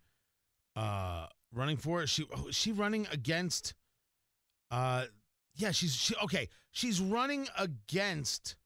uh, 0.74 1.28
running 1.54 1.76
for? 1.76 2.02
Is 2.02 2.10
she 2.10 2.26
oh, 2.36 2.48
is 2.48 2.56
she 2.56 2.72
running 2.72 3.06
against? 3.12 3.74
Uh, 4.72 5.04
yeah, 5.54 5.70
she's 5.70 5.94
she 5.94 6.16
okay. 6.16 6.48
She's 6.72 7.00
running 7.00 7.46
against 7.56 8.56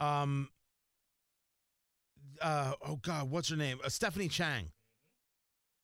um 0.00 0.48
uh 2.40 2.72
oh 2.86 2.96
god 2.96 3.30
what's 3.30 3.48
her 3.48 3.56
name? 3.56 3.78
Uh, 3.84 3.88
stephanie 3.88 4.28
chang. 4.28 4.70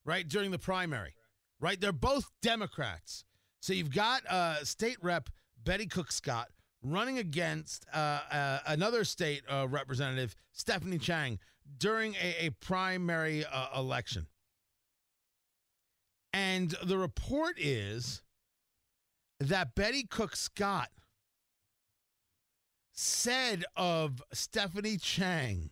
Right 0.04 0.26
during 0.26 0.50
the 0.50 0.58
primary. 0.58 1.14
Right? 1.60 1.80
They're 1.80 1.92
both 1.92 2.30
democrats. 2.42 3.24
So 3.60 3.72
you've 3.72 3.94
got 3.94 4.26
uh 4.26 4.64
state 4.64 4.96
rep 5.02 5.30
bettie 5.62 5.86
cook 5.86 6.10
scott 6.12 6.48
running 6.82 7.18
against 7.18 7.84
uh, 7.92 8.20
uh 8.30 8.58
another 8.66 9.04
state 9.04 9.42
uh, 9.48 9.66
representative 9.68 10.34
stephanie 10.52 10.98
chang 10.98 11.38
during 11.78 12.14
a, 12.14 12.46
a 12.46 12.50
primary 12.60 13.44
election. 13.76 14.26
And 16.32 16.74
the 16.84 16.96
report 16.96 17.56
is 17.58 18.22
that 19.40 19.74
bettie 19.74 20.04
cook 20.04 20.36
scott 20.36 20.90
said 23.00 23.64
of 23.76 24.22
Stephanie 24.30 24.98
Chang 24.98 25.70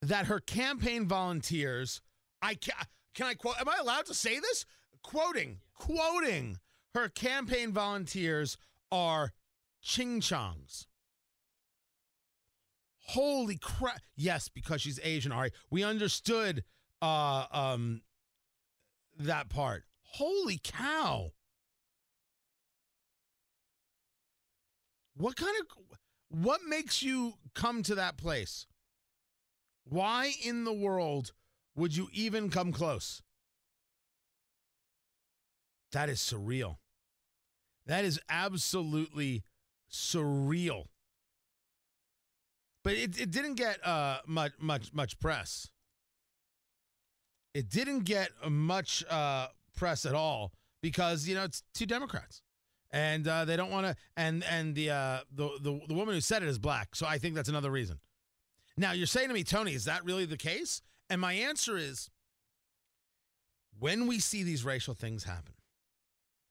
that 0.00 0.26
her 0.26 0.38
campaign 0.38 1.08
volunteers, 1.08 2.00
I 2.40 2.54
can, 2.54 2.74
can 3.14 3.26
I 3.26 3.34
quote, 3.34 3.60
am 3.60 3.68
I 3.68 3.78
allowed 3.80 4.06
to 4.06 4.14
say 4.14 4.38
this? 4.38 4.66
Quoting, 5.02 5.58
quoting, 5.74 6.58
her 6.94 7.08
campaign 7.08 7.72
volunteers 7.72 8.56
are 8.92 9.32
ching 9.82 10.20
chongs. 10.20 10.86
Holy 13.08 13.58
crap. 13.58 14.00
Yes, 14.16 14.48
because 14.48 14.80
she's 14.80 15.00
Asian. 15.02 15.32
All 15.32 15.40
right. 15.40 15.52
We 15.70 15.82
understood 15.82 16.62
uh, 17.02 17.46
um, 17.50 18.02
that 19.18 19.48
part. 19.48 19.82
Holy 20.02 20.60
cow. 20.62 21.32
What 25.16 25.36
kind 25.36 25.54
of 25.60 25.98
what 26.28 26.60
makes 26.66 27.02
you 27.02 27.34
come 27.54 27.82
to 27.84 27.94
that 27.94 28.16
place? 28.16 28.66
Why 29.84 30.32
in 30.44 30.64
the 30.64 30.72
world 30.72 31.32
would 31.76 31.96
you 31.96 32.08
even 32.12 32.50
come 32.50 32.72
close? 32.72 33.22
That 35.92 36.08
is 36.08 36.18
surreal. 36.18 36.78
That 37.86 38.04
is 38.04 38.18
absolutely 38.28 39.44
surreal. 39.90 40.86
But 42.82 42.94
it, 42.94 43.20
it 43.20 43.30
didn't 43.30 43.54
get 43.54 43.86
uh, 43.86 44.18
much 44.26 44.52
much 44.58 44.92
much 44.92 45.18
press. 45.20 45.70
It 47.54 47.70
didn't 47.70 48.00
get 48.00 48.30
much 48.50 49.04
uh, 49.08 49.48
press 49.76 50.04
at 50.04 50.14
all 50.14 50.52
because 50.82 51.28
you 51.28 51.36
know 51.36 51.44
it's 51.44 51.62
two 51.72 51.86
Democrats 51.86 52.42
and 52.94 53.26
uh, 53.26 53.44
they 53.44 53.56
don't 53.56 53.72
want 53.72 53.88
to. 53.88 53.96
And 54.16 54.44
and 54.44 54.74
the, 54.74 54.90
uh, 54.90 55.18
the 55.34 55.50
the 55.60 55.80
the 55.88 55.94
woman 55.94 56.14
who 56.14 56.20
said 56.20 56.42
it 56.42 56.48
is 56.48 56.60
black, 56.60 56.94
so 56.94 57.06
I 57.06 57.18
think 57.18 57.34
that's 57.34 57.48
another 57.48 57.70
reason. 57.70 57.98
Now 58.76 58.92
you're 58.92 59.06
saying 59.06 59.28
to 59.28 59.34
me, 59.34 59.42
Tony, 59.42 59.74
is 59.74 59.84
that 59.84 60.04
really 60.04 60.24
the 60.24 60.36
case? 60.36 60.80
And 61.10 61.20
my 61.20 61.32
answer 61.32 61.76
is, 61.76 62.08
when 63.78 64.06
we 64.06 64.20
see 64.20 64.44
these 64.44 64.64
racial 64.64 64.94
things 64.94 65.24
happen, 65.24 65.54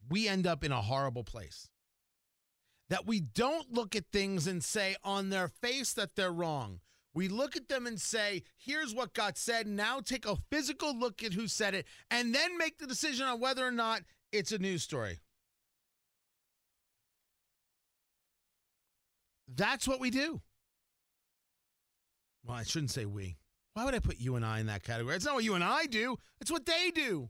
we 0.10 0.28
end 0.28 0.46
up 0.46 0.64
in 0.64 0.72
a 0.74 0.82
horrible 0.82 1.24
place. 1.24 1.70
That 2.90 3.08
we 3.08 3.22
don't 3.22 3.74
look 3.74 3.96
at 3.96 4.12
things 4.12 4.46
and 4.46 4.62
say 4.62 4.96
on 5.04 5.30
their 5.30 5.48
face 5.48 5.94
that 5.94 6.16
they're 6.16 6.32
wrong. 6.32 6.82
We 7.16 7.30
look 7.30 7.56
at 7.56 7.70
them 7.70 7.88
and 7.88 8.00
say, 8.00 8.44
here's 8.58 8.94
what 8.94 9.14
got 9.14 9.38
said. 9.38 9.66
Now 9.66 10.02
take 10.02 10.28
a 10.28 10.38
physical 10.52 10.98
look 10.98 11.24
at 11.24 11.34
who 11.34 11.48
said 11.48 11.74
it 11.74 11.86
and 12.12 12.36
then 12.36 12.58
make 12.58 12.80
the 12.80 12.88
decision 12.88 13.26
on 13.26 13.40
whether 13.40 13.66
or 13.66 13.72
not 13.72 14.02
it's 14.32 14.52
a 14.52 14.58
news 14.58 14.84
story. 14.84 15.20
That's 19.48 19.88
what 19.88 20.00
we 20.00 20.10
do. 20.10 20.42
Well, 22.46 22.58
I 22.58 22.64
shouldn't 22.64 22.92
say 22.92 23.06
we. 23.06 23.38
Why 23.74 23.86
would 23.86 23.96
I 23.96 24.00
put 24.00 24.20
you 24.20 24.36
and 24.36 24.46
I 24.46 24.60
in 24.60 24.68
that 24.68 24.84
category? 24.84 25.16
It's 25.16 25.26
not 25.26 25.36
what 25.36 25.44
you 25.44 25.56
and 25.56 25.64
I 25.64 25.86
do, 25.86 26.18
it's 26.40 26.52
what 26.52 26.66
they 26.66 26.92
do. 26.94 27.30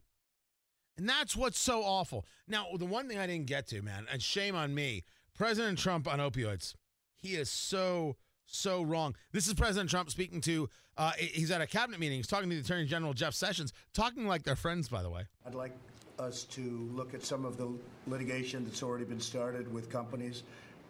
And 0.98 1.10
that's 1.10 1.36
what's 1.36 1.60
so 1.60 1.82
awful. 1.82 2.26
Now, 2.48 2.68
the 2.78 2.86
one 2.86 3.08
thing 3.08 3.18
I 3.18 3.26
didn't 3.26 3.48
get 3.48 3.68
to, 3.68 3.82
man, 3.82 4.06
and 4.12 4.22
shame 4.22 4.56
on 4.56 4.76
me 4.76 5.04
President 5.34 5.80
Trump 5.80 6.08
on 6.08 6.20
opioids. 6.20 6.76
He 7.16 7.36
is 7.36 7.50
so, 7.50 8.16
so 8.46 8.84
wrong. 8.84 9.16
This 9.32 9.48
is 9.48 9.54
President 9.56 9.90
Trump 9.90 10.12
speaking 10.12 10.42
to, 10.42 10.70
uh, 10.98 11.14
he's 11.18 11.50
at 11.50 11.62
a 11.62 11.68
cabinet 11.68 12.00
meeting. 12.00 12.18
He's 12.18 12.28
talking 12.28 12.50
to 12.50 12.56
the 12.56 12.62
Attorney 12.62 12.86
General 12.86 13.14
Jeff 13.14 13.34
Sessions, 13.34 13.74
talking 13.94 14.28
like 14.28 14.44
they're 14.44 14.56
friends, 14.56 14.90
by 14.90 15.02
the 15.02 15.10
way. 15.10 15.24
I'd 15.46 15.56
like 15.56 15.72
us 16.20 16.44
to 16.44 16.88
look 16.92 17.16
at 17.16 17.24
some 17.24 17.44
of 17.46 17.58
the 17.58 17.72
litigation 18.06 18.64
that's 18.64 18.84
already 18.84 19.06
been 19.06 19.20
started 19.20 19.74
with 19.74 19.90
companies 19.90 20.44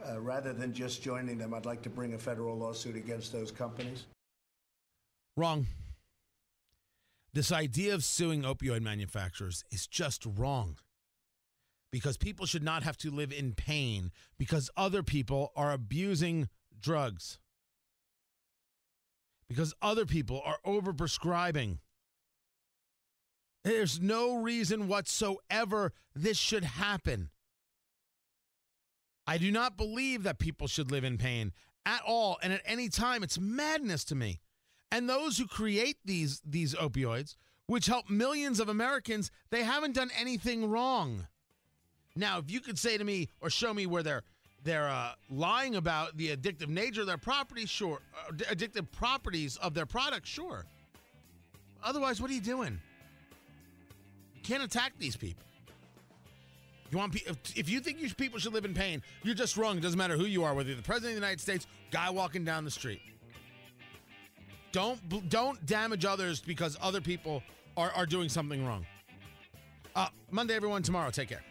uh, 0.09 0.19
rather 0.19 0.53
than 0.53 0.73
just 0.73 1.01
joining 1.01 1.37
them, 1.37 1.53
I'd 1.53 1.65
like 1.65 1.81
to 1.83 1.89
bring 1.89 2.13
a 2.13 2.17
federal 2.17 2.57
lawsuit 2.57 2.95
against 2.95 3.31
those 3.31 3.51
companies. 3.51 4.05
Wrong. 5.35 5.67
This 7.33 7.51
idea 7.51 7.95
of 7.95 8.03
suing 8.03 8.43
opioid 8.43 8.81
manufacturers 8.81 9.63
is 9.71 9.87
just 9.87 10.25
wrong 10.37 10.77
because 11.91 12.17
people 12.17 12.45
should 12.45 12.63
not 12.63 12.83
have 12.83 12.97
to 12.97 13.09
live 13.11 13.31
in 13.31 13.53
pain 13.53 14.11
because 14.37 14.69
other 14.77 15.03
people 15.03 15.51
are 15.55 15.71
abusing 15.71 16.49
drugs, 16.79 17.39
because 19.47 19.73
other 19.81 20.05
people 20.05 20.41
are 20.45 20.57
overprescribing. 20.65 21.79
There's 23.63 24.01
no 24.01 24.35
reason 24.37 24.87
whatsoever 24.87 25.93
this 26.15 26.37
should 26.37 26.63
happen. 26.63 27.29
I 29.25 29.37
do 29.37 29.51
not 29.51 29.77
believe 29.77 30.23
that 30.23 30.39
people 30.39 30.67
should 30.67 30.91
live 30.91 31.03
in 31.03 31.17
pain 31.17 31.53
at 31.85 32.01
all 32.05 32.37
and 32.41 32.53
at 32.53 32.61
any 32.65 32.89
time. 32.89 33.23
It's 33.23 33.39
madness 33.39 34.03
to 34.05 34.15
me. 34.15 34.39
And 34.91 35.09
those 35.09 35.37
who 35.37 35.47
create 35.47 35.97
these 36.05 36.41
these 36.45 36.75
opioids, 36.75 37.35
which 37.67 37.87
help 37.87 38.09
millions 38.09 38.59
of 38.59 38.69
Americans, 38.69 39.31
they 39.49 39.63
haven't 39.63 39.95
done 39.95 40.11
anything 40.19 40.69
wrong. 40.69 41.27
Now, 42.15 42.37
if 42.37 42.51
you 42.51 42.59
could 42.59 42.77
say 42.77 42.97
to 42.97 43.03
me 43.03 43.29
or 43.41 43.49
show 43.49 43.73
me 43.73 43.85
where 43.87 44.03
they're 44.03 44.23
they're 44.63 44.87
uh, 44.87 45.13
lying 45.29 45.75
about 45.75 46.15
the 46.15 46.35
addictive 46.35 46.69
nature 46.69 47.01
of 47.01 47.07
their 47.07 47.17
properties, 47.17 47.69
sure, 47.69 47.99
uh, 48.29 48.33
addictive 48.53 48.89
properties 48.91 49.57
of 49.57 49.73
their 49.73 49.85
products, 49.85 50.29
sure. 50.29 50.65
Otherwise, 51.83 52.21
what 52.21 52.31
are 52.31 52.33
you 52.33 52.41
doing? 52.41 52.79
You 54.35 54.41
can't 54.41 54.63
attack 54.63 54.93
these 54.97 55.17
people. 55.17 55.43
You 56.93 56.99
want 56.99 57.15
if 57.55 57.69
you 57.69 57.79
think 57.79 57.99
you 57.99 58.13
people 58.13 58.37
should 58.37 58.53
live 58.53 58.65
in 58.65 58.75
pain, 58.75 59.01
you're 59.23 59.33
just 59.33 59.57
wrong. 59.57 59.77
It 59.77 59.81
doesn't 59.81 59.97
matter 59.97 60.15
who 60.15 60.25
you 60.25 60.43
are, 60.43 60.53
whether 60.53 60.69
you're 60.69 60.77
the 60.77 60.83
president 60.83 61.13
of 61.13 61.15
the 61.15 61.25
United 61.25 61.41
States, 61.41 61.65
guy 61.89 62.11
walking 62.11 62.45
down 62.45 62.65
the 62.65 62.69
street. 62.69 63.01
Don't 64.71 65.29
don't 65.29 65.65
damage 65.65 66.05
others 66.05 66.39
because 66.39 66.77
other 66.79 67.01
people 67.01 67.41
are, 67.77 67.89
are 67.93 68.05
doing 68.05 68.29
something 68.29 68.63
wrong. 68.63 68.85
Uh, 69.95 70.09
Monday, 70.29 70.53
everyone. 70.53 70.83
Tomorrow. 70.83 71.09
Take 71.09 71.29
care. 71.29 71.41